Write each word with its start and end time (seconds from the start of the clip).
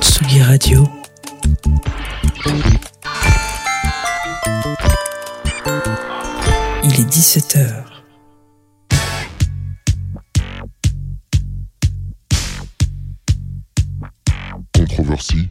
Tsugi 0.00 0.42
Radio. 0.42 0.88
Il 6.84 7.00
est 7.00 7.10
17h. 7.10 7.82
Controversie. 14.72 15.48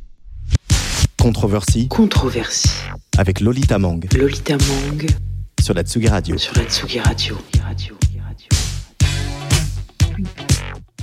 Controversie 1.18 1.88
Controversie. 1.90 2.70
avec 3.18 3.42
Lolita 3.42 3.78
Mang 3.78 4.08
Lolita 4.14 4.56
Mang 4.56 5.31
sur 5.62 5.76
la 5.76 5.84
Tsugi 5.84 6.08
Radio. 6.08 6.38
sur 6.38 6.54
la 6.56 6.64
Tsugi 6.64 7.00
Radio. 7.00 7.38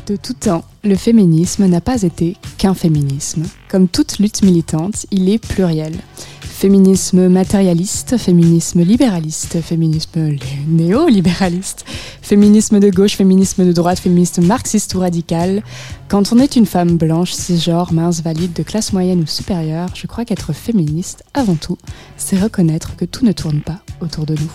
De 0.07 0.17
tout 0.17 0.33
temps, 0.33 0.65
le 0.83 0.97
féminisme 0.97 1.67
n'a 1.67 1.81
pas 1.81 2.03
été 2.03 2.37
qu'un 2.57 2.75
féminisme. 2.75 3.45
Comme 3.69 3.87
toute 3.87 4.19
lutte 4.19 4.43
militante, 4.43 5.07
il 5.13 5.29
est 5.29 5.39
pluriel. 5.39 5.95
Féminisme 6.41 7.29
matérialiste, 7.29 8.17
féminisme 8.17 8.83
libéraliste, 8.83 9.61
féminisme 9.61 10.35
néolibéraliste, 10.67 11.85
féminisme 12.21 12.81
de 12.81 12.91
gauche, 12.91 13.15
féminisme 13.15 13.65
de 13.65 13.73
droite, 13.73 14.01
féminisme 14.01 14.45
marxiste 14.45 14.93
ou 14.97 15.01
radical. 15.01 15.63
Quand 16.09 16.33
on 16.33 16.39
est 16.39 16.57
une 16.57 16.67
femme 16.67 16.97
blanche, 16.97 17.33
cisgenre, 17.33 17.93
mince, 17.93 18.23
valide, 18.23 18.55
de 18.55 18.65
classe 18.65 18.93
moyenne 18.93 19.21
ou 19.21 19.27
supérieure, 19.27 19.91
je 19.95 20.09
crois 20.09 20.25
qu'être 20.25 20.53
féministe, 20.53 21.23
avant 21.33 21.55
tout, 21.55 21.79
c'est 22.17 22.41
reconnaître 22.41 22.97
que 22.97 23.05
tout 23.05 23.25
ne 23.25 23.33
tourne 23.33 23.61
pas 23.61 23.83
autour 24.01 24.27
de 24.27 24.35
nous. 24.35 24.53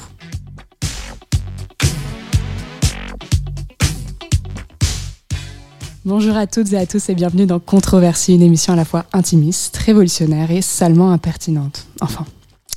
Bonjour 6.05 6.35
à 6.35 6.48
toutes 6.48 6.73
et 6.73 6.77
à 6.77 6.85
tous 6.85 7.07
et 7.07 7.15
bienvenue 7.15 7.45
dans 7.45 7.59
Controversie, 7.59 8.35
une 8.35 8.41
émission 8.41 8.73
à 8.73 8.76
la 8.76 8.84
fois 8.84 9.05
intimiste, 9.13 9.77
révolutionnaire 9.77 10.51
et 10.51 10.62
salement 10.62 11.12
impertinente. 11.12 11.87
Enfin, 12.01 12.26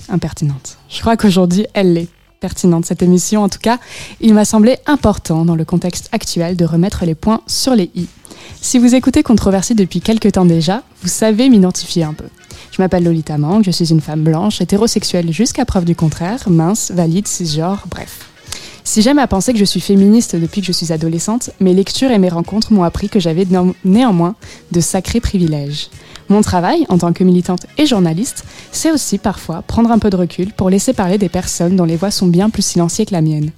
impertinente. 0.09 0.79
Je 0.89 1.01
crois 1.01 1.17
qu'aujourd'hui, 1.17 1.67
elle 1.75 1.93
l'est. 1.95 2.09
Pertinente 2.39 2.85
cette 2.85 3.03
émission, 3.03 3.43
en 3.43 3.49
tout 3.49 3.59
cas, 3.59 3.79
il 4.21 4.35
m'a 4.35 4.45
semblé 4.45 4.77
important 4.87 5.47
dans 5.47 5.57
le 5.57 5.65
contexte 5.65 6.11
actuel 6.13 6.55
de 6.55 6.67
remettre 6.67 7.07
les 7.07 7.15
points 7.15 7.41
sur 7.47 7.75
les 7.75 7.91
i. 7.95 8.07
Si 8.61 8.79
vous 8.79 8.95
écoutez 8.95 9.23
Controversie 9.23 9.75
depuis 9.75 10.01
quelques 10.01 10.33
temps 10.33 10.45
déjà, 10.45 10.83
vous 11.03 11.09
savez 11.09 11.49
m'identifier 11.49 12.05
un 12.05 12.13
peu. 12.13 12.27
Je 12.77 12.83
m'appelle 12.83 13.05
Lolita 13.05 13.39
Mang, 13.39 13.63
je 13.65 13.71
suis 13.71 13.91
une 13.91 14.03
femme 14.03 14.23
blanche, 14.23 14.61
hétérosexuelle 14.61 15.33
jusqu'à 15.33 15.65
preuve 15.65 15.87
du 15.87 15.97
contraire, 15.97 16.43
mince, 16.51 16.91
valide, 16.95 17.27
cisgenre, 17.27 17.87
bref. 17.89 18.27
Si 18.85 19.01
j'aime 19.01 19.19
à 19.19 19.27
penser 19.27 19.55
que 19.55 19.59
je 19.59 19.65
suis 19.65 19.81
féministe 19.81 20.37
depuis 20.37 20.61
que 20.61 20.67
je 20.67 20.73
suis 20.73 20.93
adolescente, 20.93 21.49
mes 21.59 21.73
lectures 21.73 22.11
et 22.11 22.19
mes 22.19 22.29
rencontres 22.29 22.75
m'ont 22.75 22.83
appris 22.83 23.09
que 23.09 23.19
j'avais 23.19 23.47
néan- 23.47 23.73
néanmoins 23.87 24.35
de 24.73 24.81
sacrés 24.81 25.21
privilèges. 25.21 25.89
Mon 26.29 26.43
travail, 26.43 26.85
en 26.91 26.99
tant 26.99 27.15
que 27.15 27.25
militante 27.25 27.65
et 27.79 27.87
journaliste, 27.87 28.45
c'est 28.73 28.93
aussi 28.93 29.17
parfois 29.17 29.63
prendre 29.63 29.91
un 29.91 29.99
peu 29.99 30.11
de 30.11 30.17
recul 30.17 30.53
pour 30.53 30.69
laisser 30.69 30.93
parler 30.93 31.17
des 31.17 31.31
personnes 31.31 31.77
dont 31.77 31.85
les 31.87 31.97
voix 31.97 32.11
sont 32.11 32.27
bien 32.27 32.51
plus 32.51 32.63
silencieuses 32.65 33.07
que 33.07 33.15
la 33.15 33.23
mienne. 33.23 33.53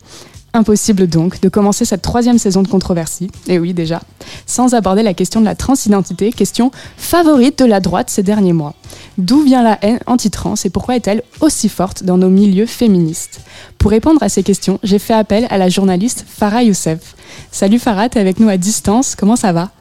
Impossible 0.55 1.09
donc 1.09 1.41
de 1.41 1.49
commencer 1.49 1.85
cette 1.85 2.03
troisième 2.03 2.39
saison 2.39 2.63
de 2.63 2.69
controversie, 2.69 3.31
et 3.49 3.59
oui 3.59 3.75
déjà, 3.75 4.01
sans 4.47 4.75
aborder 4.75 5.03
la 5.03 5.13
question 5.13 5.41
de 5.41 5.45
la 5.45 5.57
transidentité, 5.57 6.33
question 6.33 6.71
favorite 6.97 7.59
de 7.59 7.65
la 7.65 7.81
droite 7.81 8.11
ces 8.11 8.23
derniers 8.23 8.53
mois. 8.55 8.75
D'où 9.19 9.43
vient 9.43 9.65
la 9.65 9.79
haine 9.83 9.99
anti-trans 10.07 10.55
et 10.65 10.71
pourquoi 10.71 10.95
est-elle 10.95 11.25
aussi 11.41 11.69
forte 11.69 12.05
dans 12.05 12.17
nos 12.17 12.31
milieux 12.31 12.67
féministes 12.67 13.41
Pour 13.77 13.91
répondre 13.91 14.23
à 14.23 14.29
ces 14.29 14.45
questions, 14.45 14.79
j'ai 14.85 15.01
fait 15.01 15.13
appel 15.13 15.49
à 15.51 15.59
la 15.59 15.69
journaliste 15.69 16.25
Farah 16.29 16.63
Youssef. 16.63 17.17
Salut 17.51 17.81
Farah, 17.81 18.09
t'es 18.09 18.21
avec 18.21 18.39
nous 18.39 18.49
à 18.49 18.57
distance, 18.57 19.17
comment 19.17 19.35
ça 19.35 19.53
va? 19.53 19.73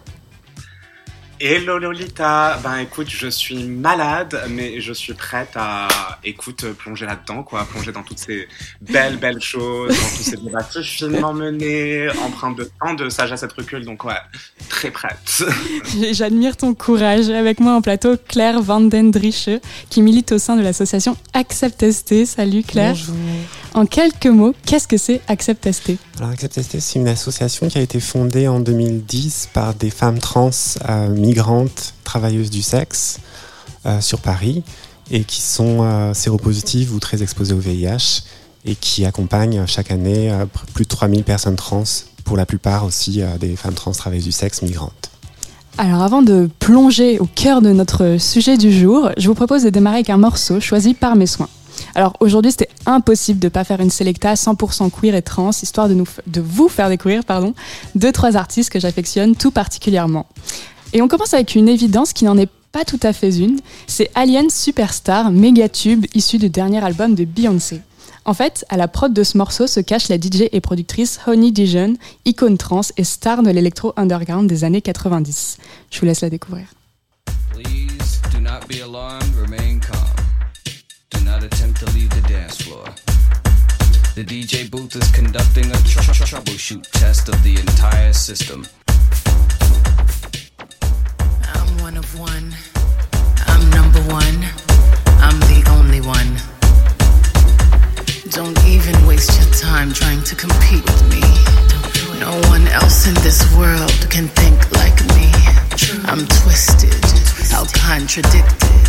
Hello 1.39 1.77
Lolita, 1.77 2.59
ben 2.63 2.77
écoute, 2.77 3.09
je 3.09 3.27
suis 3.27 3.63
malade, 3.65 4.41
mais 4.49 4.81
je 4.81 4.91
suis 4.91 5.13
prête 5.13 5.51
à, 5.55 5.87
écoute, 6.23 6.65
plonger 6.79 7.05
là-dedans, 7.05 7.43
quoi, 7.43 7.63
plonger 7.65 7.91
dans 7.91 8.01
toutes 8.01 8.17
ces 8.17 8.47
belles, 8.81 9.17
belles 9.17 9.39
choses, 9.39 9.89
dans 9.89 10.17
tous 10.17 10.23
ces 10.23 10.37
débats 10.37 10.63
très 10.63 10.81
finement 10.81 11.33
menés, 11.33 12.09
empreints 12.25 12.53
de 12.53 12.67
tant 12.81 12.95
de 12.95 13.07
sagesse 13.09 13.43
et 13.43 13.47
de 13.47 13.53
recul, 13.53 13.85
donc 13.85 14.03
ouais, 14.03 14.15
très 14.67 14.89
prête. 14.89 15.43
J'admire 16.11 16.57
ton 16.57 16.73
courage. 16.73 17.29
Avec 17.29 17.59
moi 17.59 17.73
en 17.73 17.81
plateau, 17.81 18.15
Claire 18.27 18.59
Van 18.59 18.81
den 18.81 19.11
Drieche, 19.11 19.49
qui 19.91 20.01
milite 20.01 20.31
au 20.31 20.39
sein 20.39 20.55
de 20.55 20.63
l'association 20.63 21.15
Accept 21.33 21.91
ST. 21.91 22.25
Salut 22.25 22.63
Claire. 22.63 22.95
Bonjour. 22.95 23.15
En 23.75 23.85
quelques 23.85 24.25
mots, 24.25 24.55
qu'est-ce 24.65 24.87
que 24.87 24.97
c'est 24.97 25.21
Accept 25.27 25.71
ST 25.71 25.91
Alors 26.17 26.31
Accept 26.31 26.59
ST, 26.59 26.79
c'est 26.79 26.97
une 26.97 27.07
association 27.07 27.67
qui 27.67 27.77
a 27.77 27.81
été 27.81 27.99
fondée 27.99 28.47
en 28.47 28.59
2010 28.59 29.49
par 29.53 29.75
des 29.75 29.91
femmes 29.91 30.17
trans 30.17 30.49
euh, 30.89 31.09
migrantes, 31.27 31.93
travailleuses 32.03 32.49
du 32.49 32.61
sexe 32.61 33.19
euh, 33.85 33.99
sur 34.01 34.19
Paris 34.19 34.63
et 35.11 35.23
qui 35.23 35.41
sont 35.41 35.79
euh, 35.81 36.13
séropositives 36.13 36.93
ou 36.93 36.99
très 36.99 37.21
exposées 37.21 37.53
au 37.53 37.59
VIH 37.59 38.23
et 38.65 38.75
qui 38.75 39.05
accompagnent 39.05 39.65
chaque 39.67 39.91
année 39.91 40.31
euh, 40.31 40.45
plus 40.73 40.85
de 40.85 40.89
3000 40.89 41.23
personnes 41.23 41.55
trans, 41.55 41.83
pour 42.23 42.37
la 42.37 42.45
plupart 42.45 42.83
aussi 42.83 43.21
des 43.39 43.55
femmes 43.55 43.73
trans 43.73 43.93
travailleuses 43.93 44.25
du 44.25 44.33
sexe 44.33 44.61
migrantes. 44.61 45.11
Alors 45.77 46.01
avant 46.01 46.21
de 46.21 46.49
plonger 46.59 47.19
au 47.19 47.25
cœur 47.25 47.61
de 47.61 47.71
notre 47.71 48.17
sujet 48.19 48.57
du 48.57 48.77
jour, 48.77 49.11
je 49.17 49.27
vous 49.27 49.35
propose 49.35 49.63
de 49.63 49.69
démarrer 49.69 49.97
avec 49.97 50.09
un 50.09 50.17
morceau 50.17 50.59
choisi 50.59 50.93
par 50.93 51.15
mes 51.15 51.27
soins. 51.27 51.47
Alors 51.95 52.13
aujourd'hui, 52.19 52.51
c'était 52.51 52.69
impossible 52.85 53.39
de 53.39 53.49
pas 53.49 53.63
faire 53.63 53.79
une 53.79 53.89
selecta 53.89 54.33
100% 54.33 54.91
queer 54.91 55.15
et 55.15 55.21
trans, 55.21 55.51
histoire 55.51 55.87
de, 55.87 55.93
nous, 55.93 56.07
de 56.25 56.41
vous 56.41 56.67
faire 56.67 56.89
découvrir 56.89 57.23
pardon, 57.23 57.53
deux, 57.95 58.11
trois 58.11 58.35
artistes 58.35 58.69
que 58.69 58.79
j'affectionne 58.79 59.35
tout 59.35 59.51
particulièrement. 59.51 60.25
Et 60.97 61.01
on 61.03 61.07
commence 61.07 61.35
avec 61.35 61.53
une 61.53 61.69
évidence 61.69 62.11
qui 62.11 62.25
n'en 62.25 62.39
est 62.39 62.49
pas 62.71 62.83
tout 62.83 62.99
à 63.03 63.13
fait 63.13 63.29
une, 63.29 63.59
c'est 63.85 64.09
Alien 64.15 64.49
Superstar, 64.49 65.29
méga 65.29 65.69
tube 65.69 66.07
issu 66.15 66.39
du 66.39 66.49
dernier 66.49 66.83
album 66.83 67.13
de 67.13 67.23
Beyoncé. 67.23 67.81
En 68.25 68.33
fait, 68.33 68.65
à 68.69 68.77
la 68.77 68.87
prod 68.87 69.13
de 69.13 69.21
ce 69.21 69.37
morceau 69.37 69.67
se 69.67 69.79
cache 69.79 70.09
la 70.09 70.17
DJ 70.17 70.49
et 70.51 70.59
productrice 70.59 71.19
Honey 71.27 71.51
Dijon, 71.51 71.97
icône 72.25 72.57
trans 72.57 72.81
et 72.97 73.03
star 73.03 73.43
de 73.43 73.51
l'électro 73.51 73.93
underground 73.95 74.49
des 74.49 74.63
années 74.63 74.81
90. 74.81 75.57
Je 75.91 75.99
vous 75.99 76.07
laisse 76.07 76.21
la 76.21 76.31
découvrir. 76.31 76.65
DJ 84.15 84.67
booth 84.71 84.97
test. 88.09 88.86
One 91.87 91.95
of 91.95 92.19
one. 92.19 92.53
I'm 93.47 93.69
number 93.69 94.01
one. 94.11 94.39
I'm 95.23 95.39
the 95.47 95.63
only 95.71 96.01
one. 96.01 96.31
Don't 98.31 98.59
even 98.65 99.07
waste 99.07 99.31
your 99.39 99.49
time 99.53 99.93
trying 99.93 100.21
to 100.23 100.35
compete 100.35 100.83
with 100.83 101.03
me. 101.07 101.23
No 102.19 102.33
one 102.51 102.67
else 102.67 103.07
in 103.07 103.13
this 103.23 103.39
world 103.55 103.95
can 104.09 104.27
think 104.39 104.59
like 104.73 104.99
me. 105.15 105.31
I'm 106.11 106.27
twisted, 106.43 107.05
how 107.53 107.63
contradicted. 107.71 108.83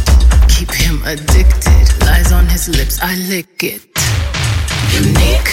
Keep 0.48 0.72
him 0.72 1.00
addicted. 1.06 1.86
Lies 2.04 2.32
on 2.32 2.46
his 2.48 2.68
lips, 2.68 2.98
I 3.00 3.14
lick 3.30 3.62
it. 3.62 3.86
Unique. 4.90 5.52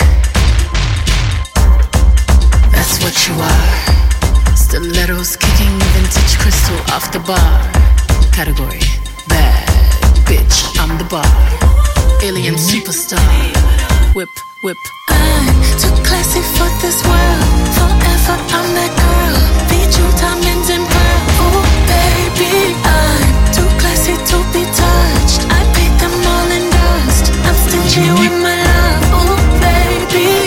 That's 2.73 2.97
what 3.03 3.15
you 3.27 3.35
are. 3.35 3.94
Stilettos 4.75 5.37
kicking 5.37 5.71
vintage 5.95 6.37
crystal 6.37 6.75
off 6.91 7.09
the 7.13 7.19
bar. 7.19 7.71
Category 8.33 8.83
bad 9.29 9.63
bitch, 10.27 10.67
I'm 10.77 10.97
the 10.97 11.05
bar. 11.05 11.23
Alien 12.21 12.55
mm-hmm. 12.55 12.75
superstar. 12.75 13.23
Whip, 14.15 14.27
whip. 14.63 14.75
I'm 15.07 15.55
too 15.79 15.95
classy 16.03 16.43
for 16.59 16.67
this 16.83 16.99
world. 17.07 17.67
Forever, 17.71 18.35
I'm 18.51 18.67
that 18.75 18.91
girl. 18.99 19.39
Feed 19.71 19.95
you 19.95 20.07
diamonds 20.19 20.67
and 20.67 20.83
pearl. 20.83 21.23
Oh, 21.39 21.63
baby, 21.87 22.75
I'm 22.83 23.31
too 23.55 23.69
classy 23.79 24.19
to 24.27 24.37
be 24.51 24.67
touched. 24.75 25.39
I 25.55 25.63
paint 25.71 25.95
them 26.03 26.15
all 26.19 26.49
in 26.51 26.67
dust. 26.67 27.31
I'm 27.47 27.55
stingy 27.63 28.11
mm-hmm. 28.11 28.19
with 28.19 28.35
my 28.43 28.59
love. 28.59 29.03
Oh, 29.23 29.39
baby, 29.63 30.44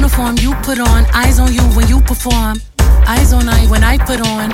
uniform 0.00 0.36
you 0.40 0.54
put 0.62 0.80
on. 0.80 1.04
Eyes 1.12 1.38
on 1.38 1.52
you 1.52 1.62
when 1.76 1.86
you 1.86 2.00
perform. 2.00 2.56
Eyes 3.06 3.32
on 3.32 3.48
I 3.48 3.66
when 3.66 3.84
I 3.84 3.98
put 3.98 4.20
on. 4.26 4.48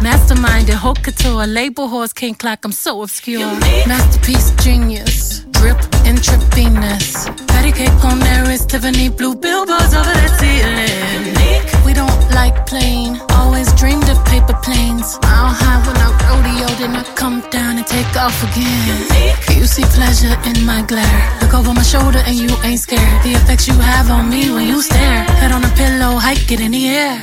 Mastermind 0.00 0.68
and 0.68 0.78
haute 0.78 1.02
couture. 1.02 1.46
Label 1.46 1.88
horse 1.88 2.12
can't 2.12 2.38
clock. 2.38 2.64
I'm 2.64 2.72
so 2.72 3.02
obscure. 3.02 3.52
Masterpiece 3.86 4.50
genius. 4.64 5.51
Drip 5.62 5.78
intravenous. 6.04 7.30
Patty 7.46 7.70
cake 7.70 8.04
on 8.04 8.18
there 8.18 8.50
is 8.50 8.66
Tiffany 8.66 9.08
blue 9.08 9.36
billboards 9.36 9.94
over 9.94 10.10
that 10.10 10.34
ceiling. 10.42 11.86
We 11.86 11.94
don't 11.94 12.22
like 12.34 12.66
plain, 12.66 13.22
always 13.38 13.72
dreamed 13.78 14.08
of 14.10 14.18
paper 14.26 14.58
planes. 14.66 15.06
Mile 15.22 15.54
high 15.54 15.78
when 15.86 15.94
I 16.02 16.10
rodeo, 16.26 16.66
then 16.82 16.96
I 16.98 17.04
come 17.14 17.46
down 17.54 17.78
and 17.78 17.86
take 17.86 18.10
off 18.18 18.34
again. 18.42 19.06
You 19.54 19.66
see 19.70 19.86
pleasure 19.94 20.34
in 20.50 20.66
my 20.66 20.82
glare. 20.82 21.22
Look 21.40 21.54
over 21.54 21.72
my 21.72 21.86
shoulder 21.86 22.18
and 22.26 22.34
you 22.34 22.50
ain't 22.66 22.80
scared. 22.80 23.22
The 23.22 23.38
effects 23.38 23.68
you 23.68 23.74
have 23.74 24.10
on 24.10 24.30
me 24.30 24.50
when 24.50 24.66
you 24.66 24.82
stare. 24.82 25.22
Head 25.38 25.52
on 25.52 25.62
a 25.62 25.72
pillow, 25.78 26.18
hike 26.18 26.50
it 26.50 26.58
in 26.58 26.72
the 26.72 26.88
air. 26.88 27.22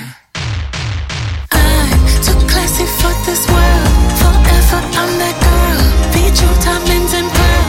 I'm 1.51 2.03
too 2.23 2.39
classy 2.47 2.87
for 3.03 3.11
this 3.27 3.43
world. 3.51 3.91
Forever 4.15 4.79
I'm 4.95 5.11
that 5.19 5.35
girl. 5.43 5.83
Beat 6.15 6.39
you 6.39 6.49
diamonds 6.63 7.13
and 7.19 7.27
pearls. 7.27 7.68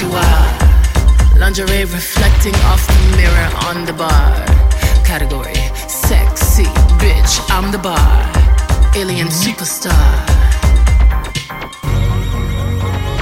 you 0.00 0.08
are. 0.12 0.48
Lingerie 1.36 1.84
reflecting 1.84 2.54
off 2.70 2.86
the 2.86 3.16
mirror 3.16 3.48
on 3.68 3.84
the 3.84 3.92
bar. 3.92 4.32
Category 5.04 5.54
sexy 5.88 6.64
bitch. 6.96 7.40
I'm 7.50 7.70
the 7.70 7.78
bar. 7.78 8.08
Alien 8.96 9.28
superstar. 9.28 9.92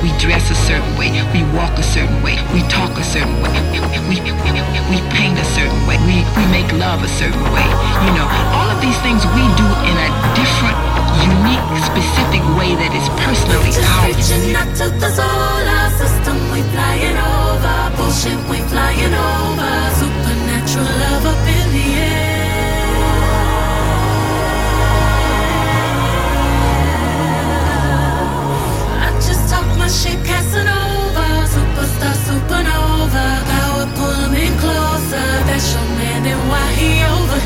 We 0.03 0.11
dress 0.23 0.51
a 0.51 0.55
certain 0.55 0.95
way, 0.97 1.11
we 1.35 1.43
walk 1.57 1.75
a 1.79 1.83
certain 1.83 2.23
way, 2.23 2.39
we 2.55 2.63
talk 2.69 2.97
a 2.97 3.03
certain 3.03 3.43
way, 3.43 3.51
we, 3.73 3.81
we, 4.07 4.21
we 4.23 4.99
paint 5.11 5.37
a 5.39 5.45
certain 5.57 5.83
way, 5.87 5.99
we, 6.07 6.23
we 6.39 6.45
make 6.55 6.71
love 6.73 7.03
a 7.03 7.09
certain 7.09 7.43
way. 7.51 7.67
You 8.07 8.13
know, 8.15 8.29
all 8.55 8.71
of 8.71 8.81
these 8.81 8.99
things 9.03 9.27
we 9.35 9.45
do 9.59 9.69
in 9.91 9.97
a 9.99 10.09
different, 10.39 10.79
unique, 11.27 11.67
specific 11.91 12.43
way 12.59 12.75
that 12.81 12.93
is 12.95 13.09
personally 13.23 13.73
ours. 13.75 14.17
reaching 14.17 14.55
out 14.57 14.71
to 14.81 14.87
the 15.03 15.11
solar 15.11 15.85
system. 16.01 16.37
We 16.53 16.61
flying 16.73 17.19
over. 17.19 17.77
Bullshit, 17.97 18.39
we 18.51 18.59
flying 18.71 19.15
over. 19.15 19.73
Supernatural 20.01 20.91
love 21.03 21.25
up 21.33 21.43
in 21.57 21.67
the 21.75 21.87
air. 21.99 22.29
I 29.07 29.09
just 29.27 29.43
talk 29.51 29.67
my 29.79 29.89
shit, 29.89 30.19
Casanova. 30.29 31.27
Superstar, 31.55 32.15
supernova. 32.27 33.25
Power, 33.53 33.87
pull 33.99 34.33
in 34.45 34.53
closer. 34.63 35.29
That's 35.49 35.67
your 35.75 35.87
man, 35.99 36.27
and 36.27 36.43
why 36.51 36.67
he 36.79 36.91
over 37.05 37.41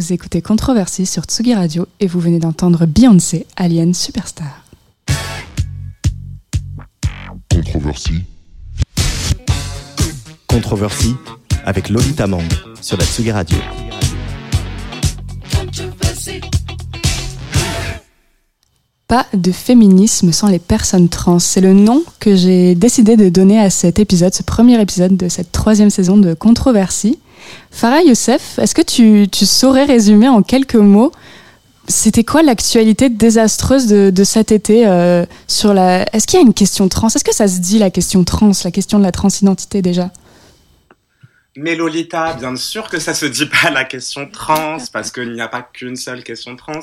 Vous 0.00 0.14
écoutez 0.14 0.40
Controversie 0.40 1.04
sur 1.04 1.24
Tsugi 1.24 1.52
Radio 1.52 1.86
et 2.00 2.06
vous 2.06 2.20
venez 2.20 2.38
d'entendre 2.38 2.86
Beyoncé, 2.86 3.46
Alien 3.54 3.92
Superstar. 3.92 4.64
Controversie. 7.50 8.24
Controversie 10.46 11.14
avec 11.66 11.90
Lolita 11.90 12.26
Mang 12.26 12.48
sur 12.80 12.96
la 12.96 13.04
Tsugi 13.04 13.30
Radio. 13.30 13.58
Pas 19.06 19.26
de 19.34 19.52
féminisme 19.52 20.32
sans 20.32 20.48
les 20.48 20.58
personnes 20.58 21.10
trans. 21.10 21.38
C'est 21.38 21.60
le 21.60 21.74
nom 21.74 22.02
que 22.20 22.34
j'ai 22.34 22.74
décidé 22.74 23.18
de 23.18 23.28
donner 23.28 23.60
à 23.60 23.68
cet 23.68 23.98
épisode, 23.98 24.32
ce 24.32 24.42
premier 24.42 24.80
épisode 24.80 25.18
de 25.18 25.28
cette 25.28 25.52
troisième 25.52 25.90
saison 25.90 26.16
de 26.16 26.32
Controversie. 26.32 27.18
Farah 27.70 28.02
Youssef, 28.02 28.58
est-ce 28.58 28.74
que 28.74 28.82
tu, 28.82 29.28
saurais 29.46 29.84
résumer 29.84 30.28
en 30.28 30.42
quelques 30.42 30.76
mots 30.76 31.12
c'était 31.88 32.22
quoi 32.22 32.44
l'actualité 32.44 33.08
désastreuse 33.08 33.88
de, 33.88 34.10
de 34.10 34.24
cet 34.24 34.52
été 34.52 34.86
euh, 34.86 35.26
sur 35.48 35.74
la 35.74 36.04
Est-ce 36.14 36.28
qu'il 36.28 36.38
y 36.38 36.42
a 36.42 36.46
une 36.46 36.54
question 36.54 36.86
trans? 36.86 37.08
Est-ce 37.08 37.24
que 37.24 37.34
ça 37.34 37.48
se 37.48 37.58
dit 37.58 37.80
la 37.80 37.90
question 37.90 38.22
trans, 38.22 38.52
la 38.62 38.70
question 38.70 39.00
de 39.00 39.02
la 39.02 39.10
transidentité 39.10 39.82
déjà? 39.82 40.12
Mais 41.56 41.74
Lolita, 41.74 42.34
bien 42.34 42.54
sûr 42.54 42.88
que 42.88 43.00
ça 43.00 43.12
se 43.12 43.26
dit 43.26 43.46
pas 43.46 43.70
la 43.70 43.82
question 43.82 44.30
trans, 44.30 44.78
parce 44.92 45.10
qu'il 45.10 45.32
n'y 45.32 45.40
a 45.40 45.48
pas 45.48 45.62
qu'une 45.62 45.96
seule 45.96 46.22
question 46.22 46.54
trans. 46.54 46.78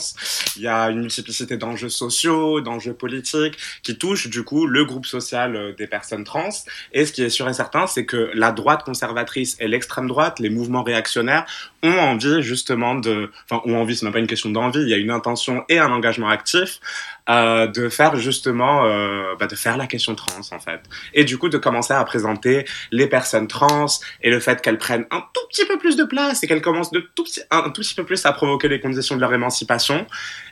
Il 0.58 0.62
y 0.62 0.68
a 0.68 0.90
une 0.90 1.00
multiplicité 1.00 1.56
d'enjeux 1.56 1.88
sociaux, 1.88 2.60
d'enjeux 2.60 2.94
politiques, 2.94 3.58
qui 3.81 3.98
touchent 3.98 4.28
du 4.28 4.44
coup 4.44 4.68
le 4.68 4.84
groupe 4.84 5.06
social 5.06 5.56
euh, 5.56 5.74
des 5.74 5.88
personnes 5.88 6.25
trans. 6.25 6.50
Et 6.92 7.06
ce 7.06 7.14
qui 7.14 7.24
est 7.24 7.30
sûr 7.30 7.48
et 7.48 7.54
certain, 7.54 7.88
c'est 7.88 8.06
que 8.06 8.30
la 8.34 8.52
droite 8.52 8.84
conservatrice 8.84 9.56
et 9.62 9.69
l'extrême 9.69 10.08
droite, 10.08 10.40
les 10.40 10.50
mouvements 10.50 10.84
réactionnaires, 10.84 11.46
ont 11.81 11.98
envie 12.00 12.42
justement 12.42 12.96
de, 12.96 13.31
enfin 13.50 13.62
ont 13.66 13.78
envie, 13.78 13.96
c'est 13.96 14.04
même 14.04 14.13
pas 14.13 14.20
une 14.20 14.28
question 14.28 14.50
d'envie, 14.50 14.81
il 14.81 14.90
y 14.90 14.94
a 14.94 14.98
une 14.98 15.12
intention 15.12 15.63
et 15.70 15.80
un 15.80 15.92
engagement 15.92 16.28
actif 16.28 16.81
euh, 17.29 17.68
de 17.68 17.89
faire 17.89 18.15
justement, 18.15 18.85
euh, 18.85 19.35
bah, 19.39 19.47
de 19.47 19.56
faire 19.56 19.77
la 19.77 19.88
question 19.88 20.15
trans 20.15 20.41
en 20.51 20.59
fait, 20.59 20.81
et 21.13 21.24
du 21.24 21.38
coup 21.38 21.50
de 21.50 21.57
commencer 21.57 21.94
à 21.94 22.03
présenter 22.03 22.65
les 22.91 23.07
personnes 23.07 23.47
trans 23.47 23.88
et 24.21 24.29
le 24.29 24.39
fait 24.39 24.62
qu'elles 24.62 24.77
prennent 24.77 25.06
un 25.12 25.24
tout 25.33 25.47
petit 25.50 25.65
peu 25.65 25.77
plus 25.77 25.95
de 25.95 26.03
place 26.03 26.44
et 26.44 26.47
qu'elles 26.47 26.62
commencent 26.62 26.91
de 26.91 27.00
tout 27.15 27.24
petit, 27.24 27.41
un 27.51 27.69
tout 27.69 27.81
petit 27.81 27.95
peu 27.95 28.06
plus 28.06 28.25
à 28.25 28.31
provoquer 28.33 28.68
les 28.68 28.79
conditions 28.79 29.15
de 29.15 29.21
leur 29.21 29.33
émancipation. 29.33 30.06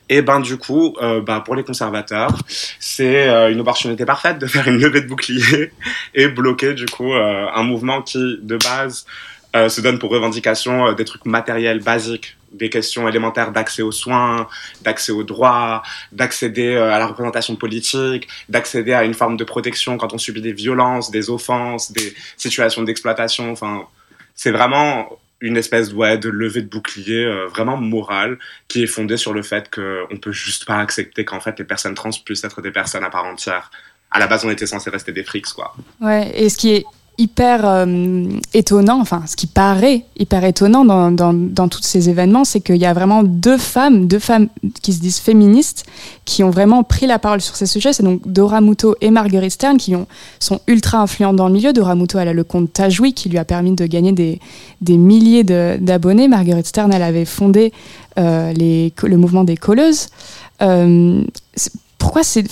Et 0.09 0.21
ben 0.21 0.39
du 0.39 0.57
coup, 0.57 0.95
euh, 1.01 1.21
bah, 1.21 1.41
pour 1.43 1.55
les 1.55 1.63
conservateurs, 1.63 2.37
c'est 2.79 3.27
euh, 3.27 3.51
une 3.51 3.59
opportunité 3.59 4.05
parfaite 4.05 4.37
de 4.37 4.45
faire 4.45 4.67
une 4.67 4.79
levée 4.79 5.01
de 5.01 5.07
bouclier 5.07 5.71
et 6.13 6.27
bloquer 6.27 6.73
du 6.73 6.85
coup 6.85 7.13
euh, 7.13 7.47
un 7.53 7.63
mouvement 7.63 8.01
qui 8.01 8.37
de 8.41 8.57
base 8.57 9.05
se 9.69 9.79
donne 9.79 9.99
pour 9.99 10.11
revendication 10.11 10.91
des 10.91 11.05
trucs 11.05 11.25
matériels 11.25 11.79
basiques, 11.79 12.35
des 12.55 12.69
questions 12.69 13.07
élémentaires 13.07 13.51
d'accès 13.51 13.81
aux 13.81 13.91
soins, 13.91 14.47
d'accès 14.81 15.11
aux 15.11 15.23
droits, 15.23 15.83
d'accéder 16.11 16.75
euh, 16.75 16.93
à 16.93 16.99
la 16.99 17.07
représentation 17.07 17.55
politique, 17.55 18.27
d'accéder 18.49 18.93
à 18.93 19.03
une 19.03 19.13
forme 19.13 19.37
de 19.37 19.43
protection 19.43 19.97
quand 19.97 20.13
on 20.13 20.17
subit 20.17 20.41
des 20.41 20.53
violences, 20.53 21.11
des 21.11 21.29
offenses, 21.29 21.91
des 21.91 22.13
situations 22.37 22.83
d'exploitation. 22.83 23.51
Enfin, 23.51 23.87
c'est 24.33 24.51
vraiment 24.51 25.09
une 25.41 25.57
espèce 25.57 25.89
de 25.93 26.29
levée 26.29 26.61
de 26.61 26.67
bouclier 26.67 27.25
euh, 27.25 27.47
vraiment 27.47 27.77
morale 27.77 28.39
qui 28.67 28.83
est 28.83 28.87
fondée 28.87 29.17
sur 29.17 29.33
le 29.33 29.43
fait 29.43 29.69
qu'on 29.69 30.17
peut 30.17 30.31
juste 30.31 30.65
pas 30.65 30.77
accepter 30.77 31.25
qu'en 31.25 31.39
fait 31.39 31.59
les 31.59 31.65
personnes 31.65 31.93
trans 31.93 32.09
puissent 32.23 32.43
être 32.43 32.61
des 32.61 32.71
personnes 32.71 33.03
à 33.03 33.09
part 33.09 33.25
entière. 33.25 33.69
À 34.11 34.19
la 34.19 34.27
base, 34.27 34.45
on 34.45 34.49
était 34.49 34.65
censé 34.65 34.89
rester 34.89 35.11
des 35.11 35.23
frics, 35.23 35.47
quoi. 35.47 35.75
Ouais, 35.99 36.31
et 36.33 36.47
ce 36.47 36.57
qui 36.57 36.73
est 36.73 36.85
hyper 37.17 37.61
euh, 37.63 38.25
étonnant, 38.53 38.99
enfin 38.99 39.23
ce 39.25 39.35
qui 39.35 39.47
paraît 39.47 40.05
hyper 40.17 40.43
étonnant 40.43 40.83
dans, 40.83 41.11
dans, 41.11 41.67
tous 41.67 41.81
ces 41.81 42.09
événements, 42.09 42.43
c'est 42.43 42.59
qu'il 42.59 42.77
y 42.77 42.85
a 42.85 42.93
vraiment 42.93 43.23
deux 43.23 43.57
femmes, 43.57 44.07
deux 44.07 44.19
femmes 44.19 44.47
qui 44.81 44.93
se 44.93 44.99
disent 44.99 45.19
féministes, 45.19 45.85
qui 46.25 46.43
ont 46.43 46.49
vraiment 46.49 46.83
pris 46.83 47.07
la 47.07 47.19
parole 47.19 47.41
sur 47.41 47.55
ces 47.55 47.65
sujets. 47.65 47.93
C'est 47.93 48.03
donc 48.03 48.21
Dora 48.25 48.61
Muto 48.61 48.95
et 49.01 49.11
Marguerite 49.11 49.51
Stern 49.51 49.77
qui 49.77 49.95
ont, 49.95 50.07
sont 50.39 50.59
ultra 50.67 50.99
influentes 50.99 51.35
dans 51.35 51.47
le 51.47 51.53
milieu. 51.53 51.73
Dora 51.73 51.95
Muto, 51.95 52.19
elle 52.19 52.27
a 52.27 52.33
le 52.33 52.43
compte 52.43 52.73
Tajoui 52.73 53.13
qui 53.13 53.29
lui 53.29 53.37
a 53.37 53.45
permis 53.45 53.73
de 53.73 53.85
gagner 53.85 54.11
des, 54.11 54.39
des 54.81 54.97
milliers 54.97 55.43
d'abonnés. 55.43 56.27
Marguerite 56.27 56.67
Stern, 56.67 56.91
elle 56.93 57.03
avait 57.03 57.25
fondé 57.25 57.71
euh, 58.17 58.51
les, 58.53 58.93
le 59.03 59.17
mouvement 59.17 59.43
des 59.43 59.57
colleuses. 59.57 60.07
Euh, 60.61 61.21
pourquoi 61.97 62.23
c'est, 62.23 62.43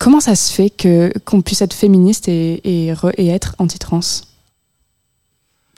comment 0.00 0.18
ça 0.18 0.34
se 0.34 0.52
fait 0.52 0.70
que 0.70 1.12
qu'on 1.24 1.42
puisse 1.42 1.62
être 1.62 1.74
féministe 1.74 2.26
et, 2.26 2.88
et, 2.88 2.92
re- 2.92 3.14
et 3.16 3.28
être 3.28 3.54
anti-trans? 3.58 4.00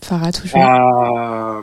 Farah, 0.02 0.32
toujours. 0.32 0.58
Euh, 0.58 1.60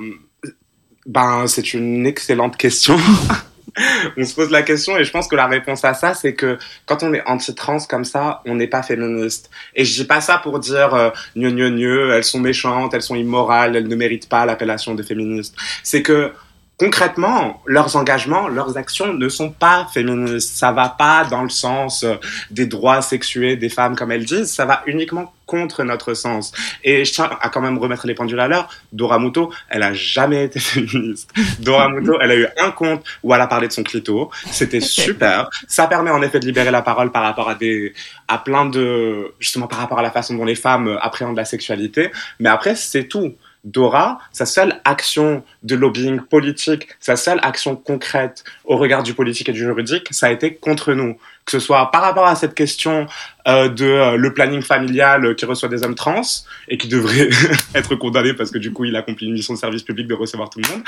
ben, 1.08 1.48
c'est 1.48 1.74
une 1.74 2.06
excellente 2.06 2.58
question. 2.58 2.98
on 4.18 4.26
se 4.26 4.36
pose 4.36 4.52
la 4.52 4.62
question 4.62 4.98
et 4.98 5.04
je 5.06 5.12
pense 5.12 5.28
que 5.28 5.36
la 5.36 5.48
réponse 5.48 5.86
à 5.86 5.94
ça, 5.94 6.14
c'est 6.14 6.34
que 6.34 6.58
quand 6.86 7.02
on 7.04 7.14
est 7.14 7.26
anti-trans 7.26 7.80
comme 7.88 8.04
ça, 8.04 8.42
on 8.46 8.56
n'est 8.56 8.68
pas 8.68 8.84
féministe. 8.84 9.50
Et 9.76 9.86
je 9.86 10.02
dis 10.02 10.06
pas 10.06 10.22
ça 10.22 10.38
pour 10.38 10.60
dire 10.60 10.94
euh, 10.94 11.10
gneu 11.36 11.52
gneu 11.52 11.70
gneu, 11.70 12.14
elles 12.14 12.24
sont 12.26 12.40
méchantes, 12.40 12.94
elles 12.94 13.02
sont 13.02 13.16
immorales, 13.16 13.76
elles 13.76 13.88
ne 13.88 13.96
méritent 13.96 14.30
pas 14.30 14.46
l'appellation 14.46 14.96
de 14.96 15.04
féministe. 15.04 15.56
C'est 15.84 16.04
que 16.04 16.34
concrètement, 16.80 17.62
leurs 17.66 17.98
engagements, 17.98 18.48
leurs 18.48 18.78
actions 18.78 19.14
ne 19.14 19.30
sont 19.30 19.52
pas 19.52 19.88
féministes. 19.94 20.56
Ça 20.56 20.72
va 20.72 20.88
pas 20.88 21.26
dans 21.26 21.44
le 21.44 21.50
sens 21.50 22.04
euh, 22.04 22.16
des 22.52 22.66
droits 22.66 23.02
sexués 23.02 23.58
des 23.58 23.70
femmes, 23.70 23.96
comme 23.96 24.12
elles 24.12 24.26
disent. 24.26 24.52
Ça 24.52 24.66
va 24.66 24.82
uniquement 24.88 25.34
contre 25.46 25.84
notre 25.84 26.14
sens. 26.14 26.54
Et 26.84 27.04
je 27.04 27.12
tiens 27.12 27.30
à 27.42 27.50
quand 27.50 27.60
même 27.60 27.78
remettre 27.78 28.08
les 28.08 28.14
pendules 28.14 28.40
à 28.40 28.48
l'heure. 28.48 28.70
Dora 28.94 29.20
Muto, 29.20 29.52
elle 29.68 29.84
a 29.84 29.94
jamais 29.94 30.46
été 30.46 30.60
féministe. 30.60 31.30
Dora 31.60 31.90
Muto, 31.90 32.18
elle 32.22 32.32
a 32.32 32.36
eu 32.36 32.48
un 32.58 32.72
compte 32.72 33.04
où 33.24 33.34
elle 33.34 33.42
a 33.42 33.48
parlé 33.48 33.68
de 33.68 33.74
son 33.74 33.84
clito. 33.84 34.32
C'était 34.50 34.80
super. 34.80 35.50
Ça 35.68 35.88
permet 35.88 36.12
en 36.12 36.22
effet 36.22 36.40
de 36.40 36.46
libérer 36.46 36.72
la 36.72 36.82
parole 36.82 37.12
par 37.12 37.24
rapport 37.24 37.50
à 37.50 37.56
des, 37.56 37.94
à 38.30 38.38
plein 38.38 38.66
de, 38.66 39.34
justement 39.40 39.68
par 39.68 39.80
rapport 39.80 40.00
à 40.00 40.04
la 40.04 40.12
façon 40.12 40.36
dont 40.36 40.46
les 40.46 40.56
femmes 40.56 40.98
appréhendent 41.02 41.36
la 41.36 41.46
sexualité. 41.46 42.12
Mais 42.40 42.50
après, 42.50 42.76
c'est 42.76 43.06
tout. 43.06 43.34
Dora, 43.66 44.20
sa 44.32 44.46
seule 44.46 44.80
action 44.86 45.44
de 45.64 45.76
lobbying 45.76 46.22
politique, 46.22 46.88
sa 47.00 47.16
seule 47.16 47.40
action 47.44 47.76
concrète 47.76 48.44
au 48.64 48.78
regard 48.78 49.04
du 49.04 49.14
politique 49.14 49.50
et 49.50 49.52
du 49.52 49.60
juridique, 49.60 50.08
ça 50.12 50.28
a 50.28 50.32
été 50.32 50.56
contre 50.56 50.94
nous. 50.94 51.18
Que 51.46 51.52
ce 51.52 51.60
soit 51.60 51.92
par 51.92 52.02
rapport 52.02 52.28
à 52.28 52.36
cette 52.36 52.54
question 52.54 53.08
euh, 53.48 53.70
de 53.70 53.86
euh, 53.86 54.16
le 54.16 54.34
planning 54.34 54.62
familial 54.62 55.26
euh, 55.26 55.34
qui 55.34 55.46
reçoit 55.46 55.68
des 55.68 55.84
hommes 55.84 55.96
trans 55.96 56.22
et 56.68 56.78
qui 56.78 56.88
devrait 56.88 57.30
être 57.76 57.96
condamné 57.96 58.34
parce 58.34 58.52
que 58.52 58.60
du 58.60 58.72
coup 58.72 58.86
il 58.86 58.96
accomplit 58.96 59.28
une 59.28 59.34
mission 59.34 59.56
de 59.56 59.60
service 59.60 59.84
public 59.84 60.08
de 60.08 60.14
recevoir 60.14 60.50
tout 60.50 60.60
le 60.60 60.70
monde. 60.70 60.84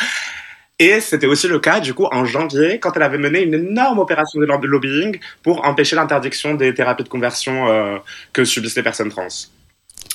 Et 0.80 1.00
c'était 1.00 1.28
aussi 1.28 1.48
le 1.48 1.60
cas, 1.60 1.80
du 1.80 1.94
coup, 1.94 2.08
en 2.12 2.26
janvier, 2.26 2.80
quand 2.80 2.94
elle 2.96 3.04
avait 3.04 3.20
mené 3.20 3.44
une 3.44 3.54
énorme 3.54 4.00
opération 4.00 4.40
de 4.40 4.46
lobbying 4.46 5.20
pour 5.44 5.64
empêcher 5.64 5.96
l'interdiction 5.96 6.56
des 6.56 6.74
thérapies 6.74 7.04
de 7.04 7.10
conversion 7.10 8.02
que 8.34 8.44
subissent 8.46 8.78
les 8.78 8.82
personnes 8.82 9.10
trans. 9.10 9.28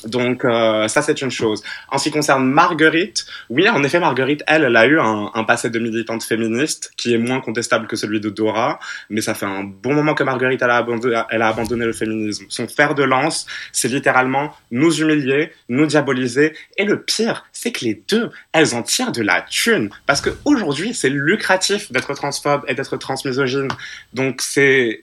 Donc 0.06 0.44
euh, 0.44 0.88
ça 0.88 1.02
c'est 1.02 1.20
une 1.20 1.30
chose. 1.30 1.62
En 1.88 1.98
ce 1.98 2.04
qui 2.04 2.10
concerne 2.10 2.46
Marguerite, 2.46 3.26
oui 3.50 3.68
en 3.68 3.82
effet 3.82 4.00
Marguerite, 4.00 4.42
elle, 4.46 4.64
elle 4.64 4.76
a 4.76 4.86
eu 4.86 4.98
un, 4.98 5.44
passé 5.44 5.70
de 5.70 5.78
militante 5.78 6.24
féministe 6.24 6.92
qui 6.96 7.14
est 7.14 7.18
moins 7.18 7.40
contestable 7.40 7.86
que 7.86 7.96
celui 7.96 8.20
de 8.20 8.30
Dora, 8.30 8.80
mais 9.10 9.20
ça 9.20 9.34
fait 9.34 9.46
un 9.46 9.62
bon 9.62 9.94
moment 9.94 10.14
que 10.14 10.24
Marguerite 10.24 10.62
elle 10.62 10.70
a 10.70 10.78
abandonné, 10.78 11.22
elle 11.30 11.42
a 11.42 11.48
abandonné 11.48 11.84
le 11.84 11.92
féminisme. 11.92 12.46
Son 12.48 12.66
fer 12.66 12.94
de 12.94 13.02
lance, 13.02 13.46
c'est 13.72 13.88
littéralement 13.88 14.54
nous 14.70 15.00
humilier, 15.00 15.52
nous 15.68 15.86
diaboliser, 15.86 16.54
et 16.76 16.84
le 16.84 17.02
pire, 17.02 17.46
c'est 17.52 17.72
que 17.72 17.84
les 17.84 18.02
deux, 18.08 18.30
elles 18.52 18.74
en 18.74 18.82
tirent 18.82 19.12
de 19.12 19.22
la 19.22 19.42
thune, 19.42 19.90
parce 20.06 20.20
que 20.20 20.30
aujourd'hui 20.44 20.94
c'est 20.94 21.10
lucratif 21.10 21.92
d'être 21.92 22.12
transphobe 22.14 22.64
et 22.68 22.74
d'être 22.74 22.96
transmisogyne. 22.96 23.68
Donc 24.12 24.42
c'est 24.42 25.02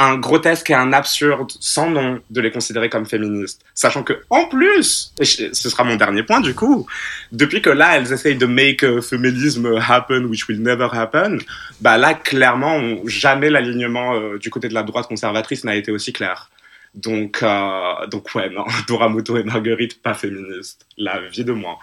un 0.00 0.16
grotesque 0.16 0.70
et 0.70 0.74
un 0.74 0.94
absurde 0.94 1.52
sans 1.60 1.90
nom 1.90 2.20
de 2.30 2.40
les 2.40 2.50
considérer 2.50 2.88
comme 2.88 3.04
féministes. 3.04 3.60
Sachant 3.74 4.02
que, 4.02 4.14
en 4.30 4.46
plus, 4.46 5.12
et 5.20 5.24
ce 5.26 5.68
sera 5.68 5.84
mon 5.84 5.96
dernier 5.96 6.22
point 6.22 6.40
du 6.40 6.54
coup, 6.54 6.86
depuis 7.32 7.60
que 7.60 7.68
là, 7.68 7.98
elles 7.98 8.10
essayent 8.10 8.38
de 8.38 8.46
make 8.46 8.82
a 8.82 9.02
feminism 9.02 9.66
happen, 9.76 10.24
which 10.24 10.48
will 10.48 10.62
never 10.62 10.88
happen, 10.90 11.38
bah 11.82 11.98
là, 11.98 12.14
clairement, 12.14 12.80
jamais 13.04 13.50
l'alignement 13.50 14.14
euh, 14.14 14.38
du 14.38 14.48
côté 14.48 14.68
de 14.68 14.74
la 14.74 14.82
droite 14.82 15.06
conservatrice 15.06 15.64
n'a 15.64 15.76
été 15.76 15.92
aussi 15.92 16.14
clair. 16.14 16.48
Donc, 16.94 17.42
euh, 17.42 18.06
donc 18.10 18.34
ouais, 18.34 18.50
non, 18.50 18.64
Dora 18.88 19.08
Muto 19.08 19.36
et 19.36 19.44
Marguerite, 19.44 20.02
pas 20.02 20.14
féministes. 20.14 20.86
La 20.98 21.20
vie 21.28 21.44
de 21.44 21.52
moi. 21.52 21.78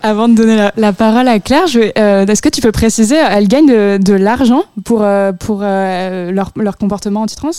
Avant 0.00 0.28
de 0.28 0.34
donner 0.34 0.70
la, 0.76 0.92
parole 0.92 1.28
à 1.28 1.38
Claire, 1.38 1.66
euh, 1.98 2.26
est-ce 2.26 2.42
que 2.42 2.48
tu 2.48 2.60
peux 2.60 2.72
préciser, 2.72 3.16
elles 3.16 3.48
gagnent 3.48 3.98
de, 3.98 4.14
l'argent 4.14 4.64
pour, 4.84 5.02
euh, 5.02 5.32
pour 5.32 5.60
euh, 5.62 6.30
leur, 6.30 6.50
leur 6.56 6.78
comportement 6.78 7.22
anti-trans? 7.22 7.50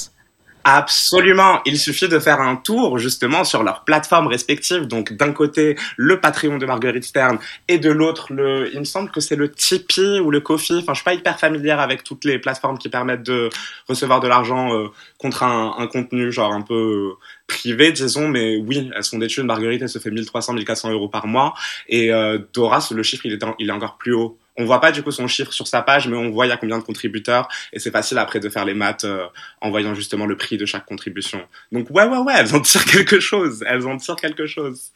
Absolument. 0.67 1.61
Il 1.67 1.77
suffit 1.77 2.07
de 2.07 2.17
faire 2.17 2.41
un 2.41 2.55
tour 2.55 2.97
justement 2.97 3.43
sur 3.43 3.61
leurs 3.61 3.83
plateformes 3.83 4.25
respectives. 4.25 4.87
Donc 4.87 5.13
d'un 5.13 5.31
côté 5.31 5.77
le 5.95 6.19
Patreon 6.19 6.57
de 6.57 6.65
Marguerite 6.65 7.03
Stern 7.03 7.37
et 7.67 7.77
de 7.77 7.91
l'autre 7.91 8.33
le, 8.33 8.73
il 8.73 8.79
me 8.79 8.83
semble 8.83 9.11
que 9.11 9.19
c'est 9.19 9.35
le 9.35 9.51
Tipeee 9.51 10.19
ou 10.19 10.31
le 10.31 10.39
Kofi. 10.39 10.79
Enfin, 10.79 10.93
je 10.93 10.95
suis 10.95 11.03
pas 11.03 11.13
hyper 11.13 11.39
familière 11.39 11.79
avec 11.79 12.03
toutes 12.03 12.25
les 12.25 12.39
plateformes 12.39 12.79
qui 12.79 12.89
permettent 12.89 13.21
de 13.21 13.49
recevoir 13.87 14.21
de 14.21 14.27
l'argent 14.27 14.73
euh, 14.73 14.87
contre 15.19 15.43
un, 15.43 15.75
un, 15.77 15.85
contenu 15.85 16.31
genre 16.31 16.51
un 16.51 16.63
peu 16.63 17.11
privé, 17.45 17.91
disons. 17.91 18.27
Mais 18.27 18.57
oui, 18.57 18.89
elles 18.95 19.03
sont 19.03 19.19
des. 19.19 19.27
Marguerite, 19.43 19.83
elle 19.83 19.89
se 19.89 19.99
fait 19.99 20.09
1300, 20.09 20.53
1400 20.53 20.91
euros 20.91 21.09
par 21.09 21.27
mois. 21.27 21.53
Et 21.87 22.11
euh, 22.11 22.39
Dora, 22.53 22.79
le 22.89 23.03
chiffre, 23.03 23.27
il 23.27 23.33
est, 23.33 23.45
il 23.59 23.69
est 23.69 23.73
encore 23.73 23.97
plus 23.97 24.13
haut. 24.13 24.39
On 24.57 24.65
voit 24.65 24.79
pas 24.79 24.91
du 24.91 25.03
coup 25.03 25.11
son 25.11 25.27
chiffre 25.27 25.51
sur 25.51 25.67
sa 25.67 25.81
page, 25.81 26.07
mais 26.07 26.15
on 26.15 26.31
voit 26.31 26.45
il 26.45 26.49
y 26.49 26.51
a 26.51 26.57
combien 26.57 26.77
de 26.77 26.83
contributeurs 26.83 27.47
et 27.73 27.79
c'est 27.79 27.91
facile 27.91 28.17
après 28.17 28.39
de 28.39 28.49
faire 28.49 28.65
les 28.65 28.73
maths 28.73 29.03
euh, 29.03 29.25
en 29.61 29.69
voyant 29.69 29.93
justement 29.93 30.25
le 30.25 30.37
prix 30.37 30.57
de 30.57 30.65
chaque 30.65 30.85
contribution. 30.85 31.41
Donc 31.71 31.89
ouais 31.89 32.05
ouais 32.05 32.17
ouais, 32.19 32.33
elles 32.37 32.55
en 32.55 32.61
tirent 32.61 32.85
quelque 32.85 33.19
chose, 33.19 33.63
elles 33.67 33.85
en 33.85 33.97
tirent 33.97 34.15
quelque 34.15 34.47
chose. 34.47 34.91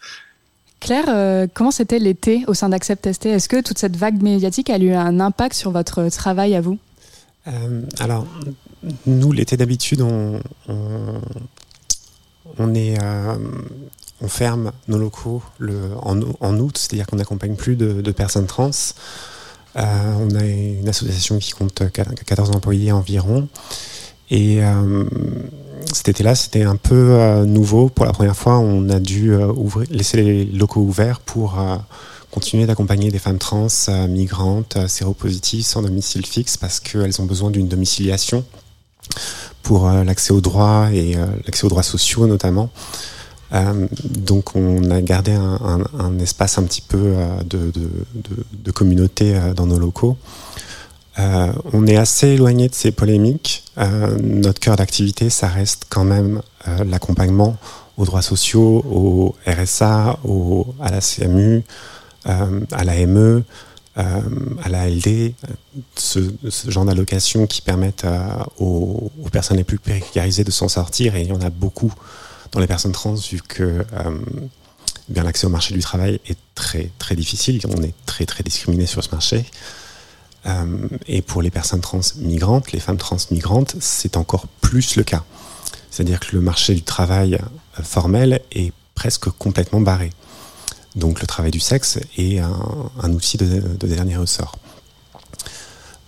Claire, 0.79 1.05
euh, 1.09 1.47
comment 1.53 1.71
c'était 1.71 1.99
l'été 1.99 2.43
au 2.47 2.53
sein 2.53 2.69
d'Accept 2.69 3.11
ST 3.11 3.25
Est-ce 3.25 3.49
que 3.49 3.61
toute 3.61 3.77
cette 3.77 3.97
vague 3.97 4.21
médiatique 4.21 4.69
a 4.69 4.77
eu 4.77 4.93
un 4.93 5.19
impact 5.19 5.55
sur 5.55 5.71
votre 5.71 6.07
travail 6.09 6.55
à 6.55 6.61
vous? 6.61 6.79
Euh, 7.47 7.81
Alors, 7.99 8.25
nous, 9.05 9.31
l'été 9.31 9.57
d'habitude, 9.57 10.01
on, 10.01 10.39
on, 10.67 11.21
on, 12.57 12.73
est, 12.73 13.01
euh, 13.01 13.35
on 14.21 14.27
ferme 14.27 14.71
nos 14.87 14.97
locaux 14.97 15.43
le, 15.57 15.77
en, 16.01 16.19
en 16.39 16.57
août, 16.59 16.77
c'est-à-dire 16.77 17.07
qu'on 17.07 17.17
n'accompagne 17.17 17.55
plus 17.55 17.75
de, 17.75 18.01
de, 18.01 18.11
personnes 18.11 18.47
trans. 18.47 18.71
Euh, 19.75 20.13
on 20.19 20.35
a 20.35 20.43
une 20.43 20.87
association 20.89 21.37
qui 21.39 21.51
compte 21.51 21.83
14 21.91 22.51
employés 22.51 22.91
environ. 22.91 23.47
Et 24.31 24.63
euh, 24.63 25.05
cet 25.91 26.09
été-là, 26.09 26.35
c'était 26.35 26.63
un 26.63 26.75
peu 26.75 27.11
euh, 27.11 27.45
nouveau. 27.45 27.89
Pour 27.89 28.05
la 28.05 28.13
première 28.13 28.35
fois, 28.35 28.59
on 28.59 28.89
a 28.89 28.99
dû 28.99 29.33
laisser 29.89 30.17
les 30.17 30.45
locaux 30.45 30.81
ouverts 30.81 31.19
pour 31.19 31.57
continuer 32.31 32.65
d'accompagner 32.65 33.09
des 33.11 33.19
femmes 33.19 33.39
trans, 33.39 33.67
migrantes, 34.07 34.77
séropositives, 34.87 35.65
sans 35.65 35.81
domicile 35.81 36.25
fixe, 36.25 36.57
parce 36.57 36.79
qu'elles 36.79 37.21
ont 37.21 37.25
besoin 37.25 37.49
d'une 37.49 37.67
domiciliation 37.67 38.45
pour 39.63 39.89
l'accès 39.89 40.31
aux 40.31 40.41
droits 40.41 40.89
et 40.93 41.15
l'accès 41.45 41.65
aux 41.65 41.69
droits 41.69 41.83
sociaux 41.83 42.27
notamment. 42.27 42.69
Euh, 43.53 43.87
donc 44.03 44.55
on 44.55 44.91
a 44.91 45.01
gardé 45.01 45.31
un, 45.31 46.19
espace 46.19 46.57
un 46.57 46.63
petit 46.63 46.81
peu 46.81 47.15
euh, 47.17 47.41
de, 47.43 48.71
communauté 48.71 49.35
euh, 49.35 49.53
dans 49.53 49.65
nos 49.65 49.79
locaux. 49.79 50.17
On 51.73 51.85
est 51.85 51.97
assez 51.97 52.29
éloigné 52.29 52.69
de 52.69 52.73
ces 52.73 52.91
polémiques. 52.93 53.65
Notre 54.21 54.61
cœur 54.61 54.77
d'activité, 54.77 55.29
ça 55.29 55.49
reste 55.49 55.87
quand 55.89 56.05
même 56.05 56.41
l'accompagnement 56.85 57.57
aux 57.97 58.05
droits 58.05 58.21
sociaux, 58.21 58.85
au 58.89 59.35
RSA, 59.45 60.17
à 60.79 60.91
la 60.91 61.01
CMU, 61.01 61.61
à 62.23 62.83
l'AME, 62.85 63.43
à 63.97 64.69
la 64.69 64.89
LD, 64.89 65.33
ce, 65.97 66.19
ce 66.47 66.71
genre 66.71 66.85
d'allocations 66.85 67.47
qui 67.47 67.61
permettent 67.61 68.07
aux, 68.59 69.11
aux, 69.21 69.29
personnes 69.29 69.57
les 69.57 69.65
plus 69.65 69.77
précarisées 69.77 70.45
de 70.45 70.51
s'en 70.51 70.69
sortir, 70.69 71.17
et 71.17 71.23
il 71.23 71.27
y 71.27 71.33
en 71.33 71.41
a 71.41 71.49
beaucoup 71.49 71.93
dans 72.51 72.59
les 72.59 72.67
personnes 72.67 72.91
trans, 72.91 73.15
vu 73.15 73.41
que 73.41 73.63
euh, 73.93 74.17
l'accès 75.09 75.45
au 75.45 75.49
marché 75.49 75.73
du 75.73 75.81
travail 75.81 76.19
est 76.27 76.37
très 76.55 76.91
très 76.99 77.15
difficile, 77.15 77.59
on 77.67 77.81
est 77.83 77.93
très 78.05 78.25
très 78.25 78.43
discriminé 78.43 78.85
sur 78.85 79.03
ce 79.03 79.11
marché. 79.11 79.45
Euh, 80.45 80.87
et 81.07 81.21
pour 81.21 81.41
les 81.41 81.51
personnes 81.51 81.81
trans 81.81 81.99
migrantes, 82.17 82.71
les 82.71 82.79
femmes 82.79 82.97
trans 82.97 83.17
migrantes, 83.31 83.75
c'est 83.79 84.17
encore 84.17 84.47
plus 84.61 84.95
le 84.95 85.03
cas. 85.03 85.23
C'est-à-dire 85.91 86.19
que 86.19 86.35
le 86.35 86.41
marché 86.41 86.73
du 86.73 86.81
travail 86.81 87.35
euh, 87.35 87.83
formel 87.83 88.41
est 88.51 88.71
presque 88.95 89.29
complètement 89.29 89.81
barré. 89.81 90.11
Donc 90.95 91.21
le 91.21 91.27
travail 91.27 91.51
du 91.51 91.59
sexe 91.59 91.99
est 92.17 92.39
un, 92.39 93.13
outil 93.13 93.37
de, 93.37 93.45
de, 93.45 93.87
dernier 93.87 94.17
ressort. 94.17 94.57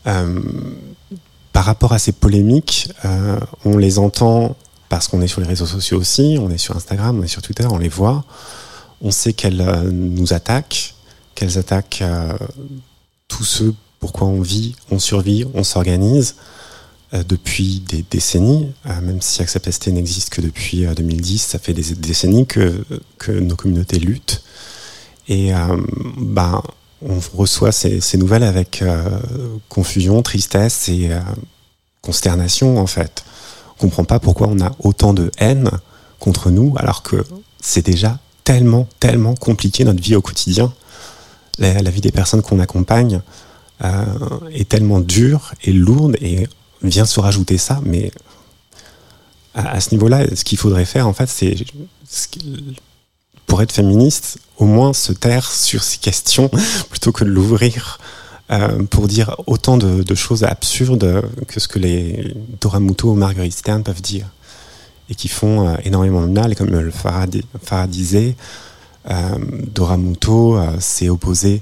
Par 0.04 1.66
rapport 1.66 1.94
à 1.94 2.00
ces 2.00 2.12
polémiques, 2.12 2.90
on 3.64 3.78
les 3.78 4.00
entend 4.00 4.58
parce 4.92 5.08
qu'on 5.08 5.22
est 5.22 5.28
sur 5.28 5.40
les 5.40 5.48
réseaux 5.48 5.66
sociaux 5.66 5.98
aussi, 5.98 6.38
on 6.38 6.50
est 6.50 6.58
sur 6.58 6.76
Instagram, 6.76 7.18
on 7.18 7.24
est 7.24 7.30
sur 7.30 7.42
Twitter, 7.42 7.66
on 7.66 7.78
les 7.78 7.88
voit. 7.88 8.26
On 9.02 9.10
sait 9.10 9.32
qu'elles 9.32 9.62
euh, 9.62 9.90
nous 9.90 10.34
attaquent, 10.34 10.96
qu'elles 11.34 11.58
attaquent 11.58 12.02
euh, 12.02 12.38
tous 13.30 13.46
ceux 13.46 13.74
pourquoi 14.02 14.28
on 14.28 14.42
vit, 14.42 14.76
on 14.92 15.00
survit, 15.00 15.46
on 15.54 15.64
s'organise 15.64 16.36
euh, 17.14 17.24
depuis 17.24 17.80
des 17.88 18.04
décennies, 18.12 18.74
même 18.84 19.22
si 19.22 19.42
Accept 19.42 19.72
ST 19.72 19.88
n'existe 19.88 20.30
que 20.30 20.42
depuis 20.42 20.86
2010, 20.86 21.42
ça 21.42 21.58
fait 21.58 21.74
des 21.74 21.96
décennies 21.96 22.46
que, 22.46 22.84
nos 23.30 23.56
communautés 23.56 23.98
luttent. 23.98 24.44
Et 25.30 25.52
bah, 26.18 26.62
on 27.02 27.18
reçoit 27.34 27.72
ces 27.72 28.18
nouvelles 28.18 28.44
avec 28.44 28.84
confusion, 29.70 30.22
tristesse 30.22 30.90
et 30.90 31.12
consternation 32.02 32.78
en 32.78 32.88
fait 32.88 33.24
comprend 33.82 34.04
pas 34.04 34.20
pourquoi 34.20 34.48
on 34.48 34.60
a 34.62 34.72
autant 34.80 35.14
de 35.14 35.32
haine 35.40 35.70
contre 36.20 36.52
nous 36.52 36.74
alors 36.78 37.02
que 37.04 37.26
c'est 37.60 37.86
déjà 37.86 38.20
tellement, 38.44 38.88
tellement 39.00 39.36
compliqué 39.36 39.84
notre 39.84 40.02
vie 40.02 40.16
au 40.16 40.22
quotidien. 40.22 40.72
La, 41.58 41.92
vie 41.92 42.02
des 42.02 42.12
personnes 42.12 42.42
qu'on 42.42 42.60
accompagne 42.60 43.22
euh, 43.84 44.06
est 44.52 44.68
tellement 44.68 45.00
dure 45.00 45.54
et 45.64 45.74
lourde 45.74 46.16
et 46.20 46.48
vient 46.82 47.06
se 47.06 47.20
rajouter 47.20 47.58
ça, 47.60 47.82
mais 47.86 48.12
à, 49.54 49.80
ce 49.80 49.92
niveau-là, 49.92 50.26
ce 50.34 50.44
qu'il 50.44 50.58
faudrait 50.58 50.86
faire, 50.86 51.08
en 51.08 51.14
fait, 51.14 51.30
c'est 51.30 51.56
pour 53.46 53.62
être 53.62 53.72
féministe, 53.72 54.40
au 54.58 54.66
moins 54.66 54.94
se 54.94 55.12
taire 55.14 55.52
sur 55.52 55.84
ces 55.84 55.98
questions 55.98 56.50
plutôt 56.90 57.12
que 57.12 57.24
de 57.24 57.30
l'ouvrir 57.30 58.00
pour 58.90 59.08
dire 59.08 59.36
autant 59.48 59.78
de, 59.78 60.16
choses 60.16 60.44
absurdes 60.44 61.24
que 61.48 61.60
ce 61.60 61.68
que 61.68 61.80
les 61.80 62.36
Dora 62.60 62.80
Muto 62.80 63.12
ou 63.12 63.16
Marguerite 63.16 63.54
Stern 63.54 63.84
peuvent 63.84 64.02
dire 64.02 64.28
et 65.10 65.16
qui 65.16 65.28
font 65.28 65.68
euh, 65.68 65.76
énormément 65.84 66.22
de 66.22 66.32
mal. 66.32 66.56
Comme 66.56 66.70
le 66.70 66.92
Farah 66.92 67.88
disait, 67.88 68.36
euh, 69.10 69.38
Dora 69.74 69.98
Muto 69.98 70.58
euh, 70.58 70.80
s'est 70.80 71.10
opposée 71.10 71.60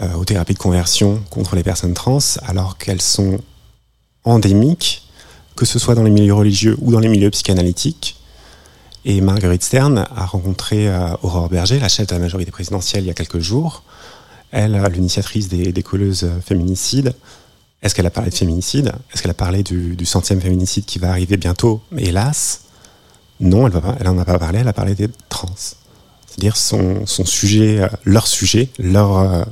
euh, 0.00 0.14
aux 0.14 0.24
thérapies 0.24 0.54
de 0.54 0.58
conversion 0.58 1.22
contre 1.30 1.54
les 1.54 1.62
personnes 1.62 1.92
trans 1.92 2.18
alors 2.46 2.78
qu'elles 2.78 3.02
sont 3.02 3.38
endémiques, 4.24 5.06
que 5.54 5.66
ce 5.66 5.78
soit 5.78 5.94
dans 5.94 6.02
les 6.02 6.10
milieux 6.10 6.34
religieux 6.34 6.76
ou 6.80 6.92
dans 6.92 6.98
les 6.98 7.08
milieux 7.08 7.30
psychanalytiques. 7.30 8.16
Et 9.04 9.20
Marguerite 9.20 9.64
Stern 9.64 9.98
a 9.98 10.24
rencontré 10.24 10.88
euh, 10.88 11.14
Aurore 11.22 11.48
Berger, 11.48 11.78
la 11.78 11.88
chef 11.88 12.06
de 12.06 12.14
la 12.14 12.20
majorité 12.20 12.50
présidentielle, 12.50 13.04
il 13.04 13.08
y 13.08 13.10
a 13.10 13.14
quelques 13.14 13.40
jours. 13.40 13.82
Elle, 14.52 14.80
l'initiatrice 14.92 15.48
des, 15.48 15.72
des 15.72 15.82
colleuses 15.82 16.30
féminicides. 16.44 17.14
Est-ce 17.82 17.96
qu'elle 17.96 18.06
a 18.06 18.10
parlé 18.10 18.30
de 18.30 18.34
féminicide? 18.34 18.92
Est-ce 19.12 19.22
qu'elle 19.22 19.32
a 19.32 19.34
parlé 19.34 19.64
du, 19.64 20.06
centième 20.06 20.40
féminicide 20.40 20.84
qui 20.84 21.00
va 21.00 21.10
arriver 21.10 21.36
bientôt? 21.36 21.82
Hélas, 21.96 22.62
non, 23.40 23.66
elle, 23.66 23.72
va 23.72 23.80
a 23.80 24.24
pas 24.24 24.38
parlé, 24.38 24.60
elle 24.60 24.68
a 24.68 24.72
parlé 24.72 24.94
des 24.94 25.08
trans. 25.28 25.54
C'est-à-dire 25.56 26.56
son, 26.56 27.04
sujet, 27.06 27.80
euh, 27.80 27.88
leur 28.04 28.28
sujet, 28.28 28.70
leur, 28.78 29.18
euh, 29.18 29.42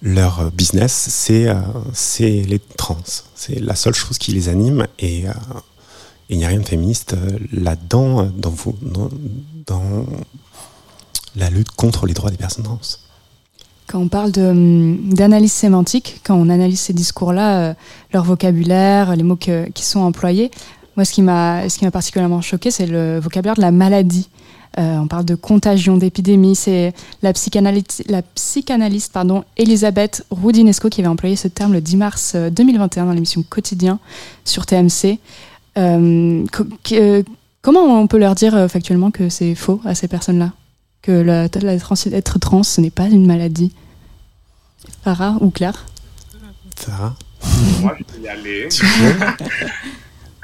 leur 0.00 0.52
business, 0.52 0.92
c'est 1.10 1.48
euh, 1.48 1.56
c'est 1.92 2.42
les 2.42 2.60
trans. 2.60 3.02
C'est 3.34 3.58
la 3.58 3.74
seule 3.74 3.94
chose 3.94 4.16
qui 4.18 4.30
les 4.30 4.48
anime 4.48 4.86
et 5.00 5.24
il 6.28 6.38
n'y 6.38 6.44
a 6.44 6.48
rien 6.48 6.60
de 6.60 6.68
féministe 6.68 7.16
là-dedans, 7.52 8.26
dans, 8.26 8.54
dans, 8.82 9.10
dans, 9.66 10.06
la 11.34 11.50
lutte 11.50 11.70
contre 11.72 12.06
les 12.06 12.14
droits 12.14 12.30
des 12.30 12.36
personnes 12.36 12.64
trans. 12.64 12.80
Quand 13.88 13.98
on 13.98 14.08
parle 14.08 14.30
d'analyse 14.30 15.52
sémantique, 15.52 16.20
quand 16.24 16.36
on 16.36 16.48
analyse 16.48 16.80
ces 16.80 16.92
discours-là, 16.92 17.58
euh, 17.58 17.74
leur 18.12 18.22
vocabulaire, 18.22 19.16
les 19.16 19.22
mots 19.22 19.36
qui 19.36 19.84
sont 19.84 20.00
employés, 20.00 20.50
moi, 20.96 21.04
ce 21.04 21.12
qui 21.12 21.22
m'a 21.22 21.62
particulièrement 21.92 22.40
choqué, 22.40 22.70
c'est 22.70 22.86
le 22.86 23.18
vocabulaire 23.20 23.54
de 23.54 23.60
la 23.60 23.70
maladie. 23.70 24.28
Euh, 24.78 24.98
on 24.98 25.06
parle 25.06 25.24
de 25.24 25.34
contagion, 25.34 25.96
d'épidémie. 25.96 26.54
C'est 26.54 26.92
la 27.22 27.32
la 28.08 28.22
psychanalyste 28.22 29.12
pardon, 29.12 29.44
Elisabeth 29.56 30.26
Roudinesco 30.30 30.88
qui 30.88 31.00
avait 31.00 31.08
employé 31.08 31.36
ce 31.36 31.48
terme 31.48 31.72
le 31.72 31.80
10 31.80 31.96
mars 31.96 32.36
2021 32.36 33.06
dans 33.06 33.12
l'émission 33.12 33.42
Quotidien 33.48 33.98
sur 34.44 34.66
TMC. 34.66 35.18
Euh, 35.78 36.44
comment 37.62 38.00
on 38.00 38.06
peut 38.06 38.18
leur 38.18 38.34
dire 38.34 38.54
euh, 38.54 38.68
factuellement 38.68 39.10
que 39.10 39.28
c'est 39.28 39.54
faux 39.54 39.80
à 39.84 39.94
ces 39.94 40.08
personnes-là? 40.08 40.52
Que 41.02 41.12
la, 41.12 41.48
la 41.62 41.78
trans, 41.78 41.94
être 42.12 42.38
trans, 42.38 42.62
ce 42.62 42.80
n'est 42.80 42.90
pas 42.90 43.06
une 43.06 43.26
maladie. 43.26 43.72
Farah 45.04 45.36
ou 45.40 45.50
Claire? 45.50 45.86
Farah 46.76 47.16
Moi, 47.80 47.96
je 47.98 48.04
peux 48.04 48.20
y 48.20 48.28
aller. 48.28 48.68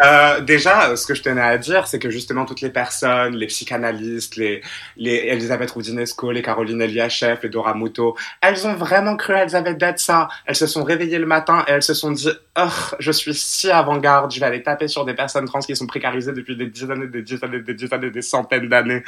Euh, 0.01 0.41
déjà, 0.41 0.97
ce 0.97 1.07
que 1.07 1.15
je 1.15 1.23
tenais 1.23 1.41
à 1.41 1.57
dire, 1.57 1.87
c'est 1.87 1.99
que 1.99 2.11
justement 2.11 2.45
toutes 2.45 2.61
les 2.61 2.71
personnes, 2.71 3.37
les 3.37 3.47
psychanalystes, 3.47 4.37
les, 4.37 4.61
les 4.97 5.29
Elisabeth 5.29 5.71
Roudinesco, 5.71 6.33
les 6.33 6.43
Caroline 6.43 6.83
Eliachef, 6.83 7.43
les 7.43 7.49
Dora 7.49 7.75
Muto, 7.75 8.17
elles 8.41 8.67
ont 8.67 8.75
vraiment 8.75 9.17
cru 9.17 9.35
à 9.35 9.43
Elisabeth 9.43 9.79
d'être 9.79 10.01
ça. 10.01 10.29
Elles 10.47 10.57
se 10.57 10.67
sont 10.67 10.83
réveillées 10.83 11.19
le 11.19 11.27
matin 11.27 11.65
et 11.69 11.73
elles 11.73 11.83
se 11.83 11.95
sont 11.95 12.11
dit, 12.11 12.31
oh, 12.59 12.95
je 12.99 13.13
suis 13.13 13.35
si 13.35 13.71
avant-garde, 13.71 14.33
je 14.33 14.41
vais 14.41 14.47
aller 14.47 14.63
taper 14.63 14.89
sur 14.89 15.05
des 15.05 15.15
personnes 15.15 15.45
trans 15.47 15.61
qui 15.61 15.77
sont 15.77 15.87
précarisées 15.87 16.33
depuis 16.33 16.57
des 16.57 16.67
dizaines 16.67 17.11
des 17.11 17.23
dizaines 17.23 17.63
des 17.63 17.75
dizaines 17.75 18.11
des 18.11 18.23
centaines 18.23 18.69
d'années. 18.69 19.05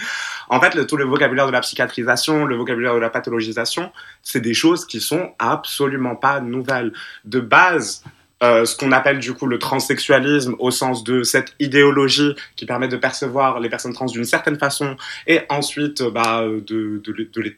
En 0.48 0.60
fait, 0.60 0.74
le, 0.74 0.86
tout 0.86 0.96
le 0.96 1.04
vocabulaire 1.04 1.46
de 1.46 1.52
la 1.52 1.60
psychiatrisation, 1.60 2.44
le 2.44 2.56
vocabulaire 2.56 2.94
de 2.94 3.00
la 3.00 3.10
pathologisation, 3.10 3.90
c'est 4.22 4.40
des 4.40 4.54
choses 4.54 4.86
qui 4.86 5.00
sont 5.00 5.34
absolument 5.38 6.14
pas 6.14 6.40
nouvelles. 6.40 6.92
De 7.24 7.40
base, 7.40 8.02
euh, 8.42 8.64
ce 8.64 8.76
qu'on 8.76 8.92
appelle 8.92 9.18
du 9.18 9.32
coup 9.32 9.46
le 9.46 9.58
transsexualisme 9.58 10.54
au 10.58 10.70
sens 10.70 11.04
de 11.04 11.22
cette 11.22 11.54
idéologie 11.58 12.34
qui 12.56 12.66
permet 12.66 12.88
de 12.88 12.96
percevoir 12.96 13.60
les 13.60 13.70
personnes 13.70 13.94
trans 13.94 14.06
d'une 14.06 14.24
certaine 14.24 14.58
façon 14.58 14.96
et 15.26 15.40
ensuite 15.48 16.02
bah, 16.02 16.42
de, 16.46 16.60
de, 17.02 17.12
de, 17.12 17.28
de 17.32 17.40
les... 17.40 17.56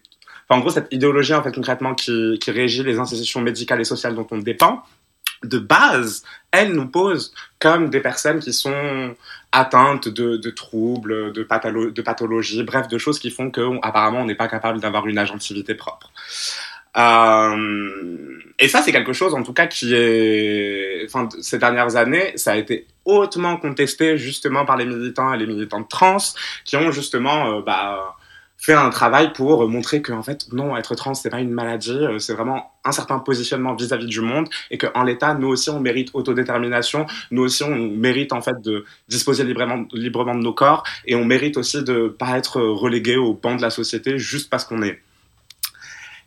enfin, 0.48 0.58
en 0.58 0.60
gros 0.60 0.70
cette 0.70 0.92
idéologie 0.92 1.34
en 1.34 1.42
fait 1.42 1.52
concrètement 1.52 1.94
qui, 1.94 2.38
qui 2.40 2.50
régit 2.52 2.84
les 2.84 2.98
institutions 2.98 3.40
médicales 3.40 3.80
et 3.80 3.84
sociales 3.84 4.14
dont 4.14 4.26
on 4.30 4.38
dépend 4.38 4.84
de 5.42 5.58
base 5.58 6.22
elle 6.50 6.72
nous 6.72 6.88
pose 6.88 7.32
comme 7.58 7.90
des 7.90 8.00
personnes 8.00 8.40
qui 8.40 8.52
sont 8.52 9.14
atteintes 9.52 10.08
de, 10.08 10.36
de 10.36 10.50
troubles, 10.50 11.32
de, 11.32 11.42
patholo 11.42 11.90
de 11.90 12.02
pathologies, 12.02 12.62
bref, 12.62 12.88
de 12.88 12.98
choses 12.98 13.18
qui 13.18 13.30
font 13.30 13.50
qu'apparemment 13.50 14.20
on 14.20 14.26
n'est 14.26 14.34
pas 14.34 14.48
capable 14.48 14.80
d'avoir 14.80 15.06
une 15.06 15.18
agentivité 15.18 15.74
propre. 15.74 16.10
Euh, 16.96 18.38
et 18.58 18.68
ça, 18.68 18.82
c'est 18.82 18.92
quelque 18.92 19.12
chose, 19.12 19.34
en 19.34 19.42
tout 19.42 19.52
cas, 19.52 19.66
qui 19.66 19.94
est, 19.94 21.04
enfin, 21.06 21.28
ces 21.40 21.58
dernières 21.58 21.96
années, 21.96 22.32
ça 22.36 22.52
a 22.52 22.56
été 22.56 22.86
hautement 23.04 23.56
contesté 23.56 24.18
justement 24.18 24.64
par 24.64 24.76
les 24.76 24.84
militants 24.84 25.32
et 25.32 25.38
les 25.38 25.46
militantes 25.46 25.88
trans, 25.88 26.18
qui 26.64 26.76
ont 26.76 26.90
justement, 26.90 27.58
euh, 27.58 27.62
bah, 27.62 28.16
fait 28.60 28.74
un 28.74 28.90
travail 28.90 29.32
pour 29.32 29.68
montrer 29.68 30.02
que 30.02 30.12
en 30.12 30.22
fait 30.24 30.52
non 30.52 30.76
être 30.76 30.96
trans 30.96 31.14
c'est 31.14 31.30
pas 31.30 31.38
une 31.38 31.52
maladie 31.52 31.92
euh, 31.92 32.18
c'est 32.18 32.34
vraiment 32.34 32.72
un 32.84 32.90
certain 32.90 33.20
positionnement 33.20 33.74
vis-à-vis 33.76 34.06
-vis 34.06 34.08
du 34.08 34.20
monde 34.20 34.48
et 34.72 34.78
qu'en 34.78 35.04
l'état 35.04 35.34
nous 35.34 35.46
aussi 35.46 35.70
on 35.70 35.78
mérite 35.78 36.10
autodétermination 36.12 37.06
nous 37.30 37.42
aussi 37.42 37.62
on 37.62 37.76
mérite 37.76 38.32
en 38.32 38.42
fait 38.42 38.60
de 38.60 38.84
disposer 39.06 39.44
librement 39.44 39.86
librement 39.92 40.34
de 40.34 40.42
nos 40.42 40.52
corps 40.52 40.82
et 41.06 41.14
on 41.14 41.24
mérite 41.24 41.56
aussi 41.56 41.84
de 41.84 42.08
pas 42.08 42.36
être 42.36 42.60
relégué 42.60 43.16
au 43.16 43.32
banc 43.34 43.54
de 43.54 43.62
la 43.62 43.70
société 43.70 44.18
juste 44.18 44.50
parce 44.50 44.64
qu'on 44.64 44.82
est 44.82 45.00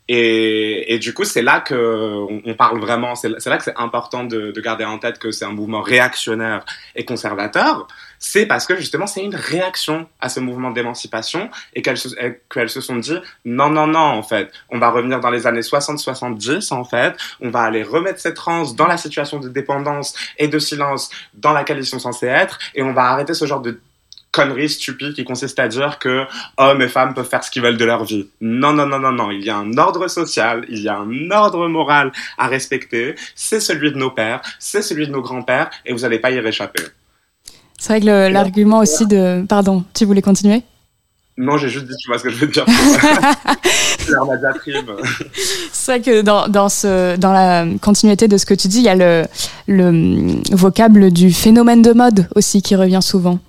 et, 0.07 0.99
du 0.99 1.13
coup, 1.13 1.23
c'est 1.23 1.41
là 1.41 1.61
que 1.61 2.25
on, 2.45 2.53
parle 2.55 2.79
vraiment. 2.79 3.15
C'est 3.15 3.29
là 3.29 3.57
que 3.57 3.63
c'est 3.63 3.77
important 3.77 4.25
de, 4.25 4.51
de, 4.51 4.61
garder 4.61 4.83
en 4.83 4.97
tête 4.97 5.19
que 5.19 5.31
c'est 5.31 5.45
un 5.45 5.51
mouvement 5.51 5.81
réactionnaire 5.81 6.65
et 6.95 7.05
conservateur. 7.05 7.87
C'est 8.19 8.45
parce 8.45 8.65
que 8.65 8.75
justement, 8.75 9.07
c'est 9.07 9.23
une 9.23 9.35
réaction 9.35 10.07
à 10.19 10.29
ce 10.29 10.39
mouvement 10.39 10.71
d'émancipation 10.71 11.49
et 11.73 11.81
qu'elles 11.81 11.97
se, 11.97 12.81
sont 12.81 12.97
dit 12.97 13.17
non, 13.45 13.69
non, 13.69 13.87
non, 13.87 13.99
en 13.99 14.23
fait, 14.23 14.51
on 14.69 14.79
va 14.79 14.91
revenir 14.91 15.19
dans 15.19 15.31
les 15.31 15.47
années 15.47 15.61
60-70, 15.61 16.73
en 16.73 16.83
fait, 16.83 17.15
on 17.39 17.49
va 17.49 17.61
aller 17.61 17.81
remettre 17.81 18.19
ces 18.19 18.33
trans 18.33 18.71
dans 18.73 18.87
la 18.87 18.97
situation 18.97 19.39
de 19.39 19.49
dépendance 19.49 20.13
et 20.37 20.47
de 20.47 20.59
silence 20.59 21.09
dans 21.33 21.53
laquelle 21.53 21.79
ils 21.79 21.85
sont 21.85 21.99
censés 21.99 22.27
être 22.27 22.59
et 22.75 22.83
on 22.83 22.93
va 22.93 23.05
arrêter 23.05 23.33
ce 23.33 23.45
genre 23.45 23.61
de 23.61 23.79
connerie 24.31 24.69
stupide 24.69 25.13
qui 25.13 25.23
consiste 25.23 25.59
à 25.59 25.67
dire 25.67 25.99
que 25.99 26.25
hommes 26.57 26.81
et 26.81 26.87
femmes 26.87 27.13
peuvent 27.13 27.27
faire 27.27 27.43
ce 27.43 27.51
qu'ils 27.51 27.61
veulent 27.61 27.77
de 27.77 27.85
leur 27.85 28.03
vie. 28.03 28.27
Non, 28.39 28.73
non, 28.73 28.85
non, 28.85 28.99
non, 28.99 29.11
non. 29.11 29.31
Il 29.31 29.43
y 29.43 29.49
a 29.49 29.57
un 29.57 29.77
ordre 29.77 30.07
social, 30.07 30.65
il 30.69 30.79
y 30.79 30.89
a 30.89 30.97
un 30.97 31.31
ordre 31.31 31.67
moral 31.67 32.11
à 32.37 32.47
respecter. 32.47 33.15
C'est 33.35 33.59
celui 33.59 33.91
de 33.91 33.97
nos 33.97 34.11
pères, 34.11 34.41
c'est 34.59 34.81
celui 34.81 35.07
de 35.07 35.11
nos 35.11 35.21
grands-pères, 35.21 35.69
et 35.85 35.93
vous 35.93 35.99
n'allez 35.99 36.19
pas 36.19 36.31
y 36.31 36.39
réchapper. 36.39 36.83
C'est 37.77 37.93
vrai 37.93 38.01
que 38.01 38.31
l'argument 38.31 38.79
aussi 38.79 39.05
de... 39.07 39.43
Pardon, 39.47 39.83
tu 39.93 40.05
voulais 40.05 40.21
continuer? 40.21 40.63
Non, 41.37 41.57
j'ai 41.57 41.69
juste 41.69 41.87
dit, 41.87 41.95
tu 41.99 42.07
vois 42.09 42.19
ce 42.19 42.23
que 42.23 42.29
je 42.29 42.35
veux 42.35 42.47
dire. 42.47 42.65
C'est 45.71 45.91
vrai 45.91 46.01
que 46.01 46.21
dans, 46.21 46.47
dans, 46.47 46.69
ce, 46.69 47.15
dans 47.17 47.31
la 47.33 47.65
continuité 47.81 48.27
de 48.27 48.37
ce 48.37 48.45
que 48.45 48.53
tu 48.53 48.67
dis, 48.67 48.77
il 48.79 48.83
y 48.83 48.89
a 48.89 48.95
le, 48.95 49.25
le 49.67 50.55
vocable 50.55 51.11
du 51.11 51.31
phénomène 51.31 51.81
de 51.81 51.93
mode 51.93 52.27
aussi 52.35 52.61
qui 52.61 52.75
revient 52.75 52.99
souvent. 53.01 53.39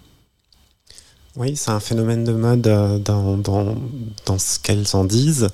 Oui, 1.37 1.57
c'est 1.57 1.71
un 1.71 1.81
phénomène 1.81 2.25
de 2.25 2.33
mode 2.33 2.61
dans, 3.03 3.37
dans, 3.39 3.75
dans 4.27 4.39
ce 4.39 4.59
qu'elles 4.59 4.87
en 4.95 5.05
disent. 5.05 5.49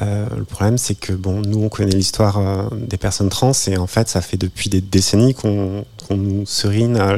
Euh, 0.00 0.26
le 0.36 0.44
problème, 0.44 0.78
c'est 0.78 0.94
que 0.94 1.12
bon, 1.12 1.40
nous, 1.42 1.64
on 1.64 1.68
connaît 1.68 1.90
l'histoire 1.94 2.38
euh, 2.38 2.68
des 2.72 2.96
personnes 2.96 3.28
trans 3.28 3.52
et 3.66 3.76
en 3.76 3.86
fait, 3.86 4.08
ça 4.08 4.22
fait 4.22 4.36
depuis 4.36 4.70
des 4.70 4.80
décennies 4.80 5.34
qu'on 5.34 5.84
qu 6.08 6.14
nous 6.14 6.46
serine 6.46 6.96
euh, 6.96 7.16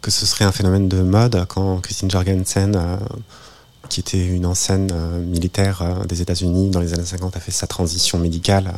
que 0.00 0.10
ce 0.10 0.26
serait 0.26 0.44
un 0.44 0.52
phénomène 0.52 0.88
de 0.88 1.02
mode. 1.02 1.44
Quand 1.48 1.80
Christine 1.80 2.10
Jorgensen, 2.10 2.74
euh, 2.76 2.96
qui 3.88 4.00
était 4.00 4.24
une 4.24 4.46
ancienne 4.46 4.90
euh, 4.92 5.20
militaire 5.20 5.82
euh, 5.82 6.04
des 6.04 6.22
États-Unis 6.22 6.70
dans 6.70 6.80
les 6.80 6.94
années 6.94 7.04
50, 7.04 7.36
a 7.36 7.40
fait 7.40 7.50
sa 7.50 7.66
transition 7.66 8.18
médicale, 8.18 8.72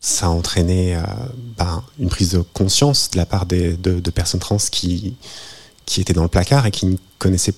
ça 0.00 0.26
a 0.26 0.28
entraîné 0.30 0.98
ben, 1.58 1.82
une 1.98 2.08
prise 2.08 2.30
de 2.32 2.40
conscience 2.40 3.10
de 3.10 3.18
la 3.18 3.26
part 3.26 3.44
de 3.44 4.10
personnes 4.10 4.40
trans 4.40 4.56
qui 4.56 5.14
qui 5.86 6.00
étaient 6.00 6.12
dans 6.12 6.22
le 6.22 6.28
placard 6.28 6.66
et 6.66 6.70
qui 6.70 6.86
ne 6.86 6.96
connaissaient 7.18 7.54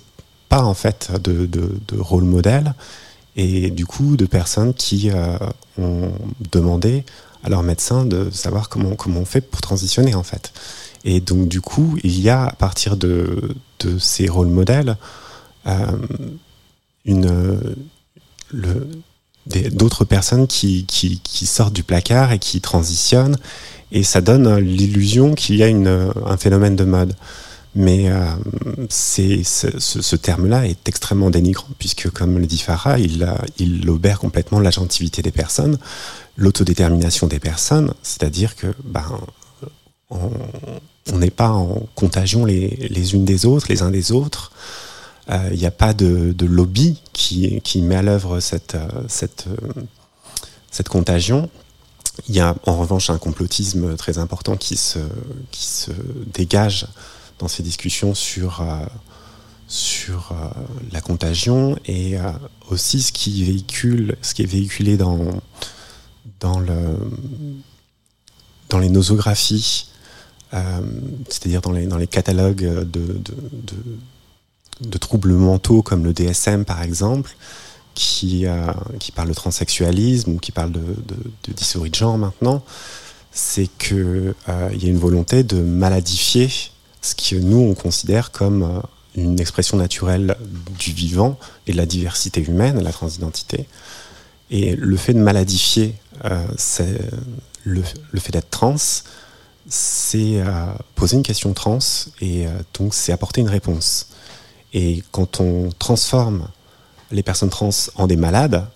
pas 0.48 0.62
en 0.62 0.74
fait 0.74 1.10
de, 1.22 1.46
de, 1.46 1.98
rôle 1.98 2.24
modèle 2.24 2.74
et 3.36 3.70
du 3.70 3.84
coup 3.86 4.16
de 4.16 4.26
personnes 4.26 4.74
qui 4.74 5.10
euh, 5.10 5.36
ont 5.78 6.12
demandé 6.52 7.04
à 7.42 7.48
leur 7.48 7.62
médecin 7.62 8.04
de 8.04 8.30
savoir 8.30 8.68
comment, 8.68 8.94
comment 8.94 9.20
on 9.20 9.24
fait 9.24 9.40
pour 9.40 9.60
transitionner 9.60 10.14
en 10.14 10.22
fait. 10.22 10.52
Et 11.04 11.20
donc 11.20 11.48
du 11.48 11.60
coup, 11.60 11.98
il 12.02 12.20
y 12.20 12.28
a 12.30 12.44
à 12.44 12.52
partir 12.52 12.96
de, 12.96 13.54
de 13.80 13.98
ces 13.98 14.28
rôles 14.28 14.48
modèles 14.48 14.96
euh, 15.66 15.86
une, 17.04 17.76
d'autres 19.72 20.04
personnes 20.04 20.46
qui, 20.46 20.86
qui, 20.86 21.20
qui 21.20 21.46
sortent 21.46 21.74
du 21.74 21.82
placard 21.82 22.32
et 22.32 22.38
qui 22.38 22.60
transitionnent 22.60 23.36
et 23.92 24.02
ça 24.02 24.20
donne 24.20 24.58
l'illusion 24.58 25.34
qu'il 25.34 25.56
y 25.56 25.62
a 25.62 25.68
une, 25.68 26.10
un 26.24 26.36
phénomène 26.36 26.76
de 26.76 26.84
mode. 26.84 27.14
Mais 27.78 28.08
euh, 28.08 28.24
ce, 28.88 30.16
terme-là 30.16 30.66
est 30.66 30.88
extrêmement 30.88 31.28
dénigrant, 31.28 31.68
puisque, 31.78 32.08
comme 32.08 32.38
le 32.38 32.46
dit 32.46 32.56
Farah, 32.56 32.98
il, 32.98 33.28
il 33.58 33.88
obère 33.90 34.18
complètement 34.18 34.60
l'agentivité 34.60 35.20
des 35.20 35.30
personnes, 35.30 35.78
l'autodétermination 36.38 37.26
des 37.26 37.38
personnes, 37.38 37.92
c'est-à-dire 38.02 38.56
que 38.56 38.68
ben, 38.82 39.04
on 40.10 41.18
n'est 41.18 41.30
pas 41.30 41.50
en 41.50 41.86
contagion 41.94 42.46
les, 42.46 43.14
unes 43.14 43.26
des 43.26 43.44
autres, 43.44 43.66
les 43.68 43.82
uns 43.82 43.90
des 43.90 44.10
autres. 44.10 44.52
Euh, 45.28 45.50
Il 45.52 45.58
n'y 45.58 45.66
a 45.66 45.70
pas 45.70 45.92
de, 45.92 46.34
lobby 46.46 47.02
qui, 47.12 47.60
met 47.82 47.96
à 47.96 48.02
l'œuvre 48.02 48.40
cette, 48.40 48.74
euh, 48.74 49.04
cette, 50.70 50.88
contagion. 50.88 51.50
Il 52.26 52.34
y 52.34 52.40
a 52.40 52.54
en 52.64 52.78
revanche 52.78 53.10
un 53.10 53.18
complotisme 53.18 53.96
très 53.96 54.16
important 54.16 54.56
qui 54.56 54.76
se 54.78 54.98
dégage 56.32 56.86
dans 57.38 57.48
ces 57.48 57.62
discussions 57.62 58.14
sur, 58.14 58.60
euh, 58.60 58.84
sur 59.68 60.32
euh, 60.32 60.48
la 60.92 61.00
contagion 61.00 61.78
et 61.86 62.18
euh, 62.18 62.30
aussi 62.70 63.02
ce 63.02 63.12
qui, 63.12 63.44
véhicule, 63.44 64.16
ce 64.22 64.34
qui 64.34 64.42
est 64.42 64.46
véhiculé 64.46 64.96
dans, 64.96 65.40
dans, 66.40 66.58
le, 66.58 66.98
dans 68.68 68.78
les 68.78 68.88
nosographies, 68.88 69.90
c'est-à-dire 71.28 71.60
dans 71.60 71.72
les, 71.72 71.86
dans 71.86 71.98
les 71.98 72.06
catalogues 72.06 72.64
de, 72.64 73.20
de, 74.80 74.98
troubles 74.98 75.34
mentaux 75.34 75.82
comme 75.82 76.04
le 76.04 76.14
DSM 76.14 76.64
par 76.64 76.82
exemple, 76.82 77.36
qui, 77.94 78.46
qui 78.98 79.12
parle 79.12 79.28
de 79.28 79.34
transsexualisme 79.34 80.32
ou 80.32 80.38
qui 80.38 80.52
parle 80.52 80.72
de, 80.72 80.80
de, 80.80 81.16
de 81.44 81.52
dysphorie 81.52 81.90
de 81.90 81.94
genre 81.94 82.16
maintenant, 82.16 82.62
c'est 83.36 83.68
qu'il 83.78 84.34
euh, 84.48 84.70
y 84.74 84.86
a 84.86 84.88
une 84.88 84.98
volonté 84.98 85.44
de 85.44 85.60
maladifier 85.60 86.48
ce 87.06 87.14
que 87.14 87.36
nous 87.36 87.58
on 87.58 87.74
considère 87.74 88.32
comme 88.32 88.62
euh, 88.62 88.80
une 89.14 89.40
expression 89.40 89.76
naturelle 89.76 90.36
du 90.78 90.92
vivant 90.92 91.38
et 91.66 91.72
de 91.72 91.76
la 91.76 91.86
diversité 91.86 92.42
humaine, 92.42 92.82
la 92.82 92.92
transidentité. 92.92 93.66
Et 94.50 94.76
le 94.76 94.96
fait 94.96 95.14
de 95.14 95.20
maladifier 95.20 95.94
euh, 96.24 96.44
le, 97.64 97.82
fait 98.20 98.32
d'être 98.32 98.50
trans, 98.50 98.76
c'est 99.68 100.40
euh, 100.40 100.66
poser 100.94 101.16
une 101.16 101.22
question 101.22 101.52
trans 101.54 101.78
et 102.20 102.46
donc 102.74 102.92
c'est 102.92 103.12
apporter 103.12 103.40
une 103.40 103.48
réponse. 103.48 104.08
Et 104.74 105.02
quand 105.12 105.40
on 105.40 105.70
transforme 105.78 106.48
les 107.10 107.22
personnes 107.22 107.50
trans 107.50 107.70
en 107.94 108.06
des 108.06 108.16
malades, 108.16 108.66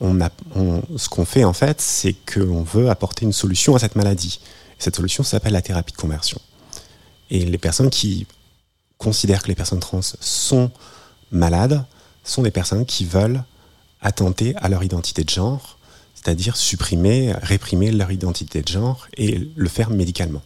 ce 0.00 1.08
qu'on 1.08 1.24
fait 1.24 1.44
en 1.44 1.52
fait, 1.52 1.80
c'est 1.80 2.14
qu'on 2.14 2.62
veut 2.62 2.88
apporter 2.88 3.24
une 3.26 3.32
solution 3.32 3.76
à 3.76 3.78
cette 3.78 3.96
maladie. 3.96 4.40
Et 4.78 4.82
cette 4.82 4.96
solution 4.96 5.22
s'appelle 5.22 5.52
la 5.52 5.62
thérapie 5.62 5.92
de 5.92 5.98
conversion. 5.98 6.40
Et 7.30 7.44
les 7.44 7.58
personnes 7.58 7.90
qui 7.90 8.26
considèrent 8.98 9.42
que 9.42 9.48
les 9.48 9.54
personnes 9.54 9.80
trans 9.80 10.00
sont 10.02 10.70
malades 11.30 11.84
sont 12.22 12.42
des 12.42 12.50
personnes 12.50 12.86
qui 12.86 13.04
veulent 13.04 13.42
attenter 14.00 14.54
à 14.56 14.68
leur 14.68 14.82
identité 14.82 15.24
de 15.24 15.30
genre, 15.30 15.78
c'est-à-dire 16.14 16.56
supprimer, 16.56 17.32
réprimer 17.42 17.90
leur 17.90 18.12
identité 18.12 18.62
de 18.62 18.68
genre 18.68 19.06
et 19.16 19.48
le 19.54 19.68
faire 19.68 19.90
médicalement. 19.90 20.42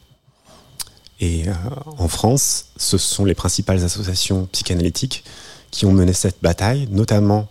Et 1.20 1.48
euh, 1.48 1.52
en 1.98 2.08
France, 2.08 2.66
ce 2.76 2.96
sont 2.96 3.24
les 3.24 3.34
principales 3.34 3.82
associations 3.84 4.46
psychanalytiques 4.52 5.24
qui 5.70 5.84
ont 5.84 5.92
mené 5.92 6.12
cette 6.12 6.40
bataille, 6.40 6.88
notamment 6.90 7.48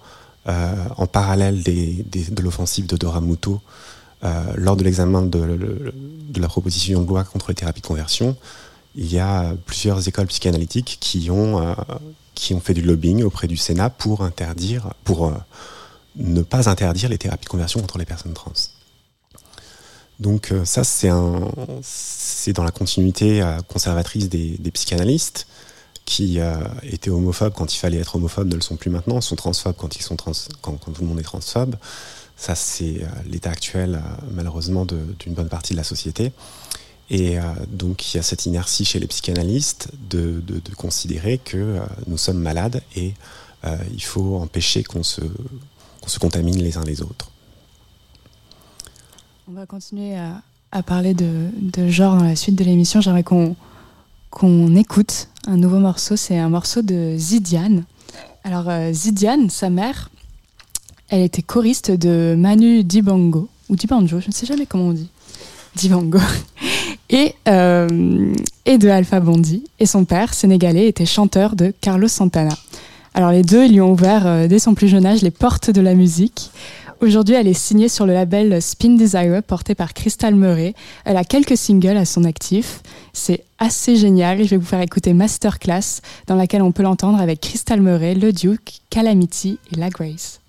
euh, 0.47 0.73
en 0.95 1.07
parallèle 1.07 1.61
de 1.63 2.41
l'offensive 2.41 2.87
de 2.87 2.95
Dora 2.95 3.19
Muto 3.19 3.61
euh, 4.23 4.43
lors 4.55 4.77
de 4.77 4.83
l'examen 4.83 5.21
de, 5.21 5.93
de 5.93 6.41
la 6.41 6.47
proposition 6.47 7.01
de 7.01 7.07
loi 7.07 7.23
contre 7.25 7.49
les 7.49 7.55
thérapies 7.55 7.81
de 7.81 7.87
conversion. 7.87 8.37
Il 8.99 9.13
y 9.13 9.19
a 9.19 9.53
plusieurs 9.67 10.07
écoles 10.07 10.25
psychanalytiques 10.25 10.97
qui 10.99 11.29
ont, 11.29 11.61
euh, 11.61 11.75
qui 12.33 12.55
ont 12.55 12.59
fait 12.59 12.73
du 12.73 12.81
lobbying 12.81 13.21
auprès 13.21 13.47
du 13.47 13.55
Sénat 13.55 13.91
pour 13.91 14.23
interdire, 14.23 14.91
pour 15.03 15.27
euh, 15.27 15.33
ne 16.15 16.41
pas 16.41 16.67
interdire 16.67 17.07
les 17.07 17.19
thérapies 17.19 17.45
de 17.45 17.49
conversion 17.49 17.79
contre 17.79 17.99
les 17.99 18.05
personnes 18.05 18.33
trans. 18.33 18.53
Donc 20.19 20.51
euh, 20.51 20.65
ça, 20.65 20.83
c'est 20.83 21.09
dans 22.53 22.63
la 22.63 22.71
continuité 22.71 23.47
conservatrice 23.67 24.29
des, 24.29 24.71
psychanalystes 24.73 25.45
qui 26.05 26.39
étaient 26.83 27.11
homophobes 27.11 27.53
quand 27.53 27.71
il 27.75 27.77
fallait 27.77 27.99
être 27.99 28.15
homophobe, 28.15 28.47
ne 28.47 28.55
le 28.55 28.61
sont 28.61 28.77
plus 28.77 28.89
maintenant, 28.89 29.21
sont 29.21 29.35
transphobes 29.35 29.75
quand 29.77 29.95
ils 29.95 30.01
sont 30.01 30.15
trans, 30.15 30.31
quand, 30.61 30.77
tout 30.77 31.01
le 31.01 31.05
monde 31.05 31.19
est 31.19 31.23
transphobe. 31.23 31.75
Ça, 32.37 32.55
c'est 32.55 33.01
l'état 33.25 33.49
actuel, 33.49 34.01
malheureusement, 34.31 34.85
d'une 34.85 35.33
bonne 35.33 35.49
partie 35.49 35.73
de 35.73 35.77
la 35.77 35.83
société. 35.83 36.31
Et 37.09 37.39
euh, 37.39 37.43
donc, 37.69 38.13
il 38.13 38.17
y 38.17 38.19
a 38.19 38.23
cette 38.23 38.45
inertie 38.45 38.83
chez 38.83 38.99
les 38.99 39.07
psychanalystes 39.07 39.89
de, 40.09 40.41
de- 40.45 40.59
considérer 40.75 41.37
que 41.37 41.57
euh, 41.57 41.79
nous 42.07 42.17
sommes 42.17 42.39
malades 42.39 42.81
et 42.95 43.13
euh, 43.63 43.77
il 43.93 44.03
faut 44.03 44.35
empêcher 44.37 44.83
qu'on 44.83 45.03
se, 45.03 45.21
qu'on 46.01 46.07
se 46.09 46.19
contamine 46.19 46.57
les 46.61 46.77
uns 46.77 46.83
les 46.83 47.01
autres. 47.01 47.31
On 49.49 49.53
va 49.53 49.65
continuer 49.65 50.15
à, 50.17 50.41
à 50.73 50.83
parler 50.83 51.13
de, 51.13 51.47
de 51.55 51.87
genre 51.89 52.17
dans 52.17 52.23
la 52.25 52.35
suite 52.35 52.55
de 52.55 52.63
l'émission. 52.65 52.99
J'aimerais 53.01 53.23
qu'on 53.23 53.55
qu'on 54.29 54.75
écoute 54.75 55.29
un 55.47 55.55
nouveau 55.55 55.79
morceau. 55.79 56.17
C'est 56.17 56.37
un 56.37 56.49
morceau 56.49 56.81
de 56.81 57.15
Zidiane. 57.17 57.85
Alors, 58.43 58.69
Zidiane, 58.93 59.49
sa 59.49 59.69
mère, 59.69 60.09
elle 61.07 61.21
était 61.21 61.41
choriste 61.41 61.91
de 61.91 62.35
Manu 62.37 62.83
Dibango, 62.83 63.47
ou 63.69 63.75
Dibanjo, 63.77 64.19
je 64.19 64.27
ne 64.27 64.33
sais 64.33 64.45
jamais 64.45 64.65
comment 64.65 64.89
on 64.89 64.93
dit. 64.93 65.09
Dibango. 65.75 66.19
Et, 67.09 67.33
euh, 67.47 68.33
et 68.65 68.77
de 68.77 68.89
Alpha 68.89 69.19
Bondi. 69.19 69.63
Et 69.79 69.85
son 69.85 70.05
père, 70.05 70.33
sénégalais, 70.33 70.87
était 70.87 71.05
chanteur 71.05 71.55
de 71.55 71.73
Carlos 71.81 72.07
Santana. 72.07 72.55
Alors 73.13 73.31
les 73.31 73.43
deux, 73.43 73.67
lui 73.67 73.81
ont 73.81 73.91
ouvert 73.91 74.27
euh, 74.27 74.47
dès 74.47 74.59
son 74.59 74.75
plus 74.75 74.87
jeune 74.87 75.05
âge 75.05 75.21
les 75.21 75.31
portes 75.31 75.71
de 75.71 75.81
la 75.81 75.95
musique. 75.95 76.51
Aujourd'hui, 76.99 77.35
elle 77.35 77.47
est 77.47 77.53
signée 77.53 77.89
sur 77.89 78.07
le 78.07 78.13
label 78.13 78.59
Spin 78.59 78.95
Desire 78.95 79.43
porté 79.43 79.75
par 79.75 79.93
Crystal 79.93 80.33
Murray. 80.33 80.73
Elle 81.05 81.17
a 81.17 81.23
quelques 81.23 81.55
singles 81.55 81.97
à 81.97 82.05
son 82.05 82.23
actif. 82.23 82.81
C'est 83.13 83.43
assez 83.59 83.95
génial. 83.95 84.43
Je 84.43 84.49
vais 84.49 84.57
vous 84.57 84.65
faire 84.65 84.81
écouter 84.81 85.13
Masterclass 85.13 86.01
dans 86.25 86.35
laquelle 86.35 86.63
on 86.63 86.71
peut 86.71 86.81
l'entendre 86.81 87.19
avec 87.19 87.41
Crystal 87.41 87.81
Murray, 87.81 88.15
Le 88.15 88.33
Duke, 88.33 88.81
Calamity 88.89 89.59
et 89.71 89.75
La 89.75 89.89
Grace. 89.89 90.39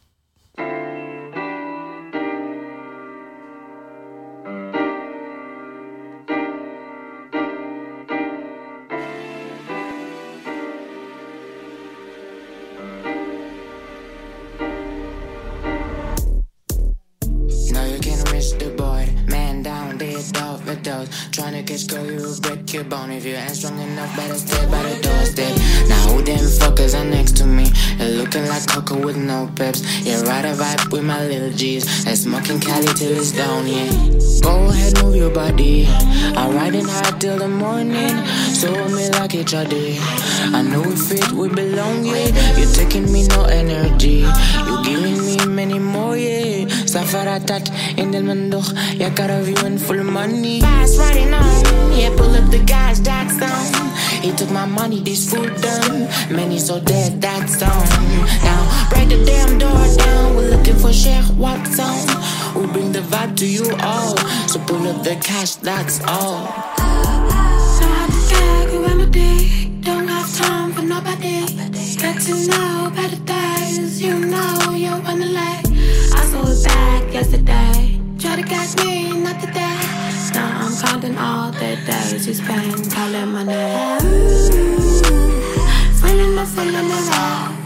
Your 22.73 22.85
bone. 22.85 23.11
If 23.11 23.25
you 23.25 23.35
ain't 23.35 23.51
strong 23.51 23.79
enough, 23.79 24.15
better 24.17 24.35
stay 24.35 24.67
by 24.67 24.83
the 24.83 25.01
doorstep. 25.01 25.57
Now, 25.89 26.09
who 26.09 26.23
them 26.23 26.39
fuckers 26.39 26.99
are 26.99 27.05
next 27.05 27.37
to 27.39 27.47
me? 27.47 27.65
They're 27.97 28.11
looking 28.11 28.47
like 28.47 28.67
Coco 28.67 28.99
with 28.99 29.17
no 29.17 29.51
peps. 29.57 29.81
Yeah, 30.05 30.21
ride 30.23 30.45
a 30.45 30.55
vibe 30.55 30.93
with 30.93 31.05
my 31.05 31.25
little 31.27 31.51
G's. 31.51 32.07
And 32.07 32.17
smoking 32.17 32.61
Cali 32.61 32.87
till 32.95 33.17
it's 33.17 33.33
down, 33.33 33.67
yeah. 33.67 33.91
Go 34.43 34.69
ahead, 34.69 35.03
move 35.03 35.17
your 35.17 35.31
body. 35.31 35.87
I'm 35.89 36.55
riding 36.55 36.85
hard 36.85 37.21
till 37.21 37.39
the 37.39 37.49
morning. 37.49 38.17
So 38.53 38.71
me 38.89 39.09
like 39.11 39.35
each 39.35 39.55
other. 39.55 39.77
I 40.53 40.63
know 40.63 40.83
we 40.83 40.97
fit, 40.97 41.31
we 41.33 41.49
belong, 41.49 42.05
yeah. 42.05 42.29
You're 42.59 42.73
taking 42.73 43.11
me 43.13 43.27
no 43.29 43.45
energy. 43.45 44.27
You're 44.67 44.83
giving 44.85 45.25
me 45.25 45.47
many 45.47 45.79
more, 45.79 46.17
yeah. 46.17 46.67
Safaratat 46.99 47.71
in 47.97 48.11
the 48.11 48.21
Mando. 48.21 48.61
Yeah, 48.95 49.11
got 49.11 49.31
a 49.31 49.41
view 49.41 49.57
and 49.65 49.81
full 49.81 50.01
of 50.01 50.07
money. 50.07 50.61
Fast 50.61 50.99
riding 50.99 51.33
on. 51.33 51.93
Yeah, 51.97 52.11
pull 52.17 52.35
up 52.35 52.51
the 52.51 52.59
gas, 52.59 52.99
that's 52.99 53.41
on. 53.41 54.21
He 54.21 54.33
took 54.33 54.51
my 54.51 54.67
money, 54.67 55.01
this 55.01 55.33
food 55.33 55.55
done. 55.63 56.09
Many 56.29 56.59
so 56.59 56.81
dead, 56.81 57.21
that's 57.21 57.63
on. 57.63 57.87
Now, 58.43 58.89
break 58.91 59.11
the 59.11 59.25
damn 59.25 59.59
door 59.59 59.87
down. 59.97 60.35
We're 60.35 60.51
looking 60.51 60.75
for 60.75 60.93
Sheikh 60.93 61.25
Watson. 61.37 61.87
We 62.57 62.67
bring 62.67 62.91
the 62.91 63.03
vibe 63.03 63.37
to 63.37 63.47
you 63.47 63.77
all. 63.81 64.17
So 64.49 64.59
pull 64.67 64.85
up 64.89 65.05
the 65.05 65.15
cash, 65.23 65.55
that's 65.55 66.01
all. 66.03 66.47
So 67.77 67.87
I 67.87 68.07
just 68.11 68.31
gag 68.33 68.75
a 68.75 68.81
remedy. 68.81 69.69
Don't 69.83 70.09
have 70.09 70.37
time 70.37 70.73
for 70.73 70.83
nobody. 70.83 71.47
Get 71.95 72.21
to 72.23 72.35
know 72.51 72.91
better 72.93 73.23
days. 73.23 74.03
You 74.03 74.19
know 74.19 74.73
you 74.75 74.91
wanna 74.91 75.27
lay. 75.27 75.63
I 76.19 76.25
saw 76.31 76.43
it 76.43 76.65
back 76.65 76.75
yesterday. 76.75 76.88
Catch 78.69 78.85
me, 78.85 79.23
not 79.23 79.41
today. 79.41 79.81
Now 80.35 80.67
I'm 80.67 80.77
counting 80.77 81.17
all 81.17 81.51
the 81.53 81.79
days 81.87 82.27
you 82.27 82.35
spent 82.35 82.93
calling 82.93 83.33
my 83.33 83.43
name. 83.43 84.01
Feeling 86.01 86.35
the 86.37 86.45
feeling 86.45 86.91
around. 86.91 87.57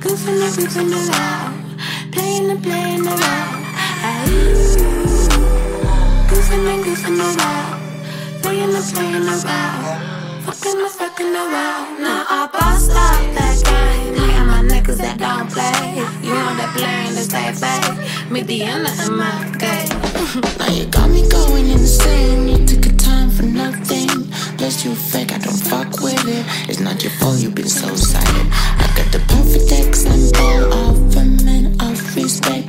Goofing 0.00 0.42
and 0.44 0.52
goofing 0.52 0.92
around. 0.92 2.12
Playing 2.12 2.50
and 2.50 2.62
playing 2.62 3.06
around. 3.06 3.64
Goofing 6.28 6.66
and 6.74 6.84
goofing 6.84 7.18
around. 7.18 8.42
Playing 8.42 8.74
and 8.74 8.84
playing 8.92 9.28
around. 9.28 10.42
Fucking 10.44 10.78
the 10.78 10.88
fucking 10.90 11.34
around. 11.34 12.02
Now 12.02 12.26
I 12.28 12.48
bust 12.52 12.90
up 12.90 12.96
that 13.36 13.56
game. 13.64 14.12
Me 14.12 14.34
and 14.34 14.46
my 14.46 14.62
niggas 14.62 14.98
that 14.98 15.18
don't 15.18 15.48
play. 15.50 16.02
You 16.22 16.34
know 16.34 16.54
that 16.60 16.76
playing 16.76 17.14
to 17.14 17.22
stay 17.22 17.50
fake. 17.54 18.30
Me 18.30 18.42
the 18.42 18.64
end 18.64 18.86
of 18.86 19.10
my 19.10 19.56
game. 19.58 19.99
Now 20.20 20.68
you 20.68 20.84
got 20.84 21.08
me 21.08 21.26
going 21.30 21.70
insane. 21.70 22.46
You 22.46 22.66
took 22.66 22.84
your 22.84 22.96
time 22.96 23.30
for 23.30 23.42
nothing. 23.42 24.30
Plus 24.58 24.84
you 24.84 24.94
fake, 24.94 25.32
I 25.32 25.38
don't 25.38 25.56
fuck 25.56 26.02
with 26.02 26.28
it. 26.28 26.44
It's 26.68 26.78
not 26.78 27.02
your 27.02 27.12
fault, 27.12 27.40
you've 27.40 27.54
been 27.54 27.70
so 27.70 27.88
excited. 27.88 28.46
I 28.52 28.86
got 28.96 29.10
the 29.12 29.20
perfect 29.32 29.72
example 29.72 30.74
of 30.74 31.16
a 31.16 31.24
man 31.44 31.74
of 31.80 32.16
respect. 32.16 32.68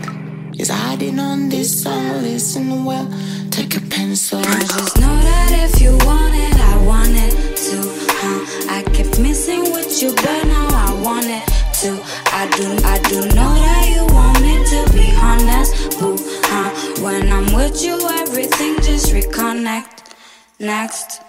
Is 0.58 0.70
hiding 0.70 1.20
on 1.20 1.50
this 1.50 1.84
song, 1.84 2.22
listen 2.22 2.86
well. 2.86 3.12
Take 3.50 3.76
a 3.76 3.82
pencil. 3.82 4.40
I 4.40 4.60
just 4.62 4.98
know 4.98 5.18
that 5.30 5.52
if 5.52 5.82
you 5.82 5.92
want 6.08 6.34
it, 6.34 6.56
I 6.56 6.78
want 6.86 7.12
it 7.12 7.34
too. 7.58 7.84
Huh? 8.22 8.78
I 8.78 8.82
kept 8.94 9.20
missing 9.20 9.74
with 9.74 10.02
you, 10.02 10.16
but 10.16 10.46
now 10.46 10.70
I 10.88 11.02
want 11.04 11.26
it 11.26 11.61
too. 11.82 12.00
I 12.28 12.48
do, 12.58 12.66
I 12.86 13.00
do 13.10 13.22
know 13.34 13.54
that 13.66 13.90
you 13.90 14.06
want 14.14 14.40
me 14.40 14.54
to 14.72 14.80
be 14.94 15.08
honest, 15.18 16.00
boo. 16.00 16.16
Huh? 16.46 16.70
When 17.02 17.32
I'm 17.34 17.52
with 17.56 17.84
you, 17.84 17.98
everything 18.22 18.76
just 18.82 19.12
reconnect. 19.12 20.14
Next, 20.60 21.22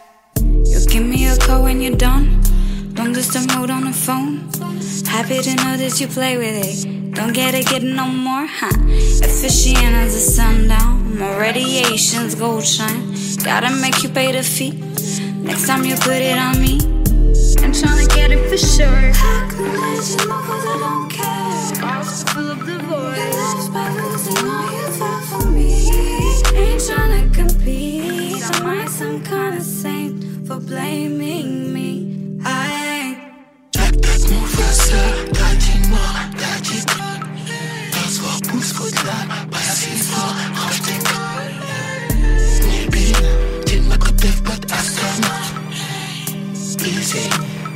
you 0.43 0.79
give 0.87 1.07
me 1.07 1.29
a 1.29 1.39
call 1.39 1.63
when 1.63 1.81
you're 1.81 1.97
done. 1.97 2.43
Don't 2.93 3.15
the 3.15 3.55
mood 3.57 3.71
on 3.71 3.85
the 3.85 3.93
phone. 3.93 4.51
Happy 5.09 5.41
to 5.41 5.55
know 5.57 5.77
that 5.79 5.99
you 5.99 6.07
play 6.07 6.37
with 6.37 6.57
it. 6.67 7.15
Don't 7.15 7.33
get 7.33 7.55
it, 7.55 7.67
get 7.67 7.83
no 7.83 8.07
more, 8.07 8.47
huh? 8.47 8.77
Efficient 9.25 9.95
as 10.03 10.13
the 10.13 10.21
sundown. 10.21 11.19
My 11.19 11.35
radiations 11.39 12.35
gold 12.35 12.67
shine. 12.67 13.15
Gotta 13.43 13.71
make 13.71 14.03
you 14.03 14.11
pay 14.11 14.33
the 14.33 14.43
fee. 14.43 14.73
Next 15.41 15.67
time 15.67 15.85
you 15.87 15.97
put 15.97 16.21
it 16.21 16.37
on 16.37 16.61
me. 16.61 16.92
I'm 17.61 17.73
tryna 17.73 18.09
get 18.15 18.31
it 18.31 18.49
for 18.49 18.57
sure. 18.57 18.87
I 18.89 19.49
could 19.51 19.75
let 19.81 20.09
you 20.09 20.29
know 20.29 20.41
cause 20.49 20.67
I 20.67 20.79
don't 20.85 21.11
care. 21.11 21.85
I'll 21.85 22.05
fill 22.05 22.51
up 22.53 22.59
the 22.61 22.79
void. 22.87 23.17
Your 23.17 23.33
love's 23.33 23.69
by 23.69 23.89
losing 23.91 24.49
all 24.49 24.73
you 24.73 24.87
felt 24.99 25.25
for 25.25 25.51
me. 25.51 25.73
Ain't 26.57 26.81
tryna 26.81 27.35
compete. 27.35 28.43
Am 28.43 28.67
I 28.67 28.87
some 28.87 29.23
kind 29.23 29.57
of 29.57 29.63
saint 29.63 30.47
for 30.47 30.59
blaming 30.61 31.73
me? 31.73 32.41
I 32.45 32.73
ain't. 32.73 32.93
easy. 46.87 47.29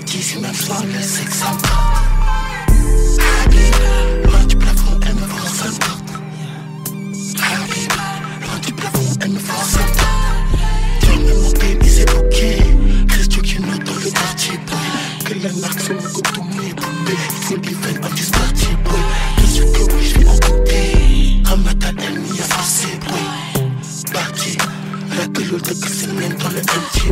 Teasing 0.05 0.43
my 0.43 0.53
flawless 0.53 1.21
example. 1.21 1.69
Habiba, 3.19 4.29
loin 4.29 4.45
du 4.47 4.57
plafond, 4.57 4.99
elle 5.07 5.15
me 5.15 5.27
force 5.27 5.63
à 5.63 5.71
loin 8.41 8.59
du 8.65 8.73
plafond, 8.73 9.19
elle 9.21 9.31
force 9.39 9.77
me 9.77 11.35
mon 11.35 11.51
baby, 11.53 11.89
c'est 11.89 12.09
bouquet. 12.11 12.59
Reste 13.11 13.43
qui 13.43 13.61
nous 13.61 13.79
dans 13.79 13.95
le 13.95 14.11
parti, 14.11 14.53
boy. 14.67 15.25
Que 15.25 15.35
la 15.43 15.53
marque. 15.61 15.81
C'est 15.81 17.61
party, 18.31 18.69
boy. 18.85 19.01
Que 19.37 19.47
que 19.87 20.03
je 20.03 20.17
en 21.53 21.59
elle 21.99 22.19
a 22.41 22.45
forcé, 22.45 22.89
boy. 23.07 23.63
La 25.17 25.29
c'est 25.89 26.07
dans 26.39 26.49
le 26.49 26.61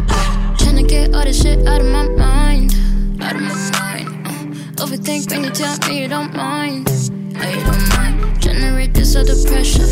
boy. 0.01 0.44
Tryna 0.75 0.89
get 0.89 1.15
all 1.15 1.23
this 1.23 1.41
shit 1.41 1.69
out 1.69 1.81
of 1.81 1.87
my 1.87 2.09
mind, 2.09 2.75
out 3.23 3.37
of 3.37 3.43
my 3.43 3.55
mind. 3.79 4.09
Uh, 4.27 4.83
overthink 4.83 5.31
when 5.31 5.45
you 5.45 5.51
tell 5.51 5.79
me 5.87 6.03
you 6.03 6.09
don't 6.09 6.35
mind, 6.35 6.91
no 7.33 7.49
you 7.49 7.63
don't 7.63 7.89
mind. 7.91 8.43
Generate 8.43 8.93
this 8.93 9.15
other 9.15 9.37
pressure, 9.47 9.87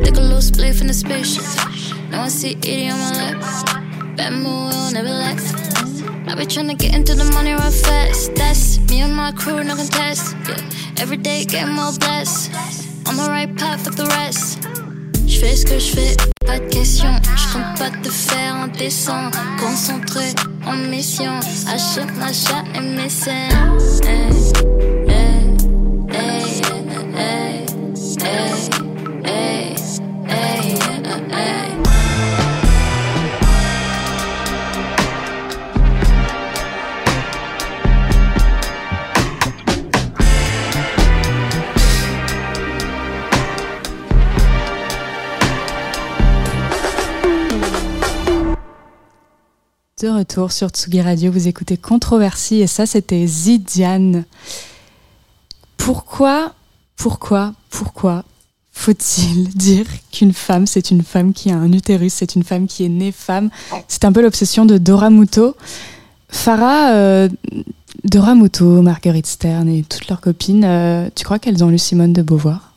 like 0.00 0.16
a 0.16 0.22
little 0.22 0.38
spliff 0.38 0.80
in 0.80 0.86
the 0.86 0.94
spaceship. 0.94 1.44
Now 2.08 2.22
I 2.22 2.28
see 2.28 2.52
itty 2.52 2.88
on 2.88 2.98
my 3.00 3.32
lips, 3.32 3.64
bad 4.16 4.32
mood 4.32 4.72
will 4.72 4.92
never 4.92 5.10
last. 5.10 5.56
I 6.26 6.34
be 6.34 6.46
tryna 6.46 6.78
get 6.78 6.94
into 6.94 7.14
the 7.14 7.30
money 7.34 7.50
real 7.50 7.70
fast. 7.70 8.34
That's 8.34 8.78
me 8.88 9.02
and 9.02 9.14
my 9.14 9.30
crew, 9.32 9.62
no 9.62 9.76
contest. 9.76 10.34
Yeah, 10.48 11.02
every 11.02 11.18
day 11.18 11.44
get 11.44 11.68
more 11.68 11.92
blessed. 11.98 12.50
On 13.08 13.16
the 13.18 13.28
right 13.28 13.54
path 13.54 13.84
with 13.84 13.98
the 13.98 14.06
rest. 14.06 14.62
Ce 15.28 15.64
que 15.64 15.78
je 15.78 15.94
fais, 15.94 16.33
pas 16.54 16.60
de 16.60 16.72
question. 16.72 17.08
Je 17.36 17.52
compte 17.52 17.78
pas 17.78 17.90
te 17.90 18.10
faire 18.10 18.54
en 18.54 18.68
descend. 18.68 19.32
Concentré 19.58 20.26
en 20.66 20.76
mission. 20.90 21.40
Achète 21.66 22.16
l'achat 22.18 22.64
et 22.74 22.80
mécène. 22.80 23.50
Hey, 24.04 24.30
hey, 24.80 24.93
De 50.04 50.10
retour 50.10 50.52
sur 50.52 50.68
Tsugi 50.68 51.00
Radio, 51.00 51.32
vous 51.32 51.48
écoutez 51.48 51.78
Controversie 51.78 52.60
et 52.60 52.66
ça 52.66 52.84
c'était 52.84 53.26
Zidiane. 53.26 54.26
Pourquoi, 55.78 56.52
pourquoi, 56.94 57.54
pourquoi 57.70 58.22
faut-il 58.70 59.48
dire 59.56 59.86
qu'une 60.12 60.34
femme 60.34 60.66
c'est 60.66 60.90
une 60.90 61.00
femme 61.00 61.32
qui 61.32 61.50
a 61.50 61.56
un 61.56 61.72
utérus, 61.72 62.12
c'est 62.12 62.34
une 62.34 62.42
femme 62.42 62.66
qui 62.66 62.84
est 62.84 62.90
née 62.90 63.12
femme? 63.12 63.48
C'est 63.88 64.04
un 64.04 64.12
peu 64.12 64.20
l'obsession 64.20 64.66
de 64.66 64.76
Dora 64.76 65.08
Muto. 65.08 65.56
Farah, 66.28 66.92
euh, 66.92 67.30
Dora 68.04 68.34
Muto, 68.34 68.82
Marguerite 68.82 69.26
Stern 69.26 69.70
et 69.70 69.84
toutes 69.84 70.08
leurs 70.08 70.20
copines, 70.20 70.66
euh, 70.66 71.08
tu 71.14 71.24
crois 71.24 71.38
qu'elles 71.38 71.64
ont 71.64 71.70
lu 71.70 71.78
Simone 71.78 72.12
de 72.12 72.20
Beauvoir? 72.20 72.73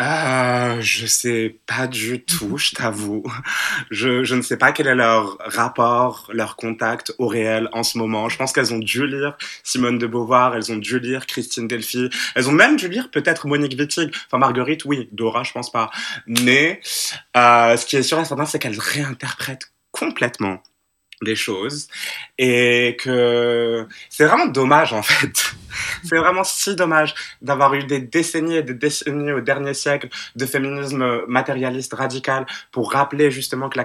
Euh, 0.00 0.80
je 0.80 1.04
sais 1.04 1.56
pas 1.66 1.86
du 1.86 2.24
tout, 2.24 2.56
je 2.56 2.70
t'avoue. 2.74 3.22
Je, 3.90 4.24
je 4.24 4.34
ne 4.34 4.42
sais 4.42 4.56
pas 4.56 4.72
quel 4.72 4.86
est 4.86 4.94
leur 4.94 5.36
rapport, 5.40 6.30
leur 6.32 6.56
contact 6.56 7.14
au 7.18 7.26
réel 7.26 7.68
en 7.72 7.82
ce 7.82 7.98
moment. 7.98 8.28
Je 8.28 8.36
pense 8.36 8.52
qu'elles 8.52 8.72
ont 8.72 8.78
dû 8.78 9.06
lire 9.06 9.36
Simone 9.62 9.98
de 9.98 10.06
Beauvoir, 10.06 10.56
elles 10.56 10.72
ont 10.72 10.76
dû 10.76 10.98
lire 10.98 11.26
Christine 11.26 11.68
Delphi, 11.68 12.08
elles 12.34 12.48
ont 12.48 12.52
même 12.52 12.76
dû 12.76 12.88
lire 12.88 13.10
peut-être 13.10 13.46
Monique 13.46 13.78
Wittig. 13.78 14.10
Enfin, 14.26 14.38
Marguerite, 14.38 14.84
oui. 14.86 15.08
Dora, 15.12 15.42
je 15.42 15.52
pense 15.52 15.70
pas. 15.70 15.90
Mais 16.26 16.80
euh, 17.36 17.76
ce 17.76 17.84
qui 17.84 17.96
est 17.96 18.02
sûr 18.02 18.18
et 18.18 18.24
certain, 18.24 18.46
c'est 18.46 18.58
qu'elles 18.58 18.80
réinterprètent 18.80 19.72
complètement 19.90 20.62
des 21.22 21.36
choses 21.36 21.88
et 22.38 22.96
que 22.98 23.86
c'est 24.08 24.24
vraiment 24.24 24.46
dommage 24.46 24.92
en 24.94 25.02
fait. 25.02 25.54
c'est 26.04 26.16
vraiment 26.16 26.44
si 26.44 26.76
dommage 26.76 27.14
d'avoir 27.42 27.74
eu 27.74 27.84
des 27.84 28.00
décennies 28.00 28.56
et 28.56 28.62
des 28.62 28.74
décennies 28.74 29.32
au 29.32 29.40
dernier 29.40 29.74
siècle 29.74 30.08
de 30.36 30.46
féminisme 30.46 31.22
matérialiste 31.28 31.94
radical 31.94 32.46
pour 32.72 32.92
rappeler 32.92 33.30
justement 33.30 33.68
que 33.68 33.78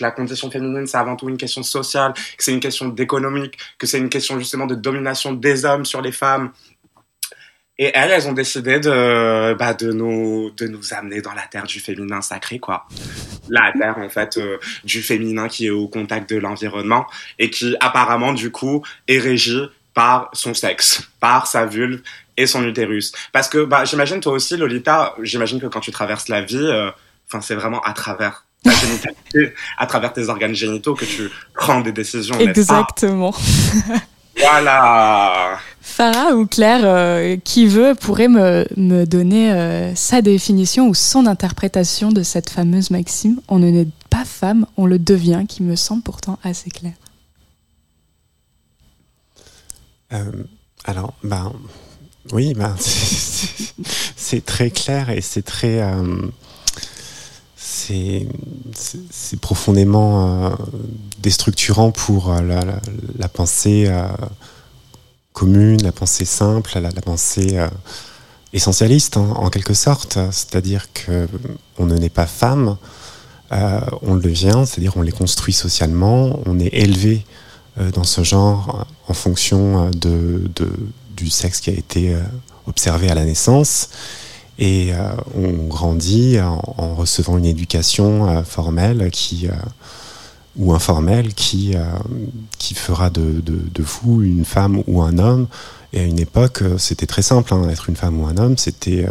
la, 0.00 0.10
condition 0.10 0.50
féminine 0.50 0.86
c'est 0.86 0.96
avant 0.96 1.16
tout 1.16 1.28
une 1.28 1.36
question 1.36 1.62
sociale, 1.62 2.12
que 2.14 2.44
c'est 2.44 2.52
une 2.52 2.60
question 2.60 2.88
d'économique, 2.88 3.58
que 3.78 3.86
c'est 3.86 3.98
une 3.98 4.08
question 4.08 4.38
justement 4.38 4.66
de 4.66 4.74
domination 4.74 5.32
des 5.32 5.64
hommes 5.64 5.84
sur 5.84 6.02
les 6.02 6.12
femmes 6.12 6.52
et 7.78 7.90
elles, 7.92 8.10
elles 8.10 8.26
ont 8.26 8.32
décidé 8.32 8.80
de, 8.80 9.54
bah, 9.54 9.74
de 9.74 9.92
nous, 9.92 10.50
de 10.56 10.66
nous 10.66 10.94
amener 10.94 11.20
dans 11.20 11.34
la 11.34 11.42
terre 11.42 11.64
du 11.64 11.78
féminin 11.78 12.22
sacré, 12.22 12.58
quoi. 12.58 12.86
La 13.50 13.70
terre, 13.78 13.98
en 13.98 14.08
fait, 14.08 14.38
euh, 14.38 14.56
du 14.84 15.02
féminin 15.02 15.48
qui 15.48 15.66
est 15.66 15.70
au 15.70 15.86
contact 15.86 16.30
de 16.30 16.36
l'environnement 16.36 17.06
et 17.38 17.50
qui, 17.50 17.76
apparemment, 17.80 18.32
du 18.32 18.50
coup, 18.50 18.82
est 19.08 19.18
régi 19.18 19.60
par 19.96 20.30
son 20.32 20.54
sexe, 20.54 21.02
par 21.18 21.48
sa 21.48 21.66
vulve 21.66 22.02
et 22.36 22.46
son 22.46 22.62
utérus. 22.62 23.10
Parce 23.32 23.48
que, 23.48 23.64
bah, 23.64 23.84
j'imagine 23.84 24.20
toi 24.20 24.32
aussi, 24.32 24.56
Lolita, 24.56 25.16
j'imagine 25.22 25.60
que 25.60 25.66
quand 25.66 25.80
tu 25.80 25.90
traverses 25.90 26.28
la 26.28 26.42
vie, 26.42 26.70
enfin, 27.26 27.40
c'est 27.40 27.56
vraiment 27.56 27.80
à 27.80 27.92
travers 27.94 28.44
ta 28.62 28.70
génitalité, 28.70 29.54
à 29.78 29.86
travers 29.86 30.12
tes 30.12 30.28
organes 30.28 30.54
génitaux 30.54 30.94
que 30.94 31.04
tu 31.04 31.30
prends 31.54 31.80
des 31.80 31.92
décisions, 31.92 32.38
Exactement. 32.38 33.34
Voilà. 34.38 35.58
Farah 35.80 36.34
ou 36.34 36.46
Claire, 36.46 36.82
euh, 36.84 37.36
qui 37.42 37.66
veut, 37.66 37.94
pourrait 37.94 38.28
me, 38.28 38.66
me 38.76 39.06
donner 39.06 39.50
euh, 39.50 39.94
sa 39.94 40.20
définition 40.20 40.88
ou 40.88 40.94
son 40.94 41.26
interprétation 41.26 42.12
de 42.12 42.22
cette 42.22 42.50
fameuse 42.50 42.90
maxime 42.90 43.40
On 43.48 43.58
ne 43.58 43.70
n'est 43.70 43.88
pas 44.10 44.26
femme, 44.26 44.66
on 44.76 44.84
le 44.84 44.98
devient, 44.98 45.44
qui 45.48 45.62
me 45.62 45.74
semble 45.74 46.02
pourtant 46.02 46.38
assez 46.44 46.70
claire. 46.70 46.92
Euh, 50.12 50.30
alors, 50.84 51.14
ben, 51.22 51.52
oui, 52.32 52.54
ben, 52.54 52.74
c'est 52.80 54.44
très 54.44 54.70
clair 54.70 55.10
et 55.10 55.20
c'est 55.20 55.42
très. 55.42 55.82
c'est 57.56 58.26
c'est 59.10 59.40
profondément 59.40 60.46
euh, 60.46 60.50
déstructurant 61.18 61.90
pour 61.90 62.32
euh, 62.32 62.40
la, 63.18 63.28
pensée 63.28 63.86
euh, 63.88 64.06
commune, 65.32 65.82
la 65.82 65.92
pensée 65.92 66.24
simple, 66.24 66.78
la, 66.78 66.90
pensée 66.92 67.58
euh, 67.58 67.68
essentialiste 68.52 69.16
hein, 69.16 69.32
en 69.36 69.50
quelque 69.50 69.74
sorte. 69.74 70.18
C'est-à-dire 70.30 70.92
que 70.92 71.28
on 71.78 71.86
ne 71.86 71.96
naît 71.96 72.08
pas 72.08 72.26
femme, 72.26 72.76
euh, 73.52 73.80
on 74.02 74.14
le 74.14 74.20
devient, 74.20 74.64
c'est-à-dire 74.66 74.96
on 74.96 75.02
les 75.02 75.12
construit 75.12 75.52
socialement, 75.52 76.40
on 76.46 76.58
est 76.58 76.72
élevé 76.72 77.24
euh, 77.24 77.45
dans 77.94 78.04
ce 78.04 78.22
genre 78.22 78.86
en 79.08 79.14
fonction 79.14 79.90
de, 79.90 80.50
de, 80.54 80.70
du 81.16 81.30
sexe 81.30 81.60
qui 81.60 81.70
a 81.70 81.72
été 81.72 82.14
euh, 82.14 82.20
observé 82.66 83.10
à 83.10 83.14
la 83.14 83.24
naissance. 83.24 83.88
Et 84.58 84.92
euh, 84.92 85.10
on 85.34 85.66
grandit 85.66 86.38
en, 86.40 86.94
recevant 86.94 87.36
une 87.36 87.44
éducation 87.44 88.28
euh, 88.28 88.42
formelle 88.42 89.10
qui, 89.10 89.48
euh, 89.48 89.52
ou 90.56 90.72
informelle 90.72 91.34
qui, 91.34 91.72
euh, 91.74 91.84
qui 92.58 92.74
fera 92.74 93.10
de, 93.10 93.42
de, 93.42 93.82
vous 93.82 94.22
une 94.22 94.44
femme 94.44 94.82
ou 94.86 95.02
un 95.02 95.18
homme. 95.18 95.46
Et 95.92 96.00
à 96.00 96.04
une 96.04 96.18
époque, 96.18 96.62
c'était 96.78 97.06
très 97.06 97.22
simple, 97.22 97.52
hein, 97.52 97.68
être 97.68 97.88
une 97.88 97.96
femme 97.96 98.18
ou 98.20 98.26
un 98.26 98.36
homme. 98.38 98.56
C'était 98.56 99.06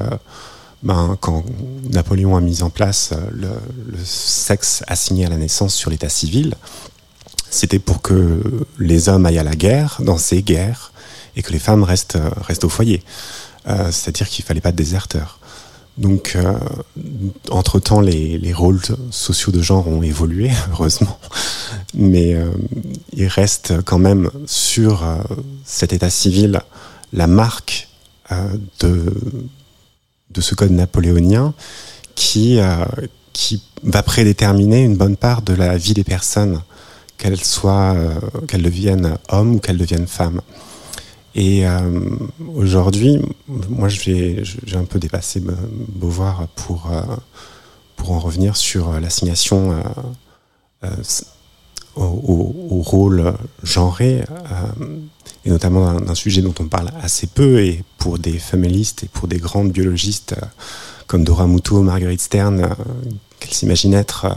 ben, 0.84 1.18
quand 1.22 1.44
Napoléon 1.92 2.36
a 2.36 2.42
mis 2.42 2.64
en 2.64 2.70
place 2.70 3.14
le 3.32 3.50
sexe 4.04 4.84
assigné 4.88 5.26
à 5.26 5.30
la 5.30 5.38
naissance 5.38 5.74
sur 5.74 5.90
l'état 5.90 6.10
civil, 6.10 6.54
c'était 7.50 7.80
pour 7.80 8.02
que 8.02 8.42
les 8.80 9.10
hommes 9.10 9.26
aillent 9.26 9.40
à 9.40 9.44
la 9.44 9.56
guerre, 9.56 9.98
dans 10.02 10.18
ces 10.18 10.42
guerres, 10.42 10.92
et 11.36 11.42
que 11.42 11.52
les 11.52 11.60
femmes 11.60 11.84
restent, 11.84 12.18
restent 12.42 12.64
au 12.64 12.70
foyer. 12.70 13.04
Euh, 13.68 13.92
C'est-à-dire 13.92 14.30
qu'il 14.30 14.46
fallait 14.46 14.62
pas 14.62 14.72
de 14.72 14.78
déserteurs. 14.78 15.40
Donc, 15.98 16.34
euh, 16.36 16.54
entre-temps, 17.50 18.02
les, 18.02 18.38
les, 18.38 18.54
rôles 18.54 18.82
sociaux 19.12 19.54
de 19.54 19.62
genre 19.62 19.88
ont 19.88 20.04
évolué, 20.04 20.52
heureusement, 20.72 21.18
mais 21.94 22.34
euh, 22.34 22.52
il 23.14 23.28
reste 23.28 23.82
quand 23.86 24.00
même 24.00 24.30
sur 24.46 25.04
euh, 25.06 25.16
cet 25.64 25.94
état 25.94 26.10
civil 26.10 26.62
la 27.14 27.28
marque 27.28 27.88
euh, 28.32 28.58
de, 28.82 29.14
de 30.32 30.42
ce 30.42 30.54
code 30.54 30.72
napoléonien 30.72 31.54
qui, 32.16 32.60
euh, 32.60 32.84
qui 33.34 33.64
va 33.84 34.04
prédéterminer 34.04 34.84
une 34.84 34.98
bonne 34.98 35.16
part 35.16 35.42
de 35.42 35.54
la 35.54 35.78
vie 35.78 35.94
des 35.94 36.04
personnes, 36.04 36.62
qu'elles 37.18 37.44
soient, 37.44 37.96
qu'elles 38.48 38.64
deviennent 38.64 39.18
hommes 39.30 39.56
ou 39.56 39.60
qu'elles 39.60 39.78
deviennent 39.78 40.08
femmes. 40.08 40.42
Et 41.36 41.68
euh, 41.68 41.82
aujourd'hui, 42.56 43.22
moi, 43.48 43.90
j'ai 43.90 44.44
un 44.74 44.86
peu 44.86 45.00
dépassé 45.00 45.42
Beauvoir 45.90 46.48
pour, 46.56 46.90
euh, 46.92 47.02
pour 47.98 48.12
en 48.12 48.20
revenir 48.20 48.56
sur 48.56 49.00
l'assignation 49.00 49.72
euh, 49.72 49.84
euh, 50.84 50.90
au, 51.96 52.82
rôle 52.82 53.34
genré, 53.64 54.22
euh, 54.22 54.98
et 55.46 55.50
notamment 55.50 56.00
d'un 56.00 56.16
sujet 56.16 56.42
dont 56.42 56.54
on 56.60 56.68
parle 56.68 56.92
assez 57.02 57.28
peu, 57.28 57.60
et 57.60 57.84
pour 57.98 58.20
des 58.20 58.38
féministes 58.38 59.04
et 59.04 59.08
pour 59.08 59.28
des 59.28 59.38
grandes 59.38 59.72
biologistes 59.72 60.34
euh, 60.34 60.46
comme 61.08 61.24
Dora 61.24 61.48
Muto, 61.48 61.82
Marguerite 61.82 62.22
Stern, 62.22 62.62
euh, 62.62 62.68
qu'elles 63.40 63.54
s'imaginent 63.54 63.94
être, 63.94 64.28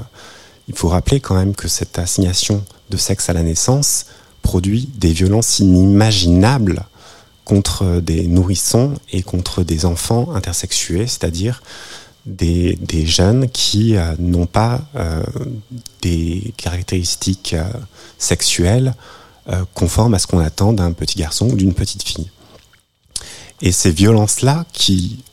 il 0.68 0.74
faut 0.76 0.88
rappeler 0.88 1.20
quand 1.20 1.34
même 1.34 1.54
que 1.54 1.66
cette 1.68 1.98
assignation 1.98 2.64
de 2.90 2.96
sexe 2.96 3.28
à 3.28 3.32
la 3.32 3.42
naissance 3.42 4.06
produit 4.42 4.88
des 4.94 5.12
violences 5.12 5.58
inimaginables 5.58 6.84
contre 7.44 8.00
des 8.00 8.26
nourrissons 8.26 8.94
et 9.10 9.22
contre 9.22 9.62
des 9.64 9.86
enfants 9.86 10.34
intersexués, 10.34 11.06
c'est-à-dire 11.06 11.62
des, 12.26 12.76
des, 12.76 13.06
jeunes 13.06 13.48
qui 13.48 13.96
euh, 13.96 14.14
n'ont 14.18 14.46
pas 14.46 14.82
euh, 14.96 15.22
des 16.02 16.52
caractéristiques 16.58 17.54
euh, 17.54 17.64
sexuelles 18.18 18.94
conformes 19.72 20.12
à 20.12 20.18
ce 20.18 20.26
qu'on 20.26 20.40
attend 20.40 20.74
d'un 20.74 20.92
petit 20.92 21.18
garçon 21.18 21.48
ou 21.48 21.56
d'une 21.56 21.72
petite 21.72 22.02
fille. 22.02 22.28
Et 23.62 23.72
ces 23.72 23.90
violences-là 23.90 24.66
qui 24.74 25.24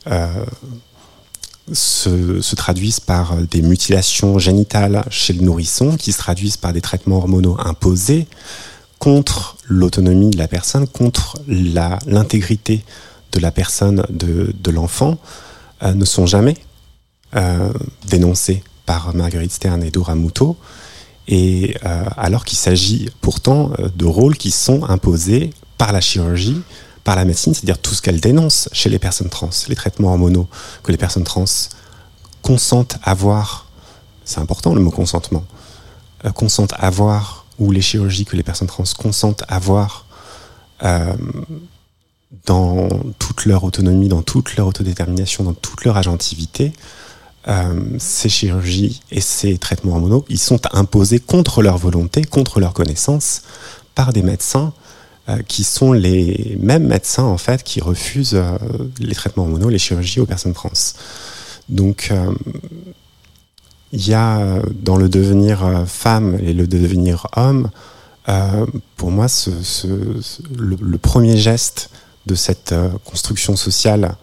se, 1.72 2.40
se, 2.40 2.54
traduisent 2.54 3.00
par 3.00 3.36
des 3.36 3.62
mutilations 3.62 4.38
génitales 4.38 5.04
chez 5.10 5.32
le 5.32 5.42
nourrisson, 5.42 5.96
qui 5.96 6.12
se 6.12 6.18
traduisent 6.18 6.56
par 6.56 6.72
des 6.72 6.80
traitements 6.80 7.16
hormonaux 7.16 7.56
imposés, 7.58 8.26
contre 8.98 9.56
l'autonomie 9.66 10.30
de 10.30 10.38
la 10.38 10.48
personne, 10.48 10.86
contre 10.86 11.38
l'intégrité 11.48 12.84
de 13.32 13.40
la 13.40 13.50
personne 13.50 14.04
de, 14.08 14.70
l'enfant, 14.70 15.18
euh, 15.82 15.92
ne 15.92 16.04
sont 16.04 16.26
jamais 16.26 16.56
euh, 17.34 17.70
dénoncés 18.08 18.62
par 18.86 19.14
Marguerite 19.14 19.52
Stern 19.52 19.82
et 19.82 19.90
Dora 19.90 20.14
Muto, 20.14 20.56
et 21.28 21.76
euh, 21.84 22.04
alors 22.16 22.44
qu'il 22.44 22.56
s'agit 22.56 23.10
pourtant 23.20 23.72
euh, 23.78 23.88
de 23.94 24.04
rôles 24.04 24.36
qui 24.36 24.50
sont 24.50 24.84
imposés 24.84 25.50
par 25.76 25.92
la 25.92 26.00
chirurgie, 26.00 26.62
par 27.06 27.14
la 27.14 27.24
médecine, 27.24 27.54
c'est-à-dire 27.54 27.78
tout 27.78 27.94
ce 27.94 28.02
qu'elle 28.02 28.20
dénonce 28.20 28.68
chez 28.72 28.90
les 28.90 28.98
personnes 28.98 29.28
trans, 29.28 29.50
les 29.68 29.76
traitements 29.76 30.08
hormonaux 30.08 30.48
que 30.82 30.90
les 30.90 30.98
personnes 30.98 31.22
trans 31.22 31.44
consentent 32.42 32.98
avoir, 33.04 33.70
c'est 34.24 34.40
important 34.40 34.74
le 34.74 34.80
mot 34.80 34.90
consentement, 34.90 35.44
euh, 36.24 36.32
consentent 36.32 36.72
à 36.72 36.78
avoir 36.78 37.46
ou 37.60 37.70
les 37.70 37.80
chirurgies 37.80 38.24
que 38.24 38.34
les 38.34 38.42
personnes 38.42 38.66
trans 38.66 38.82
consentent 38.98 39.44
à 39.46 39.54
avoir 39.54 40.04
euh, 40.82 41.14
dans 42.44 42.88
toute 43.20 43.44
leur 43.44 43.62
autonomie, 43.62 44.08
dans 44.08 44.22
toute 44.22 44.56
leur 44.56 44.66
autodétermination, 44.66 45.44
dans 45.44 45.54
toute 45.54 45.84
leur 45.84 45.96
agentivité, 45.96 46.72
euh, 47.46 47.84
ces 48.00 48.28
chirurgies 48.28 49.00
et 49.12 49.20
ces 49.20 49.58
traitements 49.58 49.92
hormonaux, 49.92 50.24
ils 50.28 50.40
sont 50.40 50.60
imposés 50.72 51.20
contre 51.20 51.62
leur 51.62 51.78
volonté, 51.78 52.24
contre 52.24 52.58
leur 52.58 52.72
connaissance, 52.72 53.42
par 53.94 54.12
des 54.12 54.22
médecins 54.22 54.72
qui 55.48 55.64
sont 55.64 55.92
les 55.92 56.56
mêmes 56.60 56.86
médecins 56.86 57.24
en 57.24 57.38
fait 57.38 57.62
qui 57.62 57.80
refusent 57.80 58.34
euh, 58.34 58.56
les 59.00 59.14
traitements 59.14 59.44
hormonaux, 59.44 59.68
les 59.68 59.78
chirurgies 59.78 60.20
aux 60.20 60.26
personnes 60.26 60.54
trans. 60.54 60.70
Donc 61.68 62.08
euh, 62.10 62.32
il 63.92 64.06
y 64.06 64.14
a 64.14 64.60
dans 64.72 64.96
le 64.96 65.08
devenir 65.08 65.64
euh, 65.64 65.84
femme 65.84 66.38
et 66.40 66.52
le 66.52 66.66
devenir 66.66 67.26
homme, 67.36 67.70
euh, 68.28 68.66
pour 68.96 69.10
moi, 69.10 69.26
le, 70.56 70.98
premier 70.98 71.36
geste 71.36 71.90
de 72.26 72.34
cette 72.34 72.72
euh, 72.72 72.88
construction 73.04 73.54
sociale 73.56 74.16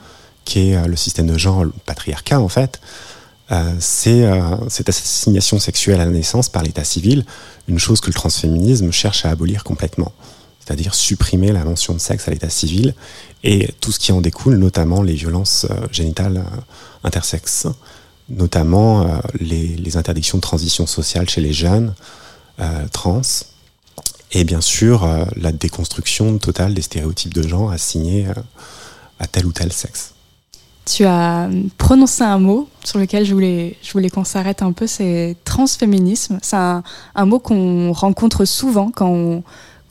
qui 0.44 0.72
est 0.72 0.76
euh, 0.76 0.86
le 0.88 0.96
système 0.96 1.28
de 1.28 1.38
genre, 1.38 1.64
le 1.64 1.74
patriarcat 1.86 2.40
en 2.40 2.50
fait, 2.50 2.82
euh, 3.52 3.74
c'est 3.80 4.26
euh, 4.26 4.42
cette 4.70 4.90
assignation 4.90 5.60
sexuelle 5.60 6.02
à 6.02 6.06
la 6.06 6.12
naissance 6.12 6.50
par 6.50 6.64
l'état 6.64 6.84
civil, 6.84 7.26
une 7.68 7.80
chose 7.80 8.02
que 8.02 8.08
le 8.08 8.14
transféminisme 8.14 8.92
cherche 8.92 9.26
à 9.26 9.30
abolir 9.30 9.64
complètement, 9.64 10.12
c'est-à-dire 10.64 10.96
supprimer 10.96 11.52
la 11.52 11.64
mention 11.64 11.94
de 11.94 12.00
sexe 12.00 12.28
à 12.28 12.32
l'état 12.32 12.50
civil 12.50 12.96
et 13.44 13.70
tout 13.82 13.92
ce 13.92 14.00
qui 14.00 14.12
en 14.12 14.22
découle, 14.22 14.56
notamment 14.56 15.02
les 15.02 15.14
violences 15.14 15.66
euh, 15.70 15.76
génitales 15.92 16.44
intersexes 17.04 17.68
notamment 18.30 19.02
euh, 19.02 19.18
les, 19.40 19.98
interdictions 19.98 20.38
de 20.38 20.42
transition 20.42 20.88
sociale 20.88 21.30
chez 21.30 21.42
les 21.42 21.54
jeunes 21.54 21.94
euh, 22.60 22.86
trans, 22.92 23.22
et 24.32 24.44
bien 24.44 24.62
sûr 24.62 25.04
euh, 25.04 25.26
la 25.36 25.52
déconstruction 25.52 26.38
totale 26.38 26.74
des 26.74 26.82
stéréotypes 26.82 27.34
de 27.34 27.48
genre 27.48 27.72
assignés 27.72 28.28
euh, 28.28 28.34
à 29.20 29.28
tel 29.28 29.46
ou 29.46 29.52
tel 29.52 29.72
sexe. 29.72 30.14
Tu 30.86 31.06
as 31.06 31.50
prononcé 31.78 32.24
un 32.24 32.40
mot 32.40 32.68
sur 32.84 33.00
lequel 33.00 33.26
je 33.26 33.34
voulais, 33.34 33.78
je 33.82 33.94
voulais 33.94 34.10
qu'on 34.10 34.26
s'arrête 34.26 34.62
un 34.62 34.74
peu, 34.74 34.86
c'est 34.86 35.38
transféminisme. 35.46 36.40
C'est 36.42 36.58
un, 36.58 36.84
un, 37.16 37.26
mot 37.26 37.40
qu'on 37.40 37.94
rencontre 37.94 38.44
souvent 38.44 38.92
quand 38.92 39.08
on, 39.08 39.44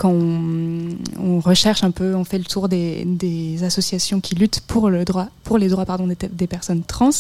quand 0.03 0.11
on, 0.11 1.39
recherche 1.39 1.85
un 1.85 1.93
peu, 1.93 2.17
on 2.17 2.25
fait 2.25 2.39
le 2.39 2.45
tour 2.45 2.69
des, 2.69 3.63
associations 3.63 4.21
qui 4.21 4.35
luttent 4.35 4.59
pour, 4.67 4.91
le 4.91 5.05
droit, 5.05 5.29
pour 5.45 5.59
les 5.59 5.69
droits 5.69 5.87
pardon, 5.87 6.09
des, 6.09 6.47
personnes 6.49 6.83
trans. 6.83 7.11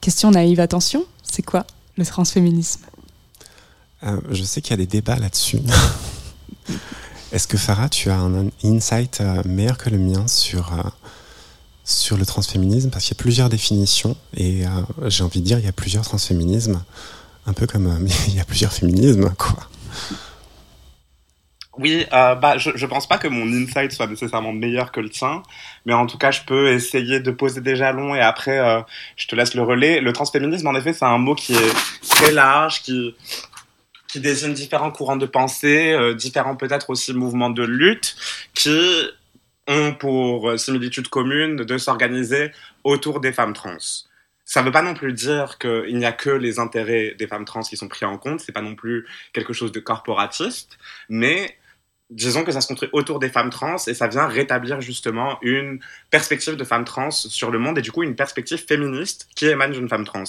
Question 0.00 0.30
naïve, 0.30 0.58
attention, 0.58 1.04
c'est 1.22 1.42
quoi 1.42 1.66
le 1.98 2.06
transféminisme? 2.06 2.80
Euh, 4.04 4.18
Je 4.30 4.42
sais 4.42 4.62
qu'il 4.62 4.70
y 4.70 4.74
a 4.74 4.78
des 4.78 4.86
débats 4.86 5.16
là-dessus. 5.16 5.58
Est-ce 7.32 7.46
que 7.46 7.58
Farah, 7.58 7.90
tu 7.90 8.08
as 8.08 8.18
un 8.18 8.46
insight 8.64 9.20
euh, 9.20 9.42
meilleur 9.44 9.76
que 9.76 9.90
le 9.90 9.98
mien 9.98 10.26
sur, 10.28 10.72
euh, 10.72 10.82
sur 11.84 12.16
le 12.16 12.24
transféminisme? 12.24 12.88
Parce 12.88 13.04
qu'il 13.04 13.18
y 13.18 13.20
a 13.20 13.22
plusieurs 13.22 13.50
définitions 13.50 14.16
et 14.34 14.62
j'ai 15.08 15.24
envie 15.24 15.40
de 15.40 15.44
dire 15.44 15.58
il 15.58 15.66
y 15.66 15.68
a 15.68 15.72
plusieurs 15.72 16.04
transféminismes, 16.04 16.82
un 17.46 17.52
peu 17.52 17.66
comme 17.66 18.06
il 18.28 18.34
y 18.34 18.40
a 18.40 18.46
plusieurs 18.46 18.72
féminismes, 18.72 19.28
quoi. 19.36 19.68
Oui, 21.78 22.06
euh, 22.12 22.34
bah, 22.34 22.58
je, 22.58 22.70
je 22.74 22.86
pense 22.86 23.06
pas 23.06 23.18
que 23.18 23.28
mon 23.28 23.46
insight 23.46 23.92
soit 23.92 24.08
nécessairement 24.08 24.52
meilleur 24.52 24.90
que 24.90 24.98
le 24.98 25.08
tien, 25.08 25.44
mais 25.86 25.92
en 25.94 26.06
tout 26.06 26.18
cas, 26.18 26.32
je 26.32 26.42
peux 26.42 26.72
essayer 26.72 27.20
de 27.20 27.30
poser 27.30 27.60
des 27.60 27.76
jalons 27.76 28.16
et 28.16 28.20
après, 28.20 28.58
euh, 28.58 28.80
je 29.16 29.28
te 29.28 29.36
laisse 29.36 29.54
le 29.54 29.62
relais. 29.62 30.00
Le 30.00 30.12
transféminisme, 30.12 30.66
en 30.66 30.74
effet, 30.74 30.92
c'est 30.92 31.04
un 31.04 31.18
mot 31.18 31.36
qui 31.36 31.54
est 31.54 31.74
très 32.08 32.32
large, 32.32 32.82
qui, 32.82 33.14
qui 34.08 34.18
désigne 34.18 34.54
différents 34.54 34.90
courants 34.90 35.16
de 35.16 35.26
pensée, 35.26 35.92
euh, 35.92 36.14
différents 36.14 36.56
peut-être 36.56 36.90
aussi 36.90 37.14
mouvements 37.14 37.50
de 37.50 37.62
lutte, 37.62 38.16
qui 38.54 38.76
ont 39.68 39.94
pour 39.94 40.58
similitude 40.58 41.06
commune 41.08 41.56
de 41.56 41.78
s'organiser 41.78 42.50
autour 42.82 43.20
des 43.20 43.32
femmes 43.32 43.52
trans. 43.52 43.76
ça 44.44 44.62
ne 44.62 44.66
veut 44.66 44.72
pas 44.72 44.82
non 44.82 44.94
plus 44.94 45.12
dire 45.12 45.58
qu'il 45.58 45.96
n'y 45.96 46.06
a 46.06 46.12
que 46.12 46.30
les 46.30 46.58
intérêts 46.58 47.14
des 47.18 47.28
femmes 47.28 47.44
trans 47.44 47.60
qui 47.60 47.76
sont 47.76 47.86
pris 47.86 48.06
en 48.06 48.18
compte, 48.18 48.40
c'est 48.40 48.50
pas 48.52 48.62
non 48.62 48.74
plus 48.74 49.06
quelque 49.32 49.52
chose 49.52 49.70
de 49.70 49.78
corporatiste, 49.78 50.78
mais 51.10 51.57
disons 52.10 52.44
que 52.44 52.52
ça 52.52 52.60
se 52.60 52.68
construit 52.68 52.88
autour 52.92 53.18
des 53.18 53.28
femmes 53.28 53.50
trans 53.50 53.76
et 53.86 53.94
ça 53.94 54.08
vient 54.08 54.26
rétablir 54.26 54.80
justement 54.80 55.38
une 55.42 55.80
perspective 56.10 56.56
de 56.56 56.64
femmes 56.64 56.84
trans 56.84 57.10
sur 57.10 57.50
le 57.50 57.58
monde 57.58 57.78
et 57.78 57.82
du 57.82 57.92
coup 57.92 58.02
une 58.02 58.16
perspective 58.16 58.64
féministe 58.64 59.28
qui 59.34 59.46
émane 59.46 59.72
d'une 59.72 59.88
femme 59.88 60.04
trans. 60.04 60.24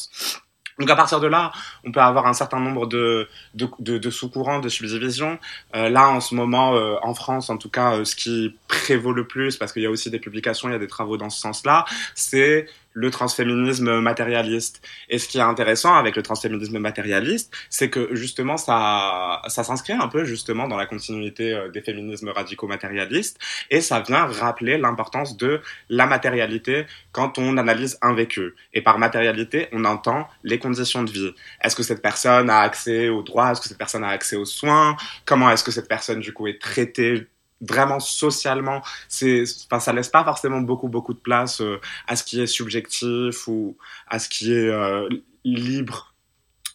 Donc 0.79 0.89
à 0.89 0.95
partir 0.95 1.19
de 1.19 1.27
là, 1.27 1.51
on 1.83 1.91
peut 1.91 1.99
avoir 1.99 2.25
un 2.25 2.33
certain 2.33 2.59
nombre 2.59 2.87
de, 2.87 3.27
de, 3.53 4.09
sous-courants, 4.09 4.59
de 4.59 4.69
subdivisions. 4.69 5.37
Euh, 5.75 5.89
là, 5.89 6.07
en 6.07 6.21
ce 6.21 6.33
moment, 6.35 6.73
euh, 6.73 6.95
en 7.03 7.13
France, 7.13 7.49
en 7.49 7.57
tout 7.57 7.69
cas, 7.69 7.95
euh, 7.95 8.05
ce 8.05 8.15
qui 8.15 8.55
prévaut 8.69 9.11
le 9.11 9.27
plus, 9.27 9.57
parce 9.57 9.73
qu'il 9.73 9.83
y 9.83 9.85
a 9.85 9.89
aussi 9.89 10.09
des 10.09 10.19
publications, 10.19 10.69
il 10.69 10.71
y 10.71 10.75
a 10.75 10.79
des 10.79 10.87
travaux 10.87 11.17
dans 11.17 11.29
ce 11.29 11.39
sens-là, 11.41 11.83
c'est 12.15 12.65
le 12.99 13.11
transféminisme 13.11 14.01
matérialiste. 14.01 14.81
Et 15.07 15.19
ce 15.19 15.29
qui 15.29 15.37
est 15.37 15.41
intéressant 15.53 15.95
avec 15.95 16.17
le 16.17 16.21
transféminisme 16.21 16.79
matérialiste, 16.79 17.49
c'est 17.69 17.89
que 17.89 18.13
justement 18.13 18.57
ça, 18.57 19.41
ça 19.47 19.63
s'inscrit 19.63 19.93
un 19.93 20.09
peu 20.09 20.25
justement 20.25 20.67
dans 20.67 20.75
la 20.75 20.85
continuité 20.85 21.53
euh, 21.53 21.69
des 21.69 21.81
féminismes 21.81 22.29
radicaux 22.29 22.67
matérialistes 22.67 23.39
et 23.69 23.79
ça 23.79 24.01
vient 24.01 24.25
rappeler 24.25 24.77
l'importance 24.77 25.37
de 25.37 25.61
la 25.87 26.07
matérialité 26.07 26.85
quand 27.13 27.37
on 27.37 27.55
analyse 27.57 27.97
un 28.01 28.13
vécu. 28.13 28.53
Et 28.73 28.81
par 28.81 28.99
matérialité, 28.99 29.69
on 29.71 29.85
entend 29.85 30.27
les 30.43 30.59
conditions 30.59 31.03
de 31.03 31.11
vie. 31.11 31.33
Est-ce 31.63 31.77
que 31.77 31.83
cette 31.83 32.01
personne 32.01 32.49
a 32.49 32.59
accès 32.59 33.07
aux 33.07 33.23
droits? 33.23 33.51
Est-ce 33.51 33.61
que 33.61 33.69
cette 33.69 33.77
personne 33.77 34.03
a 34.03 34.09
accès 34.09 34.35
aux 34.35 34.45
soins? 34.45 34.97
Comment 35.23 35.49
est-ce 35.51 35.63
que 35.63 35.71
cette 35.71 35.87
personne 35.87 36.19
du 36.19 36.33
coup 36.33 36.47
est 36.47 36.59
traitée 36.59 37.27
vraiment 37.61 37.99
socialement, 37.99 38.81
c'est, 39.07 39.43
enfin, 39.65 39.79
ça 39.79 39.93
laisse 39.93 40.09
pas 40.09 40.23
forcément 40.23 40.61
beaucoup, 40.61 40.87
beaucoup 40.87 41.13
de 41.13 41.19
place 41.19 41.61
euh, 41.61 41.79
à 42.07 42.15
ce 42.15 42.23
qui 42.23 42.41
est 42.41 42.47
subjectif 42.47 43.47
ou 43.47 43.77
à 44.07 44.19
ce 44.19 44.29
qui 44.29 44.53
est 44.53 44.69
euh, 44.69 45.07
libre, 45.43 46.13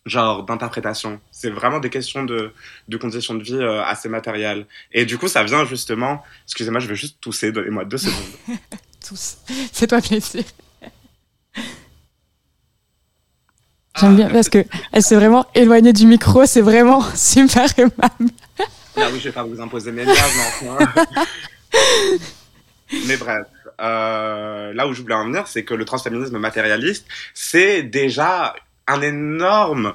genre 0.04 0.44
d'interprétation. 0.44 1.20
C'est 1.30 1.50
vraiment 1.50 1.80
des 1.80 1.90
questions 1.90 2.24
de, 2.24 2.52
de 2.88 2.96
conditions 2.96 3.34
de 3.34 3.42
vie 3.42 3.54
euh, 3.54 3.82
assez 3.82 4.08
matérielles. 4.08 4.66
Et 4.92 5.06
du 5.06 5.18
coup, 5.18 5.28
ça 5.28 5.42
vient 5.44 5.64
justement, 5.64 6.22
excusez-moi, 6.46 6.80
je 6.80 6.88
vais 6.88 6.96
juste 6.96 7.20
tousser, 7.20 7.52
donnez-moi 7.52 7.84
deux 7.84 7.98
secondes. 7.98 8.58
Tous. 9.06 9.38
Fais-toi 9.72 10.00
plaisir. 10.00 10.44
J'aime 14.00 14.16
bien 14.16 14.28
parce 14.28 14.48
que 14.48 14.64
elle 14.92 15.02
s'est 15.02 15.14
vraiment 15.14 15.46
éloignée 15.54 15.92
du 15.92 16.06
micro, 16.06 16.46
c'est 16.46 16.62
vraiment 16.62 17.00
super 17.14 17.66
aimable. 17.78 18.32
Ah 18.96 19.08
oui, 19.12 19.18
je 19.18 19.24
vais 19.24 19.32
pas 19.32 19.42
vous 19.42 19.60
imposer 19.60 19.90
mes 19.90 20.04
liens, 20.04 20.12
mais 20.14 20.68
enfin. 20.68 20.92
mais 23.06 23.16
bref, 23.16 23.46
euh, 23.80 24.72
là 24.72 24.86
où 24.86 24.92
je 24.92 25.02
voulais 25.02 25.14
en 25.14 25.26
venir, 25.26 25.48
c'est 25.48 25.64
que 25.64 25.74
le 25.74 25.84
transféminisme 25.84 26.38
matérialiste, 26.38 27.06
c'est 27.34 27.82
déjà 27.82 28.54
un 28.86 29.00
énorme, 29.00 29.94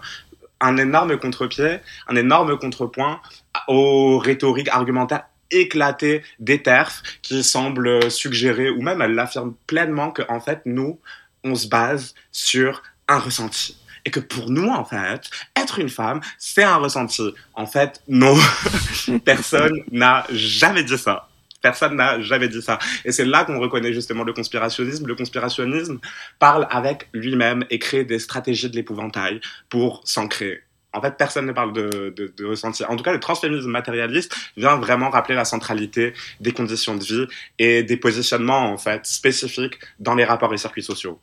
un 0.60 0.78
énorme 0.78 1.18
contre-pied, 1.18 1.80
un 2.08 2.16
énorme 2.16 2.58
contrepoint 2.58 3.22
aux 3.68 4.18
rhétoriques 4.20 4.70
argumentaires 4.70 5.24
éclatées 5.52 6.22
des 6.40 6.62
TERF 6.62 7.02
qui 7.22 7.44
semblent 7.44 8.12
suggérer, 8.12 8.70
ou 8.70 8.82
même 8.82 9.02
elle 9.02 9.16
l'affirme 9.16 9.56
pleinement, 9.66 10.12
que 10.12 10.24
en 10.28 10.42
fait, 10.42 10.62
nous, 10.66 11.00
on 11.44 11.56
se 11.56 11.68
base 11.68 12.16
sur 12.32 12.84
un 13.08 13.18
ressenti 13.18 13.79
et 14.06 14.12
que 14.12 14.20
pour 14.20 14.50
nous, 14.50 14.70
en 14.70 14.86
fait, 14.86 15.22
être 15.56 15.80
une 15.80 15.90
femme, 15.90 16.22
c'est 16.38 16.64
un 16.64 16.78
ressenti. 16.78 17.34
En 17.54 17.66
fait, 17.66 18.02
non, 18.08 18.36
personne 19.26 19.84
n'a 19.92 20.26
jamais 20.32 20.84
dit 20.84 20.98
ça. 20.98 21.30
Personne 21.62 21.96
n'a 21.96 22.22
jamais 22.22 22.48
dit 22.48 22.62
ça. 22.62 22.80
Et 23.04 23.12
c'est 23.12 23.26
là 23.26 23.44
qu'on 23.44 23.60
reconnaît 23.60 23.94
justement 23.94 24.24
le 24.24 24.34
conspirationnisme. 24.34 25.06
Le 25.08 25.16
conspirationnisme 25.16 26.00
parle 26.40 26.68
avec 26.70 27.10
lui-même 27.14 27.66
et 27.70 27.80
crée 27.80 28.06
des 28.06 28.20
stratégies 28.20 28.70
de 28.70 28.76
l'épouvantail 28.76 29.42
pour 29.68 30.02
s'ancrer. 30.06 30.64
En 30.92 31.02
fait, 31.02 31.18
personne 31.18 31.46
ne 31.46 31.52
parle 31.52 31.74
de, 31.74 32.14
de, 32.16 32.46
ressenti. 32.46 32.84
En 32.84 32.96
tout 32.96 33.04
cas, 33.04 33.14
le 33.14 33.20
transféminisme 33.20 33.70
matérialiste 33.70 34.36
vient 34.58 34.78
vraiment 34.78 35.12
rappeler 35.12 35.36
la 35.36 35.46
centralité 35.46 36.14
des 36.40 36.52
conditions 36.52 36.96
de 36.96 37.04
vie 37.04 37.28
et 37.60 37.84
des 37.84 37.98
positionnements, 37.98 38.72
en 38.72 38.78
fait, 38.78 39.06
spécifiques 39.06 39.78
dans 40.00 40.16
les 40.16 40.26
rapports 40.26 40.52
et 40.54 40.58
circuits 40.58 40.82
sociaux. 40.82 41.20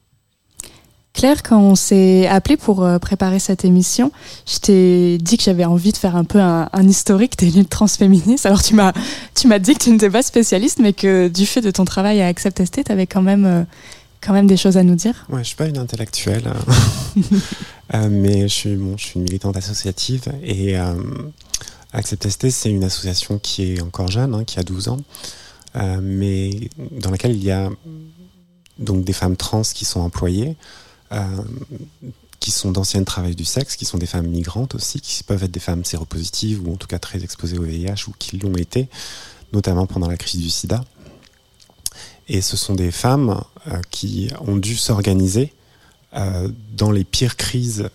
Claire, 1.17 1.43
quand 1.43 1.59
on 1.59 1.75
s'est 1.75 2.27
appelé 2.27 2.59
pour 2.59 2.85
euh, 2.85 2.99
préparer 2.99 3.39
cette 3.39 3.65
émission, 3.65 4.13
je 4.47 4.59
t'ai 4.59 5.19
dit 5.19 5.39
que 5.39 5.43
j'avais 5.43 5.65
envie 5.65 5.91
de 5.91 5.97
faire 5.97 6.15
un 6.15 6.25
peu 6.25 6.39
un, 6.39 6.69
un 6.71 6.89
historique 6.89 7.39
des 7.39 7.51
luttes 7.51 7.71
transféministes. 7.71 8.45
Alors 8.45 8.63
tu 8.63 8.75
m'as, 8.75 8.93
tu 9.35 9.49
m'as 9.49 9.59
dit 9.59 9.73
que 9.75 9.85
tu 9.85 9.91
n'étais 9.91 10.11
pas 10.11 10.23
spécialiste, 10.23 10.79
mais 10.79 10.93
que 10.93 11.29
du 11.29 11.47
fait 11.47 11.63
de 11.63 11.71
ton 11.71 11.87
travail 11.87 12.21
à 12.21 12.27
Accept 12.27 12.63
ST, 12.63 12.85
tu 12.85 12.93
avais 12.93 13.07
quand 13.07 13.23
même, 13.23 13.47
euh, 13.47 13.63
quand 14.21 14.35
même 14.35 14.47
des 14.47 14.59
choses 14.59 14.77
à 14.77 14.83
nous 14.83 14.95
dire. 14.95 15.27
Ouais, 15.31 15.39
je 15.39 15.49
suis 15.49 15.57
pas 15.57 15.67
une 15.67 15.79
intellectuelle, 15.79 16.45
hein. 16.47 16.73
euh, 17.95 18.09
mais 18.11 18.43
je 18.43 18.55
suis, 18.55 18.77
bon, 18.77 18.99
je 18.99 19.07
suis 19.07 19.15
une 19.17 19.23
militante 19.23 19.57
associative 19.57 20.25
et 20.45 20.79
euh, 20.79 20.93
Accept 21.95 22.29
ST, 22.29 22.51
c'est 22.51 22.71
une 22.71 22.85
association 22.85 23.39
qui 23.39 23.73
est 23.73 23.81
encore 23.81 24.09
jeune, 24.09 24.35
hein, 24.35 24.45
qui 24.45 24.59
a 24.59 24.63
12 24.63 24.89
ans, 24.89 24.99
euh, 25.77 25.99
mais 26.03 26.69
dans 26.91 27.11
laquelle 27.11 27.35
il 27.35 27.43
y 27.43 27.51
a 27.51 27.71
donc 28.79 29.05
des 29.05 29.15
femmes 29.15 29.37
trans 29.37 29.63
qui 29.63 29.87
sont 29.87 30.01
employées. 30.01 30.57
Euh, 31.13 31.43
qui 32.41 32.51
sont 32.51 32.71
d'anciennes 32.71 33.05
travailleuses 33.05 33.37
du 33.37 33.45
sexe, 33.45 33.77
qui 33.77 33.85
sont 33.85 33.99
des 33.99 34.07
femmes 34.07 34.27
migrantes 34.27 34.75
aussi, 34.75 35.01
qui 35.01 35.23
peuvent 35.25 35.43
être 35.43 35.51
des 35.51 35.61
femmes 35.61 35.85
séropositives 35.85 36.67
ou 36.67 36.75
en 36.75 36.77
tout 36.77 36.87
cas 36.87 36.99
très 36.99 37.25
exposées 37.25 37.59
au 37.59 37.63
VIH 37.63 38.09
ou 38.09 38.13
qui 38.19 38.39
l'ont 38.39 38.55
été, 38.55 38.89
notamment 39.53 39.87
pendant 39.87 40.07
la 40.07 40.17
crise 40.17 40.41
du 40.41 40.51
sida. 40.51 40.85
Et 42.29 42.41
ce 42.43 42.57
sont 42.57 42.75
des 42.75 42.91
femmes 42.91 43.43
euh, 43.69 43.81
qui 43.91 44.31
ont 44.41 44.57
dû 44.57 44.77
s'organiser 44.77 45.55
euh, 46.15 46.49
dans 46.77 46.91
les 46.91 47.05
pires 47.05 47.37
crises 47.37 47.89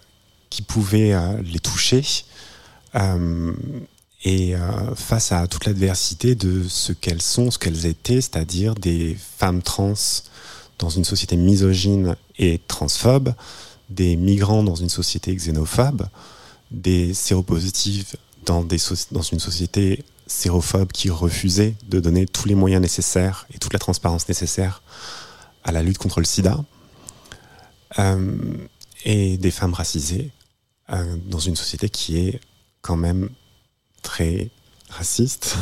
qui 0.49 0.63
pouvaient 0.63 1.15
les 1.43 1.59
toucher 1.59 2.03
et 4.25 4.53
face 4.95 5.31
à 5.31 5.47
toute 5.47 5.65
l'adversité 5.65 6.35
de 6.35 6.65
ce 6.67 6.91
qu'elles 6.91 7.21
sont, 7.21 7.51
ce 7.51 7.57
qu'elles 7.57 7.85
étaient, 7.85 8.19
c'est-à-dire 8.19 8.75
des 8.75 9.15
femmes 9.37 9.61
trans 9.61 9.93
dans 10.77 10.89
une 10.89 11.05
société 11.05 11.37
misogyne 11.37 12.17
et 12.41 12.59
transphobe, 12.67 13.33
des 13.89 14.17
migrants 14.17 14.63
dans 14.63 14.75
une 14.75 14.89
société 14.89 15.33
xénophobe, 15.33 16.07
des 16.71 17.13
séropositifs 17.13 18.15
dans, 18.45 18.65
une 18.67 19.39
société 19.39 20.03
sérophobe 20.25 20.91
qui 20.91 21.09
refusait 21.09 21.75
de 21.87 21.99
donner 21.99 22.25
tous 22.25 22.47
les 22.47 22.55
moyens 22.55 22.81
nécessaires 22.81 23.45
et 23.53 23.59
toute 23.59 23.73
la 23.73 23.79
transparence 23.79 24.27
nécessaire 24.27 24.81
à 25.63 25.71
la 25.71 25.83
lutte 25.83 25.99
contre 25.99 26.19
le 26.19 26.25
sida, 26.25 26.57
euh, 27.99 28.37
et 29.05 29.37
des 29.37 29.51
femmes 29.51 29.73
racisées 29.73 30.31
euh, 30.89 31.17
dans 31.27 31.39
une 31.39 31.55
société 31.55 31.89
qui 31.89 32.17
est 32.17 32.39
quand 32.81 32.97
même 32.97 33.29
très 34.01 34.49
raciste. 34.89 35.57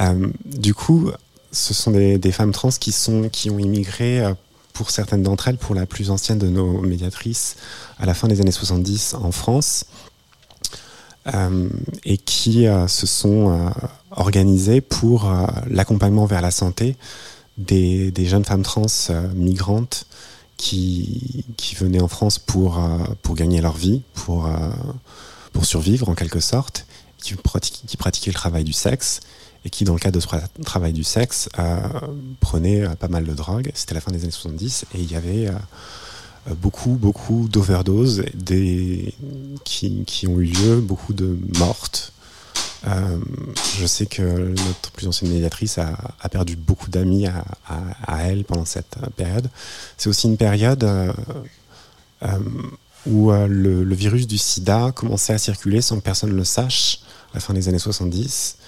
euh, 0.00 0.28
du 0.44 0.72
coup, 0.72 1.10
ce 1.52 1.74
sont 1.74 1.90
des, 1.90 2.18
des, 2.18 2.32
femmes 2.32 2.52
trans 2.52 2.70
qui, 2.70 2.92
sont, 2.92 3.28
qui 3.28 3.50
ont 3.50 3.58
immigré, 3.58 4.34
pour 4.76 4.90
certaines 4.90 5.22
d'entre 5.22 5.48
elles, 5.48 5.56
pour 5.56 5.74
la 5.74 5.86
plus 5.86 6.10
ancienne 6.10 6.38
de 6.38 6.48
nos 6.48 6.82
médiatrices, 6.82 7.56
à 7.98 8.04
la 8.04 8.12
fin 8.12 8.28
des 8.28 8.42
années 8.42 8.52
70 8.52 9.14
en 9.14 9.32
France, 9.32 9.86
euh, 11.34 11.68
et 12.04 12.18
qui 12.18 12.66
euh, 12.66 12.86
se 12.86 13.06
sont 13.06 13.50
euh, 13.50 13.70
organisées 14.10 14.82
pour 14.82 15.32
l'accompagnement 15.68 16.26
vers 16.26 16.42
la 16.42 16.50
santé 16.50 16.96
des, 17.56 18.12
jeunes 18.18 18.44
femmes 18.44 18.62
trans 18.62 18.86
migrantes 19.34 20.06
qui, 20.58 21.46
qui 21.56 21.74
venaient 21.74 22.02
en 22.02 22.08
France 22.08 22.38
pour, 22.38 22.78
pour 23.22 23.34
gagner 23.34 23.62
leur 23.62 23.76
vie, 23.76 24.02
pour, 24.14 24.48
pour 25.52 25.64
survivre 25.64 26.08
en 26.10 26.14
quelque 26.14 26.40
sorte, 26.40 26.86
qui 27.18 27.34
pratiquaient 27.34 28.30
le 28.30 28.34
travail 28.34 28.64
du 28.64 28.74
sexe 28.74 29.20
et 29.66 29.70
qui, 29.70 29.82
dans 29.82 29.94
le 29.94 29.98
cadre 29.98 30.14
de 30.14 30.20
ce 30.20 30.28
travail 30.62 30.92
du 30.92 31.02
sexe, 31.02 31.48
euh, 31.58 31.80
prenait 32.38 32.82
euh, 32.82 32.94
pas 32.94 33.08
mal 33.08 33.24
de 33.24 33.34
drogue. 33.34 33.72
C'était 33.74 33.94
la 33.94 34.00
fin 34.00 34.12
des 34.12 34.22
années 34.22 34.30
70 34.30 34.86
et 34.94 35.00
il 35.00 35.10
y 35.10 35.16
avait 35.16 35.48
euh, 35.48 36.54
beaucoup, 36.54 36.90
beaucoup 36.90 37.48
d'overdoses 37.48 38.24
qui, 39.64 40.04
qui 40.06 40.26
ont 40.28 40.38
eu 40.38 40.44
lieu, 40.44 40.80
beaucoup 40.80 41.12
de 41.12 41.36
mortes. 41.58 42.12
Je 43.80 43.84
sais 43.84 44.06
que 44.06 44.22
notre 44.22 44.92
plus 44.92 45.08
ancienne 45.08 45.32
médiatrice 45.32 45.78
a, 45.78 46.28
perdu 46.30 46.54
beaucoup 46.54 46.88
d'amis 46.88 47.26
à, 47.26 48.22
elle 48.22 48.44
pendant 48.44 48.64
cette 48.64 48.96
période. 49.16 49.50
C'est 49.96 50.08
aussi 50.08 50.28
une 50.28 50.36
période 50.36 50.88
où 53.06 53.32
le, 53.32 53.94
virus 53.96 54.28
du 54.28 54.38
sida 54.38 54.92
commençait 54.94 55.32
à 55.32 55.38
circuler 55.38 55.82
sans 55.82 55.96
que 55.96 56.02
personne 56.02 56.30
le 56.30 56.44
sache 56.44 57.00
à 57.32 57.38
la 57.38 57.40
fin 57.40 57.54
des 57.54 57.68
années 57.68 57.80
70. 57.80 58.58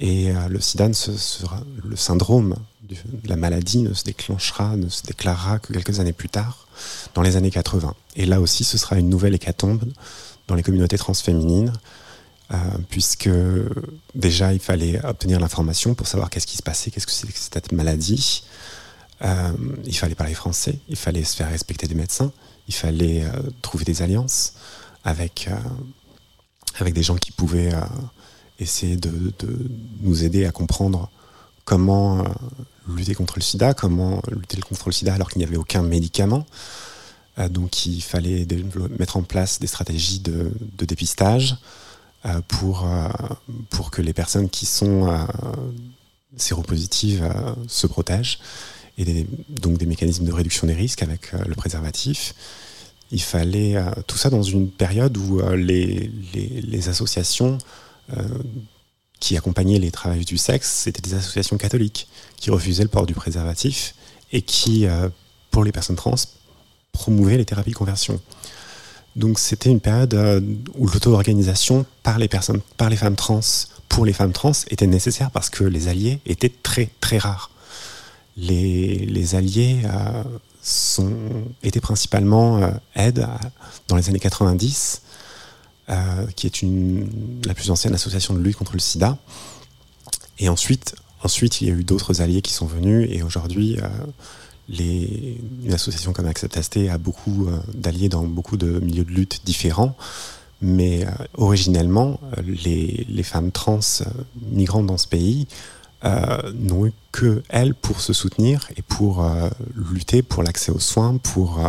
Et 0.00 0.30
euh, 0.30 0.48
le 0.48 0.60
sida, 0.60 0.88
le 0.88 1.96
syndrome 1.96 2.56
de 2.82 3.28
la 3.28 3.36
maladie 3.36 3.78
ne 3.78 3.92
se 3.92 4.04
déclenchera, 4.04 4.76
ne 4.76 4.88
se 4.88 5.02
déclarera 5.02 5.58
que 5.58 5.72
quelques 5.72 6.00
années 6.00 6.12
plus 6.12 6.28
tard, 6.28 6.68
dans 7.14 7.22
les 7.22 7.36
années 7.36 7.50
80. 7.50 7.94
Et 8.16 8.24
là 8.24 8.40
aussi, 8.40 8.64
ce 8.64 8.78
sera 8.78 8.96
une 8.96 9.08
nouvelle 9.08 9.34
hécatombe 9.34 9.84
dans 10.46 10.54
les 10.54 10.62
communautés 10.62 10.96
transféminines, 10.96 11.72
euh, 12.52 12.56
puisque 12.88 13.28
déjà, 14.14 14.54
il 14.54 14.60
fallait 14.60 15.04
obtenir 15.04 15.40
l'information 15.40 15.94
pour 15.94 16.06
savoir 16.06 16.30
qu'est-ce 16.30 16.46
qui 16.46 16.56
se 16.56 16.62
passait, 16.62 16.90
qu'est-ce 16.90 17.06
que 17.06 17.12
c'est 17.12 17.26
que 17.26 17.38
cette 17.38 17.72
maladie. 17.72 18.44
Euh, 19.22 19.52
il 19.84 19.96
fallait 19.96 20.14
parler 20.14 20.34
français, 20.34 20.78
il 20.88 20.96
fallait 20.96 21.24
se 21.24 21.34
faire 21.34 21.50
respecter 21.50 21.88
des 21.88 21.96
médecins, 21.96 22.32
il 22.68 22.74
fallait 22.74 23.24
trouver 23.62 23.84
des 23.84 24.00
alliances 24.00 24.54
avec, 25.02 25.48
avec 26.78 26.94
des 26.94 27.02
gens 27.02 27.16
qui 27.16 27.32
pouvaient 27.32 27.72
essayer 28.58 28.96
de, 28.96 29.32
nous 30.00 30.24
aider 30.24 30.44
à 30.44 30.50
comprendre 30.50 31.10
comment 31.64 32.20
euh, 32.20 32.24
lutter 32.88 33.14
contre 33.14 33.34
le 33.36 33.42
sida, 33.42 33.74
comment 33.74 34.22
lutter 34.30 34.60
contre 34.60 34.88
le 34.88 34.92
sida 34.92 35.14
alors 35.14 35.30
qu'il 35.30 35.38
n'y 35.38 35.44
avait 35.44 35.56
aucun 35.56 35.82
médicament. 35.82 36.46
Euh, 37.38 37.48
donc 37.48 37.86
il 37.86 38.00
fallait 38.00 38.46
mettre 38.98 39.16
en 39.16 39.22
place 39.22 39.60
des 39.60 39.66
stratégies 39.66 40.20
de, 40.20 40.52
dépistage 40.78 41.56
euh, 42.26 42.40
pour, 42.48 42.86
pour 43.70 43.90
que 43.90 44.02
les 44.02 44.12
personnes 44.12 44.48
qui 44.48 44.66
sont 44.66 45.26
séropositives 46.36 47.28
se 47.68 47.86
protègent 47.86 48.38
et 48.96 49.26
donc 49.48 49.78
des 49.78 49.86
mécanismes 49.86 50.24
de 50.24 50.32
réduction 50.32 50.66
des 50.66 50.74
risques 50.74 51.02
avec 51.02 51.32
le 51.32 51.54
préservatif. 51.54 52.34
Il 53.12 53.22
fallait 53.22 53.76
tout 54.06 54.18
ça 54.18 54.28
dans 54.28 54.42
une 54.42 54.68
période 54.70 55.16
où 55.16 55.40
les, 55.54 56.10
les, 56.34 56.88
associations 56.88 57.58
qui 59.20 59.36
accompagnaient 59.36 59.78
les 59.78 59.90
travailleurs 59.90 60.24
du 60.24 60.38
sexe, 60.38 60.70
c'était 60.70 61.02
des 61.02 61.14
associations 61.14 61.58
catholiques 61.58 62.08
qui 62.36 62.50
refusaient 62.50 62.84
le 62.84 62.88
port 62.88 63.06
du 63.06 63.14
préservatif 63.14 63.94
et 64.32 64.42
qui, 64.42 64.86
euh, 64.86 65.08
pour 65.50 65.64
les 65.64 65.72
personnes 65.72 65.96
trans, 65.96 66.14
promouvaient 66.92 67.36
les 67.36 67.44
thérapies 67.44 67.70
de 67.72 67.76
conversion. 67.76 68.20
Donc 69.16 69.38
c'était 69.38 69.70
une 69.70 69.80
période 69.80 70.14
euh, 70.14 70.40
où 70.76 70.86
l'auto-organisation 70.86 71.84
par 72.02 72.18
les 72.18 72.28
personnes, 72.28 72.60
par 72.76 72.90
les 72.90 72.96
femmes 72.96 73.16
trans, 73.16 73.40
pour 73.88 74.04
les 74.04 74.12
femmes 74.12 74.32
trans 74.32 74.52
était 74.70 74.86
nécessaire 74.86 75.30
parce 75.30 75.50
que 75.50 75.64
les 75.64 75.88
alliés 75.88 76.20
étaient 76.26 76.52
très 76.62 76.90
très 77.00 77.18
rares. 77.18 77.50
Les, 78.36 79.34
alliés 79.34 79.80
euh, 79.84 80.22
étaient 81.64 81.80
principalement 81.80 82.62
euh, 82.62 82.70
Aide 82.94 83.20
à- 83.20 83.40
dans 83.88 83.96
les 83.96 84.08
années 84.08 84.20
90, 84.20 85.02
euh, 85.90 86.26
qui 86.36 86.46
est 86.46 86.62
la 87.46 87.54
plus 87.54 87.70
ancienne 87.70 87.94
association 87.94 88.34
de 88.34 88.40
lutte 88.40 88.56
contre 88.56 88.74
le 88.74 88.78
sida. 88.78 89.16
Et 90.38 90.50
ensuite, 90.50 90.94
ensuite 91.22 91.62
il 91.62 91.68
y 91.68 91.70
a 91.70 91.74
eu 91.74 91.82
d'autres 91.82 92.20
alliés 92.20 92.42
qui 92.42 92.52
sont 92.52 92.66
venus 92.66 93.08
et 93.10 93.22
aujourd'hui, 93.22 93.78
euh, 93.80 93.88
une 94.68 95.72
association 95.72 96.12
comme 96.12 96.26
Accept 96.26 96.76
a 96.90 96.98
beaucoup 96.98 97.46
euh, 97.46 97.58
d'alliés 97.72 98.10
dans 98.10 98.24
beaucoup 98.24 98.58
de 98.58 98.80
milieux 98.80 99.04
de 99.04 99.10
lutte 99.10 99.40
différents. 99.46 99.96
Mais 100.60 101.06
originellement, 101.38 102.20
les, 102.44 103.22
femmes 103.22 103.52
trans 103.52 103.80
migrantes 104.50 104.86
dans 104.86 104.98
ce 104.98 105.06
pays 105.06 105.46
n'ont 106.04 106.84
eu 106.84 106.92
que 107.12 107.44
elles 107.48 107.74
pour 107.74 108.00
se 108.00 108.12
soutenir 108.12 108.68
et 108.76 108.82
pour 108.82 109.24
lutter 109.76 110.22
pour 110.22 110.42
l'accès 110.42 110.72
aux 110.72 110.80
soins, 110.80 111.16
pour 111.18 111.60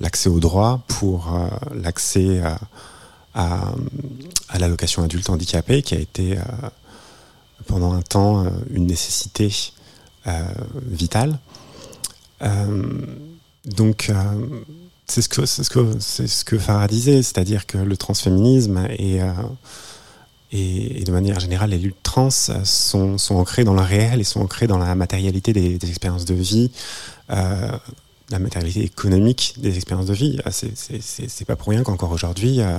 l'accès 0.00 0.30
aux 0.30 0.40
droits, 0.40 0.82
pour 0.88 1.38
l'accès 1.74 2.40
à, 3.36 3.74
l'allocation 4.58 5.02
adulte 5.02 5.28
handicapé, 5.28 5.82
qui 5.82 5.94
a 5.94 5.98
été 5.98 6.38
euh, 6.38 6.42
pendant 7.66 7.92
un 7.92 8.02
temps 8.02 8.44
euh, 8.44 8.48
une 8.70 8.86
nécessité 8.86 9.54
euh, 10.26 10.42
vitale. 10.86 11.38
Donc, 13.64 14.12
c'est 15.06 15.22
ce 15.22 15.28
que 15.28 15.46
ce 15.46 15.68
que 15.70 15.98
ce 15.98 16.44
que 16.44 16.58
Farah 16.58 16.86
disait, 16.86 17.22
c'est-à-dire 17.22 17.66
que 17.66 17.78
le 17.78 17.96
transféminisme 17.96 18.86
et, 18.90 19.20
et, 20.52 21.02
de 21.02 21.12
manière 21.12 21.40
générale 21.40 21.70
les 21.70 21.78
luttes 21.78 22.02
trans 22.02 22.28
sont, 22.30 23.16
sont 23.16 23.36
ancrées 23.36 23.64
dans 23.64 23.72
le 23.72 23.80
réel 23.80 24.20
et 24.20 24.24
sont 24.24 24.40
ancrées 24.40 24.66
dans 24.66 24.78
la 24.78 24.94
matérialité 24.94 25.54
des, 25.54 25.78
expériences 25.88 26.26
de 26.26 26.34
vie, 26.34 26.70
la 28.30 28.38
matérialité 28.38 28.82
économique 28.84 29.54
des 29.58 29.76
expériences 29.76 30.06
de 30.06 30.14
vie. 30.14 30.38
Ah, 30.44 30.50
c'est- 30.50 31.44
pas 31.46 31.56
pour 31.56 31.68
rien 31.68 31.82
qu'encore 31.82 32.10
aujourd'hui, 32.10 32.60
euh, 32.60 32.78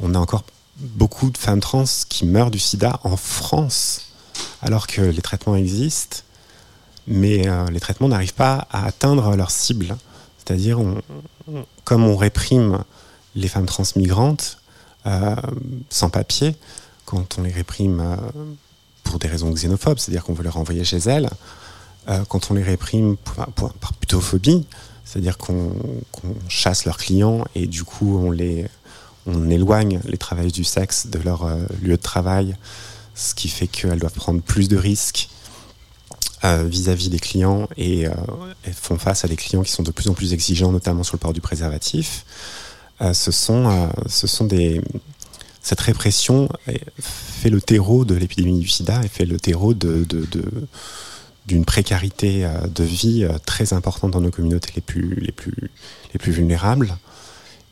on 0.00 0.14
a 0.14 0.18
encore 0.18 0.44
beaucoup 0.76 1.30
de 1.30 1.38
femmes 1.38 1.60
trans 1.60 1.84
qui 2.08 2.26
meurent 2.26 2.50
du 2.50 2.58
sida 2.58 3.00
en 3.04 3.16
France, 3.16 4.02
alors 4.62 4.86
que 4.86 5.00
les 5.00 5.22
traitements 5.22 5.56
existent, 5.56 6.18
mais 7.06 7.48
euh, 7.48 7.66
les 7.70 7.80
traitements 7.80 8.08
n'arrivent 8.08 8.34
pas 8.34 8.66
à 8.70 8.84
atteindre 8.86 9.34
leur 9.36 9.50
cible. 9.50 9.96
C'est-à-dire, 10.38 10.78
comme 11.84 12.04
on 12.04 12.16
réprime 12.16 12.78
les 13.34 13.48
femmes 13.48 13.66
trans 13.66 13.84
migrantes 13.96 14.58
euh, 15.06 15.36
sans 15.90 16.10
papier, 16.10 16.56
quand 17.04 17.38
on 17.38 17.42
les 17.42 17.52
réprime 17.52 18.16
pour 19.04 19.18
des 19.18 19.28
raisons 19.28 19.50
xénophobes, 19.50 19.98
c'est-à-dire 19.98 20.24
qu'on 20.24 20.34
veut 20.34 20.42
les 20.42 20.48
renvoyer 20.50 20.84
chez 20.84 20.98
elles, 20.98 21.28
euh, 22.08 22.24
quand 22.28 22.50
on 22.50 22.54
les 22.54 22.62
réprime 22.62 23.16
par 23.16 23.92
putophobie, 24.00 24.64
c'est-à-dire 25.04 25.38
qu'on 25.38 25.72
chasse 26.48 26.84
leurs 26.84 26.98
clients 26.98 27.44
et 27.54 27.66
du 27.66 27.84
coup 27.84 28.18
on 28.18 28.30
les 28.30 28.66
on 29.26 29.50
éloigne 29.50 30.00
les 30.04 30.16
travailleuses 30.16 30.52
du 30.52 30.64
sexe 30.64 31.06
de 31.08 31.18
leur 31.18 31.44
euh, 31.44 31.56
lieu 31.82 31.96
de 31.96 32.02
travail, 32.02 32.56
ce 33.14 33.34
qui 33.34 33.48
fait 33.48 33.66
qu'elles 33.66 33.98
doivent 33.98 34.12
prendre 34.12 34.40
plus 34.40 34.68
de 34.68 34.76
risques 34.76 35.28
euh, 36.44 36.64
vis-à-vis 36.64 37.10
des 37.10 37.18
clients 37.18 37.68
et 37.76 38.02
elles 38.64 38.74
font 38.74 38.96
face 38.98 39.24
à 39.24 39.28
des 39.28 39.36
clients 39.36 39.62
qui 39.62 39.72
sont 39.72 39.82
de 39.82 39.90
plus 39.90 40.08
en 40.08 40.14
plus 40.14 40.32
exigeants, 40.32 40.72
notamment 40.72 41.02
sur 41.02 41.16
le 41.16 41.20
port 41.20 41.32
du 41.32 41.40
préservatif. 41.40 42.24
Ce 43.12 43.30
sont, 43.30 43.90
ce 44.06 44.26
sont 44.26 44.44
des, 44.44 44.80
cette 45.62 45.80
répression 45.80 46.48
fait 46.98 47.50
le 47.50 47.60
terreau 47.60 48.04
de 48.04 48.14
l'épidémie 48.14 48.58
du 48.60 48.68
sida 48.68 49.02
et 49.04 49.08
fait 49.08 49.24
le 49.26 49.38
terreau 49.38 49.74
de- 49.74 50.06
d'une 51.48 51.64
précarité 51.64 52.44
euh, 52.44 52.66
de 52.68 52.84
vie 52.84 53.24
euh, 53.24 53.38
très 53.44 53.72
importante 53.72 54.12
dans 54.12 54.20
nos 54.20 54.30
communautés 54.30 54.70
les 54.76 54.82
plus, 54.82 55.14
les 55.16 55.32
plus, 55.32 55.70
les 56.12 56.18
plus 56.18 56.30
vulnérables. 56.30 56.96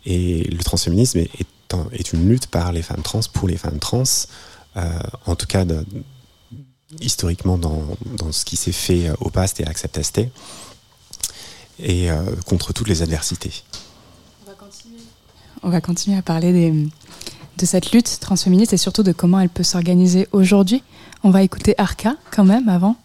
Et 0.06 0.44
le 0.44 0.62
transféminisme 0.64 1.18
est, 1.18 1.30
est 1.40 1.74
un- 1.74 1.86
est 1.92 2.12
une 2.12 2.28
lutte 2.28 2.46
par 2.48 2.72
les 2.72 2.82
femmes 2.82 3.02
trans, 3.02 3.20
pour 3.32 3.46
les 3.48 3.56
femmes 3.58 3.78
trans, 3.78 4.02
euh, 4.76 4.98
en 5.26 5.36
tout 5.36 5.46
cas 5.46 5.64
de- 5.64 5.84
historiquement 7.00 7.58
dans, 7.58 7.82
dans 8.16 8.32
ce 8.32 8.44
qui 8.44 8.56
s'est 8.56 8.72
fait 8.72 9.10
au 9.20 9.30
PAST 9.30 9.60
et 9.60 9.66
à 9.66 9.70
Accept 9.70 10.02
ST, 10.02 10.18
et 11.78 12.10
euh, 12.10 12.22
contre 12.46 12.72
toutes 12.72 12.88
les 12.88 13.02
adversités. 13.02 13.62
On 15.62 15.70
va 15.70 15.80
continuer 15.80 16.16
à 16.16 16.22
parler 16.22 16.52
des- 16.52 16.88
de 17.58 17.66
cette 17.66 17.92
lutte 17.92 18.18
transféministe 18.20 18.72
et 18.72 18.76
surtout 18.76 19.02
de 19.02 19.12
comment 19.12 19.40
elle 19.40 19.48
peut 19.48 19.62
s'organiser 19.64 20.28
aujourd'hui. 20.32 20.82
On 21.24 21.30
va 21.30 21.42
écouter 21.42 21.74
Arca 21.78 22.14
quand 22.30 22.44
même 22.44 22.68
avant, 22.68 22.96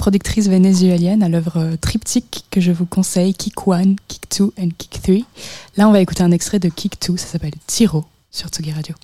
productrice 0.00 0.48
vénézuélienne 0.48 1.22
à 1.22 1.28
l'œuvre 1.28 1.58
euh, 1.58 1.76
triptyque 1.76 2.46
que 2.50 2.58
je 2.58 2.72
vous 2.72 2.86
conseille, 2.86 3.34
Kick 3.34 3.54
1, 3.66 3.96
Kick 4.08 4.22
2 4.38 4.50
et 4.56 4.68
Kick 4.68 5.02
3. 5.02 5.14
Là, 5.76 5.88
on 5.88 5.92
va 5.92 6.00
écouter 6.00 6.22
un 6.22 6.30
extrait 6.30 6.58
de 6.58 6.70
Kick 6.70 6.96
2, 7.06 7.18
ça 7.18 7.26
s'appelle 7.26 7.52
Tiro 7.66 8.06
sur 8.30 8.48
Tsugi 8.48 8.72
Radio. 8.72 8.94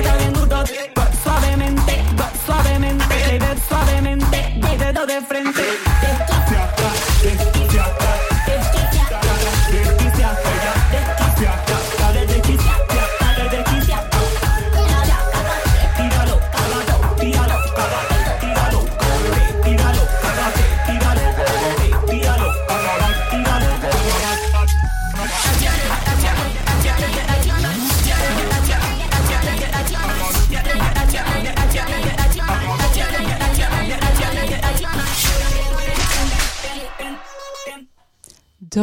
baila 0.00 0.16
bien 0.16 0.32
duro, 0.32 0.64
suavemente, 1.22 2.02
suavemente, 2.46 3.04
baby, 3.08 3.60
suavemente, 3.68 4.54
baby, 4.60 5.06
de 5.06 5.20
frente. 5.20 5.69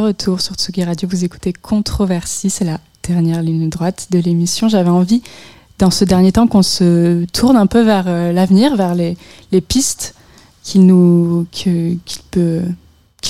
Retour 0.08 0.40
sur 0.40 0.54
Tsugi 0.54 0.84
Radio, 0.84 1.06
vous 1.06 1.26
écoutez 1.26 1.52
Controversie, 1.52 2.48
c'est 2.48 2.64
la 2.64 2.80
dernière 3.02 3.42
ligne 3.42 3.68
droite 3.68 4.06
de 4.10 4.18
l'émission. 4.18 4.66
J'avais 4.66 4.88
envie, 4.88 5.20
dans 5.78 5.90
ce 5.90 6.06
dernier 6.06 6.32
temps, 6.32 6.46
qu'on 6.46 6.62
se 6.62 7.26
tourne 7.26 7.58
un 7.58 7.66
peu 7.66 7.82
vers 7.82 8.04
euh, 8.06 8.32
l'avenir, 8.32 8.74
vers 8.74 8.94
les, 8.94 9.18
pistes 9.60 10.14
qu'il 10.62 10.80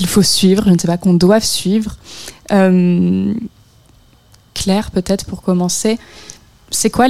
faut 0.07 0.21
suivre, 0.21 0.63
je 0.67 0.69
ne 0.69 0.77
sais 0.77 0.87
pas, 0.87 0.95
qu'on 0.95 1.15
doit 1.15 1.41
suivre. 1.41 1.97
Euh, 2.53 3.33
Claire, 4.53 4.91
peut-être 4.91 5.25
pour 5.25 5.41
commencer, 5.41 5.99
c'est 6.71 6.89
quoi 6.89 7.09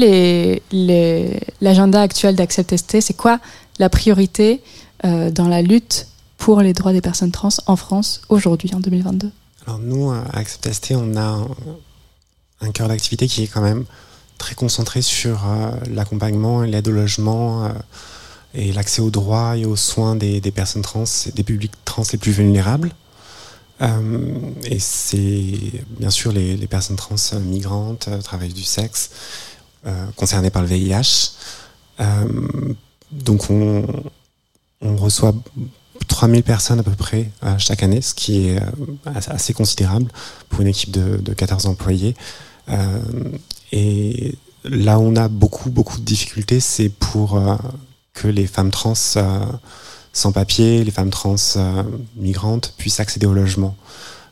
l'agenda 1.62 2.02
actuel 2.02 2.36
d'Accept 2.36 2.76
ST 2.76 3.02
C'est 3.02 3.16
quoi 3.16 3.40
la 3.78 3.90
priorité 3.90 4.64
euh, 5.06 5.30
dans 5.30 5.48
la 5.48 5.62
lutte 5.62 6.08
pour 6.40 6.62
les 6.62 6.74
droits 6.74 6.94
des 6.94 7.02
personnes 7.02 7.32
trans 7.32 7.50
en 7.68 7.76
France 7.76 8.22
aujourd'hui, 8.30 8.72
en 8.74 8.80
2022 8.80 9.30
Nous, 9.78 10.10
à 10.10 10.24
Accept 10.34 10.74
ST, 10.74 10.94
on 10.96 11.16
a 11.16 11.46
un, 12.62 12.72
cœur 12.72 12.88
d'activité 12.88 13.28
qui 13.28 13.44
est 13.44 13.48
quand 13.48 13.62
même 13.62 13.86
très 14.38 14.56
concentré 14.56 15.02
sur 15.02 15.46
euh, 15.46 15.72
l'accompagnement 15.92 16.64
et 16.64 16.68
l'aide 16.68 16.88
au 16.88 16.92
logement 16.92 17.66
euh, 17.66 17.70
et 18.54 18.72
l'accès 18.72 19.02
aux 19.02 19.12
droits 19.12 19.58
et 19.58 19.66
aux 19.66 19.76
soins 19.76 20.16
des, 20.16 20.42
personnes 20.52 20.82
trans 20.82 21.04
des 21.36 21.44
publics 21.44 21.74
trans 21.86 22.04
les 22.12 22.18
plus 22.18 22.32
vulnérables. 22.32 22.92
Euh, 23.82 24.30
et 24.64 24.80
c'est 24.80 25.84
bien 26.00 26.10
sûr 26.10 26.32
les, 26.32 26.56
personnes 26.68 26.96
trans 26.96 27.16
migrantes, 27.42 28.10
travailleuses 28.24 28.56
du 28.56 28.64
sexe, 28.64 29.12
concernées 30.16 30.50
par 30.50 30.64
le 30.64 30.68
VIH. 30.68 31.32
Donc 33.12 33.50
on, 33.50 33.86
on 34.82 34.96
reçoit 34.96 35.34
3000 36.08 36.44
personnes 36.44 36.80
à 36.80 36.84
peu 36.84 36.92
près 36.92 37.32
euh, 37.44 37.56
chaque 37.58 37.84
année, 37.84 38.02
ce 38.02 38.14
qui 38.14 38.48
est 38.48 38.62
euh, 38.62 38.66
assez- 39.06 39.54
considérable 39.54 40.12
pour 40.50 40.62
une 40.62 40.68
équipe 40.68 40.92
de, 40.92 41.18
de 41.18 41.34
14 41.34 41.66
employés. 41.66 42.16
Euh, 42.70 43.00
et 43.72 44.36
là 44.64 45.00
où 45.00 45.04
on 45.04 45.16
a 45.16 45.28
beaucoup, 45.28 45.70
beaucoup 45.70 45.98
de 46.00 46.06
difficultés, 46.06 46.60
c'est 46.60 46.90
pour 46.90 47.42
que 48.14 48.28
les 48.28 48.48
femmes 48.48 48.72
trans 48.72 48.94
sans 48.96 50.32
papier, 50.32 50.84
les 50.84 50.92
femmes 50.92 51.10
trans 51.12 51.36
migrantes 52.16 52.74
puissent 52.78 53.00
accéder 53.00 53.26
au 53.28 53.34
logement. 53.34 53.76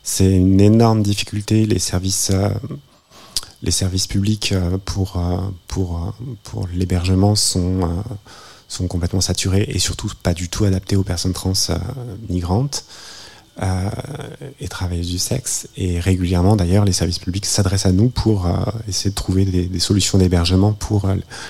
C'est 0.02 0.30
une 0.30 0.60
énorme 0.60 1.02
difficulté. 1.02 1.66
Les 1.66 1.78
services, 1.78 2.30
publics 4.08 4.54
pour, 4.84 5.20
l'hébergement 6.74 7.34
sont, 7.34 8.02
sont 8.68 8.86
complètement 8.86 9.22
saturés 9.22 9.64
et 9.68 9.78
surtout 9.78 10.10
pas 10.22 10.34
du 10.34 10.48
tout 10.48 10.64
adaptés 10.64 10.94
aux 10.94 11.02
personnes 11.02 11.32
trans 11.32 11.54
euh, 11.70 11.78
migrantes 12.28 12.84
euh, 13.62 13.90
et 14.60 14.68
travailleuses 14.68 15.08
du 15.08 15.18
sexe. 15.18 15.68
Et 15.76 15.98
régulièrement, 15.98 16.54
d'ailleurs, 16.54 16.84
les 16.84 16.92
services 16.92 17.18
publics 17.18 17.46
s'adressent 17.46 17.86
à 17.86 17.92
nous 17.92 18.10
pour 18.10 18.46
euh, 18.46 18.52
essayer 18.86 19.10
de 19.10 19.14
trouver 19.14 19.46
des, 19.46 19.80
solutions 19.80 20.18
d'hébergement 20.18 20.72
pour 20.72 21.08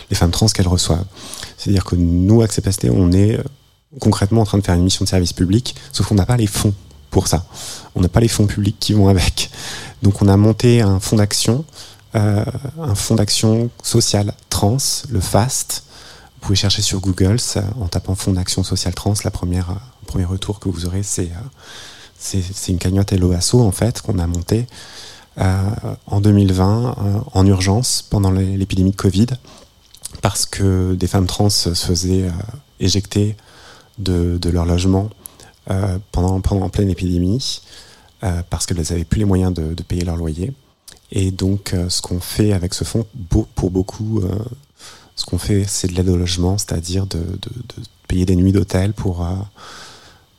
les 0.09 0.17
femmes 0.17 0.31
trans 0.31 0.47
qu'elles 0.47 0.69
reçoivent. 0.69 1.05
C'est-à-dire 1.59 1.85
que 1.85 1.97
nous, 1.97 2.41
Accep 2.41 2.67
on 2.85 3.13
est 3.13 3.39
concrètement 4.01 4.43
en 4.43 4.45
train 4.45 4.59
de 4.59 4.65
faire 4.65 4.77
une 4.77 4.85
mission 4.85 5.05
de 5.05 5.09
service 5.09 5.33
public, 5.33 5.75
sauf 5.93 6.07
qu'on 6.07 6.15
n'a 6.15 6.27
pas 6.27 6.37
les 6.37 6.47
fonds 6.47 6.75
pour 7.11 7.27
ça. 7.27 7.45
On 7.95 8.01
n'a 8.01 8.09
pas 8.09 8.21
les 8.21 8.29
fonds 8.29 8.47
publics 8.47 8.77
qui 8.79 8.93
vont 8.93 9.09
avec. 9.09 9.51
Donc 10.03 10.23
on 10.23 10.29
a 10.29 10.37
monté 10.37 10.83
un 10.83 11.01
fonds 11.01 11.17
d'action, 11.17 11.65
un 12.15 12.95
fonds 12.95 13.15
d'action 13.17 13.71
sociale 13.83 14.35
trans, 14.51 14.77
le 15.11 15.21
FAST. 15.21 15.88
Vous 16.41 16.47
pouvez 16.47 16.57
chercher 16.57 16.83
sur 16.83 17.01
Google 17.01 17.37
en 17.81 17.89
tapant 17.89 18.15
fonds 18.15 18.33
d'action 18.33 18.63
sociale 18.63 18.95
trans. 18.95 19.15
La 19.25 19.31
première, 19.31 19.71
euh, 19.71 19.75
le 20.03 20.07
premier 20.07 20.25
retour 20.25 20.61
que 20.61 20.69
vous 20.69 20.87
aurez, 20.87 21.03
c'est 21.03 21.31
euh, 22.35 22.41
une 22.69 22.79
cagnotte 22.79 23.13
LOASO 23.13 23.61
en 23.61 23.73
fait 23.73 24.01
qu'on 24.03 24.19
a 24.19 24.27
montée 24.27 24.67
euh, 25.39 25.71
en 26.07 26.21
2020 26.21 26.97
euh, 26.99 27.19
en 27.33 27.47
urgence 27.47 28.03
pendant 28.09 28.31
l'é- 28.31 28.57
l'épidémie 28.57 28.93
de 28.93 28.97
Covid 28.97 29.27
parce 30.23 30.47
que 30.47 30.95
des 30.95 31.07
femmes 31.07 31.27
trans 31.27 31.51
se 31.51 31.75
faisaient 31.75 32.25
euh, 32.25 32.31
éjecter 32.81 33.37
de, 33.99 34.39
de 34.41 34.51
leur 34.51 34.65
logement 34.65 35.11
euh, 35.71 35.99
pendant, 36.13 36.41
pendant 36.41 36.65
en 36.67 36.69
pleine 36.71 36.89
épidémie 36.89 37.61
euh, 38.25 38.43
parce 38.49 38.65
qu'elles 38.67 38.79
n'avaient 38.79 39.05
plus 39.05 39.19
les 39.19 39.25
moyens 39.27 39.53
de, 39.53 39.75
de 39.75 39.83
payer 39.83 40.05
leur 40.05 40.17
loyer. 40.17 40.53
Et 41.11 41.31
donc, 41.31 41.73
euh, 41.73 41.89
ce 41.89 42.03
qu'on 42.03 42.21
fait 42.21 42.53
avec 42.53 42.75
ce 42.75 42.85
fonds, 42.85 43.07
pour 43.55 43.71
beaucoup, 43.71 44.21
euh, 44.21 44.31
ce 45.19 45.25
qu'on 45.25 45.39
fait, 45.39 45.65
c'est 45.67 45.89
de 45.89 45.95
l'aide 45.95 46.09
au 46.11 46.17
logement, 46.17 46.59
c'est-à-dire 46.59 47.05
de, 47.07 47.21
payer 48.07 48.25
des 48.25 48.37
nuits 48.37 48.53
d'hôtel 48.53 48.93
pour, 48.93 49.27
euh, 49.27 49.35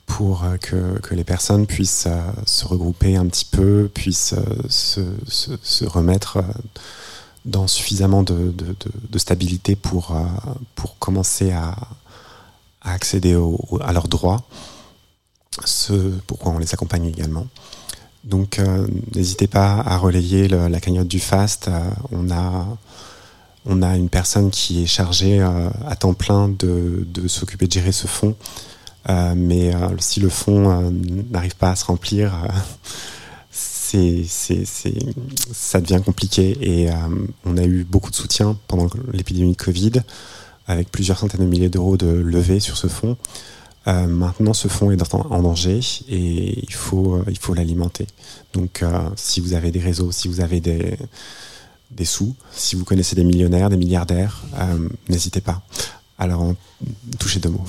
pour 0.05 0.45
euh, 0.45 0.55
que, 0.55 1.13
les 1.13 1.25
personnes 1.25 1.67
puissent 1.67 2.07
euh, 2.07 2.31
se 2.45 2.65
regrouper 2.65 3.17
un 3.17 3.27
petit 3.27 3.43
peu, 3.43 3.91
puissent 3.93 4.35
se, 4.69 5.85
remettre 5.85 6.41
dans 7.43 7.67
suffisamment 7.67 8.23
de, 8.23 8.53
stabilité 9.17 9.75
pour, 9.75 10.15
pour 10.75 10.97
commencer 10.97 11.51
à, 11.51 11.75
accéder 12.81 13.37
à 13.81 13.91
leurs 13.91 14.07
droits, 14.07 14.43
ce 15.65 15.93
pourquoi 16.25 16.53
on 16.53 16.57
les 16.57 16.73
accompagne 16.73 17.05
également. 17.05 17.47
Donc 18.23 18.61
n'hésitez 19.13 19.47
pas 19.47 19.81
à 19.81 19.97
relayer 19.97 20.47
la 20.47 20.79
cagnotte 20.79 21.09
du 21.09 21.19
FAST. 21.19 21.69
On, 22.11 22.31
a, 22.31 22.65
on 23.65 23.81
a 23.81 23.95
une 23.95 24.09
personne 24.09 24.49
qui 24.49 24.83
est 24.83 24.87
chargée 24.87 25.41
euh, 25.41 25.69
à 25.87 25.95
temps 25.95 26.13
plein 26.13 26.49
de, 26.49 27.05
de 27.07 27.27
s'occuper 27.27 27.67
de 27.67 27.71
gérer 27.71 27.91
ce 27.91 28.07
fonds. 28.07 28.35
Euh, 29.09 29.33
mais 29.35 29.73
euh, 29.73 29.89
si 29.97 30.19
le 30.19 30.29
fonds 30.29 30.91
n'arrive 31.31 31.55
pas 31.55 31.71
à 31.71 31.75
se 31.75 31.85
remplir, 31.85 32.47
c'est, 33.51 34.23
c'est, 34.27 34.63
ça 35.51 35.81
devient 35.81 36.01
compliqué. 36.03 36.57
Et 36.61 36.89
on 37.45 37.57
a 37.57 37.63
eu 37.63 37.83
beaucoup 37.83 38.11
de 38.11 38.15
soutien 38.15 38.57
pendant 38.67 38.87
l'épidémie 39.11 39.53
de 39.53 39.57
Covid, 39.57 39.93
avec 40.67 40.91
plusieurs 40.91 41.17
centaines 41.17 41.41
de 41.41 41.45
milliers 41.45 41.69
d'euros 41.69 41.97
de 41.97 42.07
levée 42.07 42.59
sur 42.59 42.77
ce 42.77 42.87
fonds. 42.87 43.17
Maintenant, 43.87 44.53
ce 44.53 44.67
fonds 44.67 44.91
est 44.91 45.15
en, 45.15 45.41
danger 45.41 45.79
et 46.07 46.59
il 46.61 46.73
faut, 46.73 47.23
l'alimenter. 47.55 48.05
Donc, 48.53 48.83
si 49.15 49.39
vous 49.39 49.53
avez 49.53 49.71
des 49.71 49.79
réseaux, 49.79 50.11
si 50.11 50.27
vous 50.27 50.41
avez 50.41 50.59
des, 50.59 50.95
des 51.91 52.05
sous, 52.05 52.35
si 52.51 52.75
vous 52.75 52.85
connaissez 52.85 53.15
des 53.15 53.23
millionnaires, 53.23 53.69
des 53.69 53.77
milliardaires, 53.77 54.41
euh, 54.59 54.87
n'hésitez 55.09 55.41
pas. 55.41 55.61
Alors, 56.17 56.41
en- 56.41 56.55
touchez 57.19 57.39
deux 57.39 57.49
mots. 57.49 57.65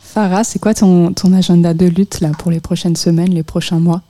Farah, 0.00 0.44
c'est 0.44 0.58
quoi 0.58 0.74
ton, 0.74 1.12
ton 1.12 1.32
agenda 1.32 1.74
de 1.74 1.86
lutte 1.86 2.20
là, 2.20 2.30
pour 2.38 2.50
les 2.50 2.60
prochaines 2.60 2.96
semaines, 2.96 3.34
les 3.34 3.42
prochains 3.42 3.80
mois? 3.80 4.02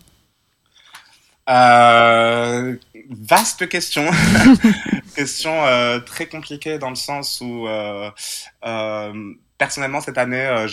Euh, 1.49 2.77
vaste 3.11 3.69
question. 3.69 4.05
question 5.17 5.53
euh, 5.67 6.01
très 6.01 6.27
compliquée 6.27 6.79
dans 6.79 6.89
le 6.91 6.95
sens 6.97 7.41
où, 7.43 7.67
euh, 7.67 8.11
euh, 8.65 9.33
personnellement, 9.59 10.01
cette 10.01 10.19
année, 10.19 10.41
euh, 10.41 10.67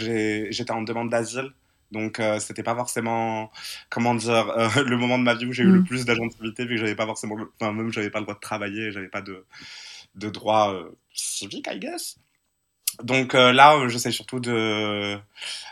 j'étais 0.50 0.72
en 0.72 0.82
demande 0.82 1.10
d'asile. 1.10 1.52
Donc, 1.92 2.20
euh, 2.20 2.40
c'était 2.40 2.64
pas 2.64 2.76
forcément, 2.76 3.52
comment 3.90 4.16
dire, 4.16 4.50
euh, 4.52 4.70
le 4.86 4.98
moment 4.98 5.18
de 5.20 5.24
ma 5.24 5.36
vie 5.36 5.46
où 5.46 5.52
j'ai 5.54 5.64
eu 5.64 5.72
le 5.72 5.82
Mm. 5.82 5.86
plus 5.86 6.06
d'agentivité, 6.06 6.66
vu 6.66 6.76
que 6.76 6.82
j'avais 6.82 6.96
pas 6.96 7.06
forcément, 7.06 7.36
le- 7.36 7.52
enfin, 7.60 7.74
même 7.74 7.92
j'avais 7.92 8.10
pas 8.10 8.20
le 8.20 8.26
droit 8.26 8.36
de 8.36 8.40
travailler, 8.40 8.92
j'avais 8.92 9.10
pas 9.10 9.22
de, 9.22 9.46
de 10.16 10.30
droit 10.30 10.74
euh, 10.74 10.92
civique, 11.14 11.68
I 11.72 11.80
guess. 11.80 12.18
Donc 13.04 13.36
euh, 13.36 13.52
là, 13.52 13.76
euh, 13.76 13.90
j'essaie 13.90 14.12
surtout 14.12 14.40
de, 14.40 15.20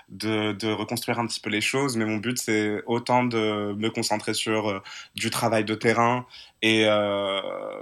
de, 0.10 0.72
reconstruire 0.72 1.20
un 1.20 1.28
petit 1.28 1.40
peu 1.40 1.50
les 1.50 1.62
choses, 1.62 1.98
mais 1.98 2.06
mon 2.06 2.18
but, 2.18 2.38
c'est 2.38 2.82
autant 2.86 3.24
de 3.24 3.74
me 3.78 3.90
concentrer 3.90 4.34
sur 4.34 4.70
euh, 4.70 4.82
du 5.16 5.30
travail 5.30 5.64
de 5.66 5.76
terrain. 5.76 6.26
Et 6.62 6.86
euh, 6.86 7.40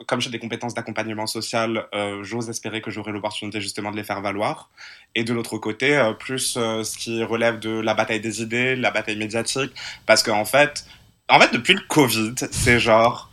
comme 0.08 0.22
j'ai 0.22 0.30
des 0.30 0.40
compétences 0.40 0.74
d'accompagnement 0.74 1.26
social, 1.26 1.88
j'ose 2.22 2.50
espérer 2.50 2.82
que 2.82 2.92
j'aurai 2.92 3.12
l'opportunité 3.12 3.60
justement 3.60 3.92
de 3.92 3.96
les 3.96 4.04
faire 4.04 4.22
valoir. 4.22 4.70
Et 5.16 5.24
de 5.24 5.34
l'autre 5.34 5.58
côté, 5.58 6.12
plus 6.20 6.54
ce 6.54 6.98
qui 6.98 7.24
relève 7.24 7.60
de 7.60 7.80
la 7.80 7.96
bataille 7.96 8.20
des 8.20 8.44
idées, 8.44 8.76
la 8.76 8.92
bataille 8.92 9.18
médiatique, 9.18 9.72
parce 10.06 10.22
qu'en 10.22 10.46
fait, 10.46 10.86
en 11.30 11.40
fait, 11.40 11.52
depuis 11.52 11.74
le 11.74 11.82
Covid, 11.88 12.36
c'est 12.52 12.80
genre 12.80 13.32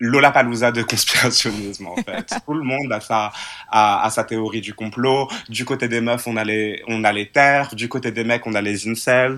Lollapalooza 0.00 0.72
de 0.72 0.82
conspirationnisme 0.82 1.86
en 1.86 1.96
fait. 1.96 2.32
Tout 2.46 2.54
le 2.54 2.62
monde 2.64 2.90
a 2.90 3.00
sa, 3.00 3.32
a, 3.70 4.04
a 4.04 4.10
sa 4.10 4.24
théorie 4.24 4.62
du 4.62 4.72
complot. 4.74 5.28
Du 5.50 5.66
côté 5.66 5.88
des 5.88 6.00
meufs, 6.00 6.26
on 6.26 6.36
a 6.36 6.44
les, 6.44 6.82
on 6.88 7.04
a 7.04 7.12
les 7.12 7.28
terres. 7.28 7.74
Du 7.74 7.88
côté 7.88 8.10
des 8.10 8.24
mecs, 8.24 8.46
on 8.46 8.54
a 8.54 8.62
les 8.62 8.88
incels. 8.88 9.36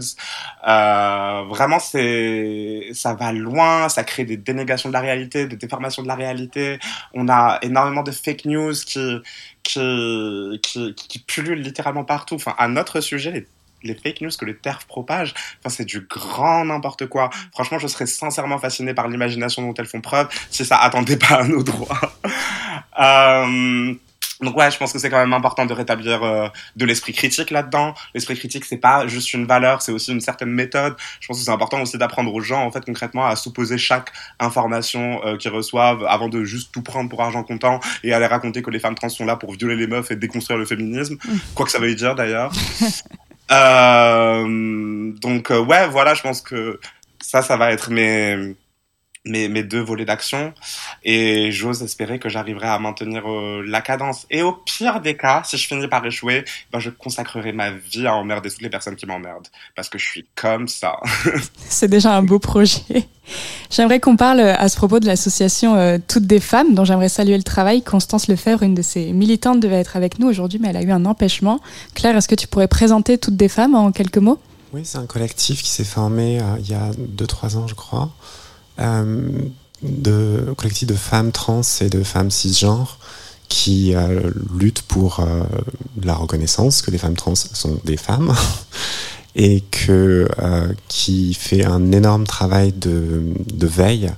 Euh, 0.68 1.42
vraiment, 1.48 1.80
c'est, 1.80 2.90
ça 2.92 3.14
va 3.14 3.32
loin. 3.32 3.88
Ça 3.88 4.04
crée 4.04 4.24
des 4.24 4.36
dénégations 4.36 4.88
de 4.88 4.94
la 4.94 5.00
réalité, 5.00 5.46
des 5.46 5.56
déformations 5.56 6.02
de 6.02 6.08
la 6.08 6.14
réalité. 6.14 6.78
On 7.12 7.28
a 7.28 7.58
énormément 7.62 8.02
de 8.04 8.12
fake 8.12 8.44
news 8.44 8.72
qui, 8.72 9.18
qui, 9.64 10.60
qui, 10.62 10.94
qui 10.94 11.18
pullulent 11.18 11.60
littéralement 11.60 12.04
partout. 12.04 12.36
Enfin, 12.36 12.54
à 12.56 12.68
notre 12.68 13.00
sujet, 13.00 13.32
les 13.32 13.46
les 13.82 13.94
fake 13.94 14.20
news 14.20 14.30
que 14.38 14.44
les 14.44 14.56
TERF 14.56 14.86
propagent, 14.86 15.34
enfin, 15.60 15.74
c'est 15.74 15.84
du 15.84 16.00
grand 16.00 16.64
n'importe 16.64 17.06
quoi. 17.06 17.30
Franchement, 17.52 17.78
je 17.78 17.86
serais 17.86 18.06
sincèrement 18.06 18.58
fasciné 18.58 18.94
par 18.94 19.08
l'imagination 19.08 19.62
dont 19.62 19.74
elles 19.74 19.86
font 19.86 20.00
preuve 20.00 20.28
si 20.50 20.64
ça 20.64 20.78
attendait 20.78 21.16
pas 21.16 21.36
à 21.36 21.44
nos 21.48 21.62
droits. 21.62 22.00
Euh, 22.98 23.94
donc 24.42 24.56
ouais, 24.56 24.70
je 24.70 24.76
pense 24.76 24.92
que 24.92 24.98
c'est 24.98 25.08
quand 25.08 25.20
même 25.20 25.32
important 25.32 25.66
de 25.66 25.72
rétablir 25.72 26.22
euh, 26.24 26.48
de 26.74 26.84
l'esprit 26.84 27.12
critique 27.12 27.50
là-dedans. 27.50 27.94
L'esprit 28.12 28.36
critique, 28.36 28.64
c'est 28.64 28.76
pas 28.76 29.06
juste 29.06 29.32
une 29.34 29.46
valeur, 29.46 29.82
c'est 29.82 29.92
aussi 29.92 30.10
une 30.10 30.20
certaine 30.20 30.50
méthode. 30.50 30.96
Je 31.20 31.28
pense 31.28 31.38
que 31.38 31.44
c'est 31.44 31.50
important 31.50 31.80
aussi 31.80 31.96
d'apprendre 31.96 32.34
aux 32.34 32.40
gens, 32.40 32.64
en 32.64 32.70
fait, 32.72 32.84
concrètement, 32.84 33.24
à 33.24 33.36
s'opposer 33.36 33.78
chaque 33.78 34.12
information 34.40 35.24
euh, 35.24 35.36
qu'ils 35.36 35.52
reçoivent 35.52 36.04
avant 36.06 36.28
de 36.28 36.42
juste 36.42 36.72
tout 36.72 36.82
prendre 36.82 37.08
pour 37.08 37.22
argent 37.22 37.44
comptant 37.44 37.78
et 38.02 38.12
aller 38.12 38.26
raconter 38.26 38.62
que 38.62 38.70
les 38.70 38.80
femmes 38.80 38.96
trans 38.96 39.08
sont 39.08 39.24
là 39.24 39.36
pour 39.36 39.52
violer 39.52 39.76
les 39.76 39.86
meufs 39.86 40.10
et 40.10 40.16
déconstruire 40.16 40.58
le 40.58 40.66
féminisme, 40.66 41.16
quoi 41.54 41.64
que 41.64 41.72
ça 41.72 41.78
veuille 41.78 41.96
dire 41.96 42.16
d'ailleurs. 42.16 42.52
Euh, 43.52 45.12
donc 45.20 45.50
euh, 45.50 45.60
ouais, 45.60 45.88
voilà, 45.88 46.14
je 46.14 46.22
pense 46.22 46.40
que 46.40 46.80
ça, 47.20 47.42
ça 47.42 47.56
va 47.56 47.72
être 47.72 47.90
mes 47.90 48.54
mes, 49.24 49.48
mes 49.48 49.62
deux 49.62 49.80
volets 49.80 50.04
d'action 50.04 50.52
et 51.04 51.52
j'ose 51.52 51.82
espérer 51.82 52.18
que 52.18 52.28
j'arriverai 52.28 52.68
à 52.68 52.78
maintenir 52.78 53.30
euh, 53.30 53.62
la 53.66 53.80
cadence. 53.80 54.26
Et 54.30 54.42
au 54.42 54.52
pire 54.52 55.00
des 55.00 55.16
cas, 55.16 55.42
si 55.44 55.56
je 55.56 55.66
finis 55.66 55.88
par 55.88 56.04
échouer, 56.04 56.44
ben 56.72 56.78
je 56.78 56.90
consacrerai 56.90 57.52
ma 57.52 57.70
vie 57.70 58.06
à 58.06 58.14
emmerder 58.14 58.50
toutes 58.50 58.62
les 58.62 58.70
personnes 58.70 58.96
qui 58.96 59.06
m'emmerdent 59.06 59.48
parce 59.76 59.88
que 59.88 59.98
je 59.98 60.06
suis 60.06 60.26
comme 60.34 60.68
ça. 60.68 60.96
C'est 61.68 61.88
déjà 61.88 62.16
un 62.16 62.22
beau 62.22 62.38
projet. 62.38 63.08
J'aimerais 63.70 64.00
qu'on 64.00 64.16
parle 64.16 64.40
à 64.40 64.68
ce 64.68 64.76
propos 64.76 65.00
de 65.00 65.06
l'association 65.06 65.76
euh, 65.76 65.98
Toutes 66.06 66.26
des 66.26 66.40
femmes, 66.40 66.74
dont 66.74 66.84
j'aimerais 66.84 67.08
saluer 67.08 67.36
le 67.36 67.44
travail. 67.44 67.82
Constance 67.82 68.28
Lefebvre, 68.28 68.62
une 68.62 68.74
de 68.74 68.82
ses 68.82 69.12
militantes, 69.12 69.60
devait 69.60 69.80
être 69.80 69.96
avec 69.96 70.18
nous 70.18 70.28
aujourd'hui, 70.28 70.58
mais 70.60 70.68
elle 70.68 70.76
a 70.76 70.82
eu 70.82 70.90
un 70.90 71.04
empêchement. 71.04 71.60
Claire, 71.94 72.16
est-ce 72.16 72.28
que 72.28 72.34
tu 72.34 72.48
pourrais 72.48 72.68
présenter 72.68 73.18
Toutes 73.18 73.36
des 73.36 73.48
femmes 73.48 73.74
en 73.74 73.92
quelques 73.92 74.18
mots? 74.18 74.38
Oui, 74.72 74.82
c'est 74.84 74.98
un 74.98 75.06
collectif 75.06 75.62
qui 75.62 75.70
s'est 75.70 75.84
formé 75.84 76.40
euh, 76.40 76.56
il 76.58 76.68
y 76.68 76.74
a 76.74 76.90
2-3 76.90 77.56
ans, 77.56 77.68
je 77.68 77.74
crois. 77.74 78.10
Euh, 78.80 79.28
de 79.82 80.54
collectif 80.56 80.86
de 80.86 80.94
femmes 80.94 81.32
trans 81.32 81.62
et 81.80 81.88
de 81.88 82.04
femmes 82.04 82.30
cisgenres 82.30 82.98
qui 83.48 83.96
euh, 83.96 84.30
luttent 84.56 84.82
pour 84.82 85.18
euh, 85.18 85.42
la 86.04 86.14
reconnaissance 86.14 86.82
que 86.82 86.92
les 86.92 86.98
femmes 86.98 87.16
trans 87.16 87.34
sont 87.34 87.80
des 87.84 87.96
femmes 87.96 88.32
et 89.34 89.64
que, 89.72 90.28
qui 90.86 91.34
fait 91.34 91.64
un 91.64 91.90
énorme 91.90 92.26
travail 92.26 92.72
de, 92.72 93.24
de 93.52 93.66
veille 93.66 94.12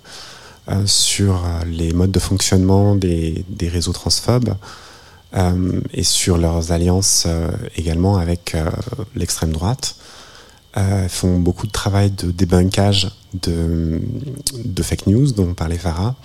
sur 0.86 1.44
les 1.66 1.92
modes 1.92 2.10
de 2.10 2.18
fonctionnement 2.18 2.96
des, 2.96 3.44
des 3.48 3.68
réseaux 3.68 3.92
transphobes 3.92 4.56
et 5.92 6.02
sur 6.02 6.36
leurs 6.36 6.72
alliances 6.72 7.28
également 7.76 8.16
avec 8.16 8.56
l'extrême 9.14 9.52
droite. 9.52 9.94
Euh, 10.76 11.08
font 11.08 11.38
beaucoup 11.38 11.68
de 11.68 11.72
travail 11.72 12.10
de 12.10 12.32
débunkage 12.32 13.08
de, 13.34 14.00
fake 14.82 15.06
news 15.06 15.30
dont 15.30 15.54
parlait 15.54 15.78
Farah. 15.78 16.16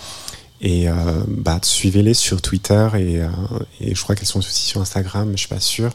Et 0.61 0.89
euh, 0.89 0.93
bah, 1.27 1.59
suivez-les 1.61 2.13
sur 2.13 2.41
Twitter 2.41 2.87
et, 2.95 3.21
euh, 3.21 3.29
et 3.79 3.95
je 3.95 4.01
crois 4.01 4.15
qu'elles 4.15 4.27
sont 4.27 4.39
aussi 4.39 4.65
sur 4.65 4.81
Instagram, 4.81 5.29
mais 5.29 5.37
je 5.37 5.41
suis 5.41 5.47
pas 5.47 5.59
sûr. 5.59 5.91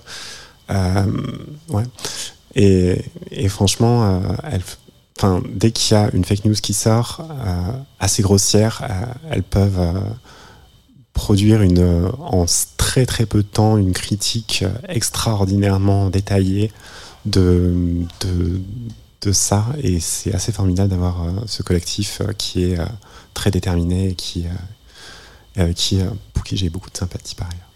Euh, 0.70 1.04
ouais. 1.68 1.82
Et, 2.54 3.04
et 3.32 3.48
franchement, 3.48 4.22
elles, 4.44 4.62
dès 5.52 5.72
qu'il 5.72 5.96
y 5.96 6.00
a 6.00 6.08
une 6.14 6.24
fake 6.24 6.44
news 6.44 6.54
qui 6.54 6.72
sort, 6.72 7.26
assez 7.98 8.22
grossière, 8.22 8.82
elles 9.30 9.42
peuvent 9.42 10.00
produire 11.12 11.62
une, 11.62 12.08
en 12.20 12.46
très 12.76 13.06
très 13.06 13.26
peu 13.26 13.38
de 13.38 13.48
temps 13.48 13.76
une 13.76 13.92
critique 13.92 14.64
extraordinairement 14.88 16.10
détaillée 16.10 16.70
de, 17.24 18.04
de, 18.20 18.60
de 19.22 19.32
ça. 19.32 19.66
Et 19.82 20.00
c'est 20.00 20.34
assez 20.34 20.52
formidable 20.52 20.90
d'avoir 20.90 21.22
euh, 21.22 21.32
ce 21.46 21.62
collectif 21.62 22.20
euh, 22.20 22.32
qui 22.32 22.64
est 22.64 22.78
euh, 22.78 22.86
très 23.32 23.50
déterminé 23.50 24.10
et 24.10 24.14
qui, 24.14 24.46
qui, 25.76 26.00
pour 26.32 26.44
qui 26.44 26.56
j'ai 26.56 26.68
beaucoup 26.68 26.90
de 26.90 26.96
sympathie 26.96 27.34
par 27.34 27.48
ailleurs. 27.48 27.73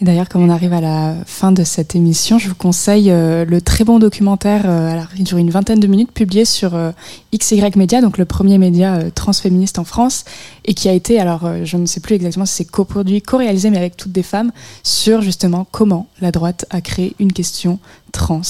Et 0.00 0.06
d'ailleurs, 0.06 0.30
comme 0.30 0.42
on 0.42 0.48
arrive 0.48 0.72
à 0.72 0.80
la 0.80 1.14
fin 1.26 1.52
de 1.52 1.62
cette 1.62 1.94
émission, 1.94 2.38
je 2.38 2.48
vous 2.48 2.54
conseille 2.54 3.10
euh, 3.10 3.44
le 3.44 3.60
très 3.60 3.84
bon 3.84 3.98
documentaire, 3.98 4.62
euh, 4.64 4.98
dure 5.18 5.36
une 5.36 5.50
vingtaine 5.50 5.78
de 5.78 5.86
minutes, 5.86 6.10
publié 6.12 6.46
sur 6.46 6.74
euh, 6.74 6.90
XY 7.36 7.62
Media, 7.76 8.00
donc 8.00 8.16
le 8.16 8.24
premier 8.24 8.56
média 8.56 8.94
euh, 8.94 9.10
transféministe 9.10 9.78
en 9.78 9.84
France, 9.84 10.24
et 10.64 10.72
qui 10.72 10.88
a 10.88 10.94
été, 10.94 11.20
alors 11.20 11.50
je 11.64 11.76
ne 11.76 11.84
sais 11.84 12.00
plus 12.00 12.14
exactement 12.14 12.46
si 12.46 12.54
c'est 12.54 12.64
coproduit, 12.64 13.20
co-réalisé, 13.20 13.68
mais 13.68 13.76
avec 13.76 13.98
toutes 13.98 14.12
des 14.12 14.22
femmes, 14.22 14.52
sur 14.82 15.20
justement 15.20 15.66
comment 15.70 16.06
la 16.22 16.32
droite 16.32 16.64
a 16.70 16.80
créé 16.80 17.14
une 17.18 17.34
question 17.34 17.78
trans. 18.10 18.40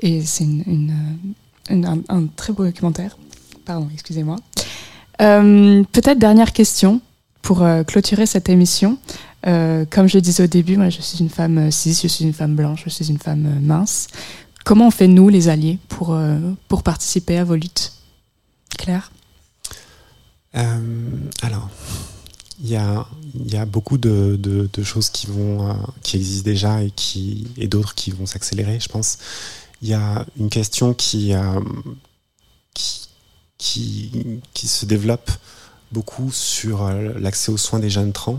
Et 0.00 0.22
c'est 0.22 0.46
un, 1.70 2.26
très 2.34 2.52
beau 2.52 2.64
documentaire. 2.64 3.16
Pardon, 3.64 3.88
excusez-moi. 3.92 4.36
Peut-être 5.18 6.18
dernière 6.18 6.52
question 6.52 7.00
pour 7.42 7.64
clôturer 7.86 8.26
cette 8.26 8.48
émission. 8.48 8.98
Euh, 9.46 9.84
comme 9.88 10.08
je 10.08 10.18
disais 10.18 10.42
au 10.42 10.46
début, 10.48 10.76
moi 10.76 10.90
je 10.90 11.00
suis 11.00 11.18
une 11.18 11.30
femme 11.30 11.58
euh, 11.58 11.70
cis, 11.70 11.98
je 12.02 12.08
suis 12.08 12.24
une 12.24 12.32
femme 12.32 12.56
blanche, 12.56 12.82
je 12.84 12.90
suis 12.90 13.08
une 13.08 13.18
femme 13.18 13.46
euh, 13.46 13.60
mince. 13.60 14.08
Comment 14.64 14.88
on 14.88 14.90
fait 14.90 15.06
nous, 15.08 15.28
les 15.28 15.48
alliés, 15.48 15.78
pour, 15.88 16.18
pour 16.66 16.82
participer 16.82 17.38
à 17.38 17.44
vos 17.44 17.54
luttes? 17.54 17.92
Claire? 18.76 19.10
Alors, 20.52 21.70
il 22.60 22.68
y 22.68 22.76
a, 22.76 23.06
y 23.46 23.56
a 23.56 23.64
beaucoup 23.64 23.96
de, 23.96 24.36
de, 24.38 24.68
de 24.70 24.82
choses 24.82 25.08
qui 25.08 25.26
vont, 25.26 25.74
qui 26.02 26.16
existent 26.16 26.44
déjà 26.44 26.82
et 26.82 26.92
et 27.56 27.66
d'autres 27.66 27.94
qui 27.94 28.10
vont 28.10 28.26
s'accélérer. 28.26 28.78
Je 28.78 28.88
pense. 28.88 29.16
Il 29.80 29.88
y 29.88 29.94
a 29.94 30.26
une 30.38 30.50
question 30.50 30.92
qui, 30.92 31.32
qui, 32.74 33.08
qui 33.56 34.40
qui 34.52 34.68
se 34.68 34.84
développe 34.84 35.30
beaucoup 35.92 36.30
sur 36.30 36.90
l'accès 36.90 37.50
aux 37.50 37.56
soins 37.56 37.78
des 37.78 37.90
jeunes 37.90 38.12
trans, 38.12 38.38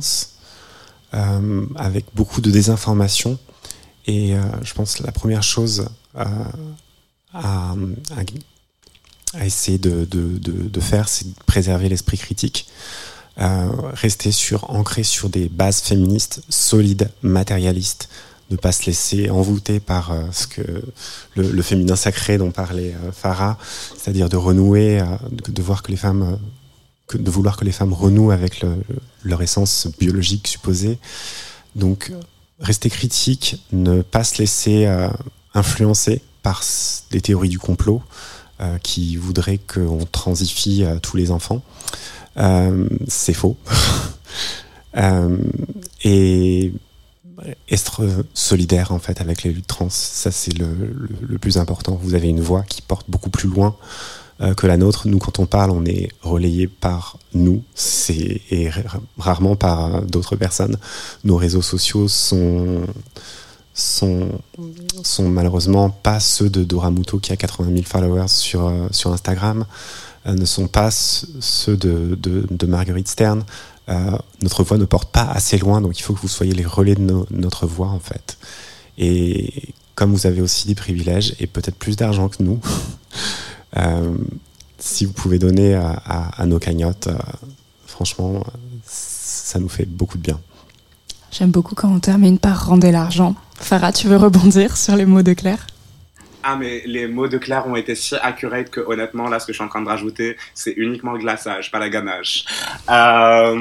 euh, 1.16 1.66
avec 1.76 2.06
beaucoup 2.14 2.40
de 2.40 2.52
désinformation. 2.52 3.40
Et 4.06 4.36
euh, 4.36 4.42
je 4.62 4.76
pense 4.76 4.96
que 4.96 5.04
la 5.04 5.12
première 5.12 5.42
chose 5.42 5.88
euh, 6.16 6.24
à, 7.34 7.74
essayer 9.44 9.80
de, 9.80 10.80
faire, 10.80 11.10
c'est 11.10 11.28
de 11.28 11.44
préserver 11.48 11.90
l'esprit 11.90 12.18
critique, 12.18 12.68
rester 13.38 14.32
sur, 14.32 14.70
ancré 14.70 15.04
sur 15.04 15.30
des 15.30 15.50
bases 15.50 15.82
féministes 15.82 16.44
solides, 16.50 17.10
matérialistes, 17.24 18.10
ne 18.52 18.56
pas 18.56 18.72
se 18.72 18.86
laisser 18.86 19.32
envoûter 19.32 19.80
par 19.80 20.12
ce 20.32 20.46
que 20.46 20.62
le, 21.36 21.52
le 21.52 21.62
féminin 21.62 21.96
sacré 21.96 22.38
dont 22.38 22.52
parlait 22.52 22.96
Farah, 23.14 23.58
c'est-à-dire 23.98 24.30
de 24.30 24.38
renouer, 24.38 25.02
de, 25.32 25.62
voir 25.62 25.84
que 25.84 25.92
les 25.92 25.98
femmes, 25.98 26.40
de 27.18 27.32
vouloir 27.32 27.58
que 27.58 27.66
les 27.66 27.72
femmes 27.72 27.94
renouent 27.94 28.32
avec 28.32 28.62
le, 28.62 28.76
leur 29.24 29.42
essence 29.42 29.88
biologique 30.00 30.48
supposée. 30.48 31.00
Donc, 31.76 32.12
rester 32.60 32.90
critique, 32.90 33.64
ne 33.72 34.02
pas 34.02 34.24
se 34.24 34.40
laisser 34.40 34.86
euh, 34.86 35.10
influencer 35.54 36.22
par 36.44 36.64
des 37.12 37.22
théories 37.22 37.50
du 37.50 37.60
complot 37.60 38.02
euh, 38.62 38.78
qui 38.80 39.16
voudraient 39.16 39.60
qu'on 39.60 40.06
transifie 40.06 40.84
euh, 40.84 41.00
tous 41.00 41.18
les 41.18 41.32
enfants. 41.32 41.62
C'est 43.08 43.34
faux. 43.34 43.58
Et 46.04 46.74
être 47.70 48.04
solidaire 48.34 48.92
en 48.92 49.00
fait 49.00 49.20
avec 49.20 49.44
les 49.44 49.52
luttes 49.52 49.68
trans, 49.68 49.90
ça 49.90 50.32
c'est 50.32 50.58
le 50.58 51.38
plus 51.38 51.58
important. 51.58 52.00
Vous 52.02 52.14
avez 52.14 52.30
une 52.30 52.40
voix 52.40 52.64
qui 52.64 52.82
porte 52.82 53.10
beaucoup 53.10 53.30
plus 53.30 53.50
loin 53.50 53.76
euh, 54.42 54.54
que 54.54 54.68
la 54.68 54.78
nôtre. 54.78 55.08
Nous, 55.08 55.20
quand 55.20 55.40
on 55.40 55.46
parle, 55.46 55.72
on 55.72 55.86
est 55.86 56.10
relayé 56.22 56.68
par 56.68 57.18
nous, 57.34 57.64
et 58.52 58.70
ra- 58.70 59.00
rarement 59.18 59.56
par 59.56 59.96
euh, 59.96 60.02
d'autres 60.02 60.36
personnes. 60.36 60.78
Nos 61.24 61.38
réseaux 61.38 61.62
sociaux 61.62 62.08
sont 62.08 62.84
sont 65.04 65.30
malheureusement 65.30 65.90
pas 65.90 66.20
ceux 66.20 66.50
de 66.50 66.64
Dora 66.64 66.92
Muto 66.92 67.20
qui 67.20 67.32
a 67.32 67.38
80 67.38 67.72
000 67.72 67.84
followers 67.84 68.28
sur 68.28 68.68
euh, 68.68 68.88
sur 68.92 69.14
Instagram, 69.14 69.66
ne 70.26 70.46
sont 70.46 70.68
pas 70.68 70.92
ce- 70.92 71.26
ceux 71.40 71.78
de 71.78 72.18
de, 72.20 72.66
Marguerite 72.66 73.08
Stern. 73.08 73.44
Notre 74.44 74.64
voix 74.64 74.78
ne 74.78 74.86
porte 74.86 75.12
pas 75.12 75.24
assez 75.24 75.58
loin, 75.58 75.82
donc 75.82 75.98
il 76.00 76.04
faut 76.04 76.14
que 76.14 76.20
vous 76.22 76.28
soyez 76.28 76.54
les 76.54 76.66
relais 76.66 76.94
de 76.96 77.02
no- 77.02 77.26
notre 77.32 77.66
voix 77.68 77.88
en 77.88 78.00
fait. 78.00 78.38
Et 78.98 79.74
comme 79.96 80.12
vous 80.14 80.28
avez 80.28 80.42
aussi 80.42 80.68
des 80.68 80.76
privilèges 80.76 81.36
et 81.40 81.48
peut-être 81.48 81.76
plus 81.78 81.96
d'argent 81.96 82.28
que 82.30 82.44
nous, 82.44 82.60
si 84.78 85.06
vous 85.06 85.14
pouvez 85.14 85.40
donner 85.40 85.76
à, 85.76 85.90
à- 86.06 86.42
à 86.42 86.46
nos 86.46 86.60
cagnottes, 86.60 87.08
euh, 87.08 87.18
franchement, 87.86 88.44
ça 88.86 89.60
nous 89.60 89.70
fait 89.70 89.86
beaucoup 89.86 90.18
de 90.18 90.24
bien. 90.24 90.40
J'aime 91.32 91.52
beaucoup 91.52 91.76
quand 91.76 91.90
on 91.94 92.00
termine 92.00 92.40
par 92.40 92.68
rendez 92.68 92.92
l'argent. 92.92 93.36
Farah, 93.60 93.92
tu 93.92 94.08
veux 94.08 94.18
rebondir 94.18 94.78
sur 94.78 94.96
les 94.96 95.06
mots 95.06 95.22
de 95.22 95.34
Claire? 95.34 95.68
Ah, 96.42 96.56
mais 96.56 96.82
les 96.86 97.06
mots 97.06 97.28
de 97.28 97.38
Claire 97.38 97.68
ont 97.68 97.76
été 97.76 97.94
si 97.96 98.16
accurate 98.16 98.70
que 98.70 98.80
honnêtement, 98.80 99.28
là, 99.28 99.40
ce 99.42 99.46
que 99.46 99.52
je 99.52 99.58
suis 99.58 99.64
en 99.64 99.68
train 99.68 99.82
de 99.82 99.90
rajouter, 99.90 100.38
c'est 100.54 100.72
uniquement 100.72 101.12
le 101.12 101.20
glaçage, 101.20 101.70
pas 101.70 101.80
la 101.80 101.90
ganache. 101.90 102.46
Euh, 102.90 103.56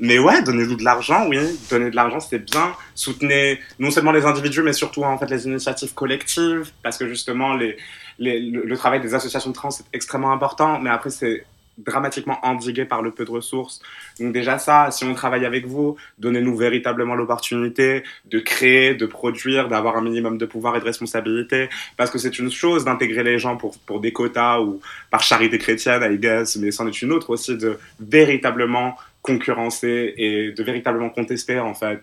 mais 0.00 0.18
ouais, 0.18 0.42
donnez-nous 0.42 0.76
de 0.76 0.82
l'argent, 0.84 1.26
oui. 1.28 1.36
Donner 1.68 1.90
de 1.90 1.96
l'argent, 1.96 2.20
c'est 2.20 2.38
bien. 2.38 2.72
Soutenez 2.94 3.60
non 3.78 3.90
seulement 3.90 4.10
les 4.12 4.24
individus, 4.24 4.62
mais 4.62 4.72
surtout, 4.72 5.04
en 5.04 5.18
fait, 5.18 5.28
les 5.28 5.44
initiatives 5.44 5.92
collectives, 5.92 6.70
parce 6.82 6.96
que 6.96 7.06
justement, 7.06 7.52
les, 7.54 7.76
le, 8.18 8.74
travail 8.76 9.00
des 9.00 9.14
associations 9.14 9.52
trans 9.52 9.70
est 9.70 9.84
extrêmement 9.92 10.32
important, 10.32 10.78
mais 10.80 10.90
après, 10.90 11.10
c'est 11.10 11.44
dramatiquement 11.78 12.38
endigués 12.44 12.84
par 12.84 13.02
le 13.02 13.10
peu 13.10 13.24
de 13.24 13.30
ressources. 13.30 13.80
Donc 14.20 14.32
déjà 14.32 14.58
ça, 14.58 14.90
si 14.90 15.04
on 15.04 15.14
travaille 15.14 15.44
avec 15.44 15.66
vous, 15.66 15.96
donnez-nous 16.18 16.56
véritablement 16.56 17.16
l'opportunité 17.16 18.04
de 18.26 18.38
créer, 18.38 18.94
de 18.94 19.06
produire, 19.06 19.68
d'avoir 19.68 19.96
un 19.96 20.02
minimum 20.02 20.38
de 20.38 20.46
pouvoir 20.46 20.76
et 20.76 20.80
de 20.80 20.84
responsabilité, 20.84 21.68
parce 21.96 22.10
que 22.10 22.18
c'est 22.18 22.38
une 22.38 22.50
chose 22.50 22.84
d'intégrer 22.84 23.24
les 23.24 23.38
gens 23.38 23.56
pour, 23.56 23.76
pour 23.78 24.00
des 24.00 24.12
quotas 24.12 24.60
ou 24.60 24.80
par 25.10 25.22
charité 25.22 25.58
chrétienne, 25.58 26.02
I 26.04 26.18
guess, 26.18 26.56
mais 26.56 26.70
c'en 26.70 26.86
est 26.86 27.02
une 27.02 27.12
autre 27.12 27.30
aussi 27.30 27.56
de 27.56 27.78
véritablement 27.98 28.96
concurrencer 29.22 30.14
et 30.18 30.52
de 30.52 30.62
véritablement 30.62 31.08
contester 31.08 31.58
en 31.58 31.72
fait 31.72 32.02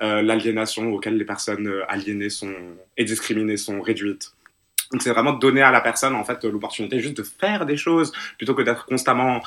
euh, 0.00 0.22
l'aliénation 0.22 0.90
auquel 0.90 1.18
les 1.18 1.24
personnes 1.26 1.66
euh, 1.66 1.84
aliénées 1.86 2.30
sont 2.30 2.54
et 2.96 3.04
discriminées 3.04 3.58
sont 3.58 3.82
réduites. 3.82 4.32
Donc 4.92 5.02
c'est 5.02 5.10
vraiment 5.10 5.32
donner 5.32 5.62
à 5.62 5.70
la 5.70 5.80
personne 5.80 6.14
en 6.14 6.24
fait 6.24 6.44
l'opportunité 6.44 7.00
juste 7.00 7.16
de 7.16 7.22
faire 7.22 7.66
des 7.66 7.76
choses 7.76 8.12
plutôt 8.36 8.54
que 8.54 8.62
d'être 8.62 8.86
constamment 8.86 9.40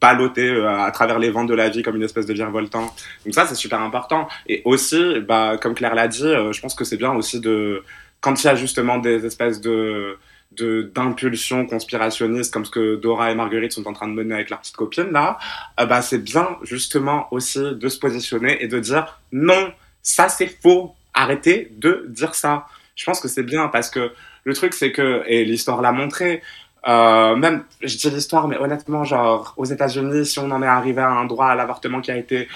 ballotté 0.00 0.48
euh, 0.48 0.68
à 0.68 0.90
travers 0.90 1.18
les 1.18 1.30
vents 1.30 1.44
de 1.44 1.54
la 1.54 1.68
vie 1.68 1.82
comme 1.82 1.96
une 1.96 2.02
espèce 2.02 2.26
de 2.26 2.34
virevoltant. 2.34 2.92
Donc 3.24 3.34
ça 3.34 3.46
c'est 3.46 3.54
super 3.54 3.80
important. 3.80 4.28
Et 4.46 4.60
aussi, 4.64 5.20
bah, 5.20 5.56
comme 5.60 5.74
Claire 5.74 5.94
l'a 5.94 6.08
dit, 6.08 6.26
euh, 6.26 6.52
je 6.52 6.60
pense 6.60 6.74
que 6.74 6.84
c'est 6.84 6.96
bien 6.96 7.12
aussi 7.12 7.40
de 7.40 7.82
quand 8.20 8.42
il 8.42 8.46
y 8.46 8.50
a 8.50 8.54
justement 8.54 8.98
des 8.98 9.24
espèces 9.24 9.60
de 9.60 10.18
d'impulsions 10.60 11.64
conspirationnistes 11.64 12.52
comme 12.52 12.66
ce 12.66 12.70
que 12.70 12.96
Dora 12.96 13.30
et 13.30 13.34
Marguerite 13.34 13.72
sont 13.72 13.88
en 13.88 13.94
train 13.94 14.06
de 14.06 14.12
mener 14.12 14.34
avec 14.34 14.50
leur 14.50 14.60
petite 14.60 14.76
copine 14.76 15.10
là, 15.10 15.38
euh, 15.80 15.86
bah 15.86 16.02
c'est 16.02 16.18
bien 16.18 16.58
justement 16.62 17.26
aussi 17.30 17.60
de 17.60 17.88
se 17.88 17.98
positionner 17.98 18.62
et 18.62 18.68
de 18.68 18.78
dire 18.78 19.18
non, 19.32 19.72
ça 20.02 20.28
c'est 20.28 20.48
faux, 20.62 20.94
arrêtez 21.14 21.72
de 21.78 22.04
dire 22.10 22.34
ça. 22.34 22.66
Je 22.96 23.04
pense 23.06 23.20
que 23.20 23.28
c'est 23.28 23.42
bien 23.42 23.68
parce 23.68 23.88
que 23.88 24.12
le 24.44 24.54
truc 24.54 24.74
c'est 24.74 24.92
que 24.92 25.22
et 25.26 25.44
l'histoire 25.44 25.82
l'a 25.82 25.92
montré. 25.92 26.42
Euh, 26.88 27.36
même, 27.36 27.64
je 27.80 27.96
dis 27.96 28.10
l'histoire, 28.10 28.48
mais 28.48 28.56
honnêtement, 28.58 29.04
genre, 29.04 29.54
aux 29.56 29.64
États-Unis, 29.64 30.26
si 30.26 30.38
on 30.40 30.50
en 30.50 30.62
est 30.62 30.66
arrivé 30.66 31.00
à 31.00 31.10
un 31.10 31.26
droit 31.26 31.46
à 31.46 31.54
l'avortement 31.54 32.00
qui 32.00 32.10
a 32.10 32.16
été 32.16 32.48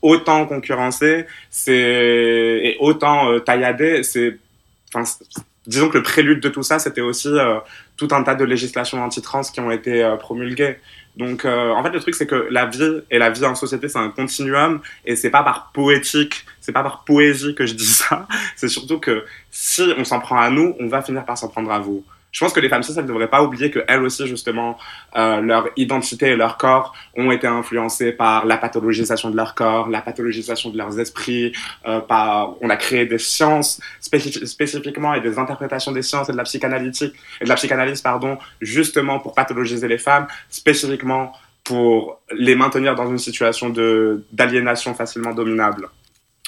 autant 0.00 0.46
concurrencé, 0.46 1.26
c'est 1.50 1.74
et 1.74 2.76
autant 2.80 3.30
euh, 3.30 3.40
tailladé, 3.40 4.02
c'est, 4.02 4.38
enfin, 4.94 5.04
disons 5.66 5.88
que 5.88 5.98
le 5.98 6.02
prélude 6.02 6.40
de 6.40 6.48
tout 6.48 6.62
ça, 6.62 6.78
c'était 6.78 7.00
aussi 7.00 7.28
euh, 7.28 7.58
tout 7.96 8.08
un 8.12 8.22
tas 8.22 8.34
de 8.34 8.44
législations 8.44 9.02
anti-trans 9.02 9.42
qui 9.42 9.60
ont 9.60 9.70
été 9.70 10.02
euh, 10.02 10.16
promulguées. 10.16 10.76
Donc, 11.16 11.44
euh, 11.44 11.70
en 11.70 11.82
fait, 11.82 11.90
le 11.90 12.00
truc, 12.00 12.14
c'est 12.14 12.26
que 12.26 12.48
la 12.50 12.66
vie 12.66 13.00
et 13.10 13.18
la 13.18 13.30
vie 13.30 13.44
en 13.44 13.54
société, 13.54 13.88
c'est 13.88 13.98
un 13.98 14.10
continuum, 14.10 14.80
et 15.04 15.16
c'est 15.16 15.30
pas 15.30 15.42
par 15.42 15.70
poétique, 15.72 16.44
c'est 16.60 16.72
pas 16.72 16.82
par 16.82 17.04
poésie 17.04 17.54
que 17.54 17.64
je 17.64 17.74
dis 17.74 17.86
ça. 17.86 18.26
C'est 18.56 18.68
surtout 18.68 18.98
que 18.98 19.24
si 19.50 19.82
on 19.96 20.04
s'en 20.04 20.20
prend 20.20 20.38
à 20.38 20.50
nous, 20.50 20.74
on 20.78 20.88
va 20.88 21.02
finir 21.02 21.24
par 21.24 21.38
s'en 21.38 21.48
prendre 21.48 21.70
à 21.70 21.78
vous. 21.78 22.04
Je 22.36 22.44
pense 22.44 22.52
que 22.52 22.60
les 22.60 22.68
femmes 22.68 22.82
cis, 22.82 22.92
elles 22.94 23.04
ne 23.04 23.08
devraient 23.08 23.30
pas 23.30 23.42
oublier 23.42 23.70
qu'elles 23.70 24.02
aussi, 24.02 24.26
justement, 24.26 24.76
euh, 25.16 25.40
leur 25.40 25.70
identité 25.74 26.26
et 26.26 26.36
leur 26.36 26.58
corps 26.58 26.92
ont 27.16 27.30
été 27.30 27.46
influencés 27.46 28.12
par 28.12 28.44
la 28.44 28.58
pathologisation 28.58 29.30
de 29.30 29.36
leur 29.36 29.54
corps, 29.54 29.88
la 29.88 30.02
pathologisation 30.02 30.68
de 30.68 30.76
leurs 30.76 31.00
esprits. 31.00 31.54
Euh, 31.86 32.00
par... 32.00 32.54
On 32.60 32.68
a 32.68 32.76
créé 32.76 33.06
des 33.06 33.16
sciences 33.16 33.80
spécif- 34.02 34.44
spécifiquement 34.44 35.14
et 35.14 35.22
des 35.22 35.38
interprétations 35.38 35.92
des 35.92 36.02
sciences 36.02 36.28
et 36.28 36.32
de 36.32 36.36
la 36.36 36.42
psychanalytique 36.42 37.14
et 37.40 37.44
de 37.44 37.48
la 37.48 37.54
psychanalyse, 37.54 38.02
pardon, 38.02 38.36
justement 38.60 39.18
pour 39.18 39.32
pathologiser 39.34 39.88
les 39.88 39.96
femmes, 39.96 40.26
spécifiquement 40.50 41.32
pour 41.64 42.20
les 42.32 42.54
maintenir 42.54 42.94
dans 42.94 43.08
une 43.08 43.16
situation 43.16 43.70
d'aliénation 44.30 44.92
facilement 44.92 45.32
dominable. 45.32 45.88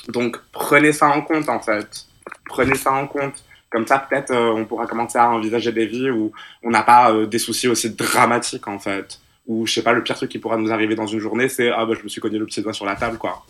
Donc 0.08 0.36
prenez 0.52 0.92
ça 0.92 1.08
en 1.08 1.22
compte 1.22 1.48
en 1.48 1.60
fait. 1.60 2.04
Prenez 2.44 2.74
ça 2.74 2.92
en 2.92 3.06
compte. 3.06 3.42
Comme 3.70 3.86
ça, 3.86 3.98
peut-être, 3.98 4.30
euh, 4.30 4.52
on 4.52 4.64
pourra 4.64 4.86
commencer 4.86 5.18
à 5.18 5.30
envisager 5.30 5.72
des 5.72 5.86
vies 5.86 6.10
où 6.10 6.32
on 6.62 6.70
n'a 6.70 6.82
pas 6.82 7.12
euh, 7.12 7.26
des 7.26 7.38
soucis 7.38 7.68
aussi 7.68 7.90
dramatiques, 7.90 8.66
en 8.66 8.78
fait. 8.78 9.20
Ou, 9.46 9.66
je 9.66 9.74
sais 9.74 9.82
pas, 9.82 9.92
le 9.92 10.02
pire 10.02 10.16
truc 10.16 10.30
qui 10.30 10.38
pourra 10.38 10.56
nous 10.56 10.72
arriver 10.72 10.94
dans 10.94 11.06
une 11.06 11.20
journée, 11.20 11.48
c'est 11.48 11.70
Ah, 11.70 11.84
bah, 11.84 11.94
je 11.98 12.02
me 12.02 12.08
suis 12.08 12.20
cogné 12.20 12.38
le 12.38 12.46
petit 12.46 12.62
doigt 12.62 12.72
sur 12.72 12.86
la 12.86 12.96
table, 12.96 13.18
quoi. 13.18 13.44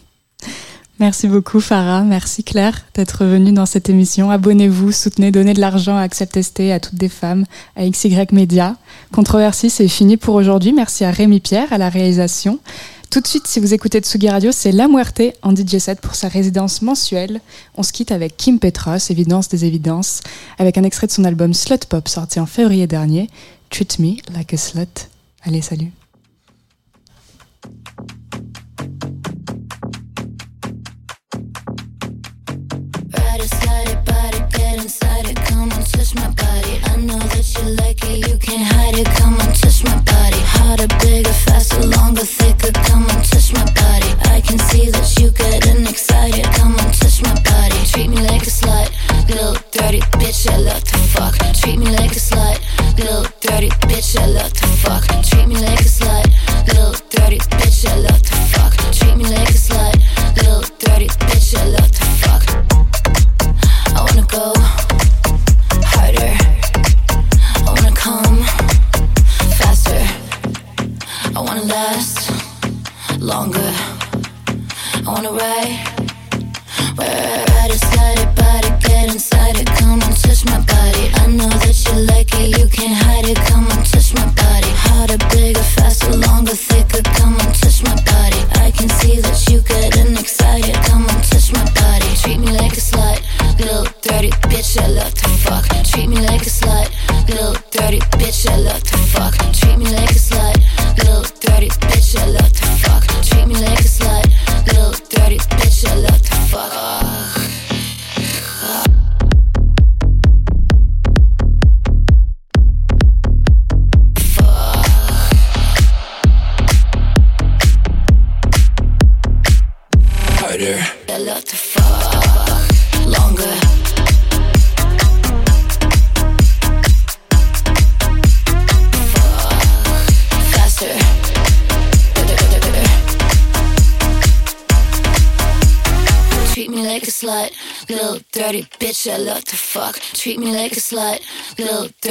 Merci 1.01 1.29
beaucoup 1.29 1.61
Farah, 1.61 2.03
merci 2.03 2.43
Claire 2.43 2.85
d'être 2.95 3.25
venue 3.25 3.53
dans 3.53 3.67
cette 3.67 3.89
émission. 3.89 4.33
Abonnez-vous, 4.33 4.91
soutenez, 4.91 5.31
donnez 5.31 5.55
de 5.55 5.61
l'argent 5.61 5.97
à 5.97 6.01
Accept 6.01 6.43
ST, 6.43 6.73
à 6.73 6.81
toutes 6.81 6.97
des 6.97 7.09
femmes, 7.09 7.45
à 7.77 7.89
XY 7.89 8.27
Media. 8.33 8.75
Controversie, 9.13 9.71
c'est 9.71 9.87
fini 9.87 10.17
pour 10.17 10.35
aujourd'hui. 10.35 10.73
Merci 10.73 11.05
à 11.05 11.13
Rémi 11.13 11.39
Pierre 11.39 11.73
à 11.73 11.79
la 11.79 11.89
réalisation. 11.89 12.59
Tout 13.11 13.23
de 13.23 13.27
suite, 13.27 13.47
si 13.47 13.59
vous 13.59 13.73
écoutez 13.73 14.01
Tsugi 14.01 14.29
Radio, 14.29 14.53
c'est 14.53 14.71
La 14.71 14.87
Muerte 14.87 15.23
en 15.41 15.57
DJ 15.57 15.79
set 15.79 15.99
pour 15.99 16.15
sa 16.15 16.29
résidence 16.29 16.83
mensuelle. 16.83 17.41
On 17.75 17.83
se 17.83 17.91
quitte 17.91 18.13
avec 18.13 18.37
Kim 18.37 18.59
Petras, 18.59 19.07
évidence 19.09 19.49
des 19.49 19.65
évidences, 19.65 20.21
avec 20.59 20.77
un 20.77 20.85
extrait 20.85 21.07
de 21.07 21.13
son 21.13 21.25
album 21.25 21.55
Slut 21.55 21.87
Pop 21.89 22.07
sorti 22.07 22.39
en 22.39 22.45
février 22.45 22.87
dernier, 22.87 23.31
Treat 23.71 23.99
Me 23.99 24.17
Like 24.35 24.53
a 24.53 24.59
Slut. 24.59 25.09
Allez, 25.43 25.63
salut. 25.63 25.91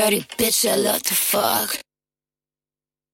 Dirty 0.10 0.26
bitch. 0.38 0.70
I 0.70 0.76
love 0.76 1.04
to 1.04 1.16
fuck. 1.16 1.87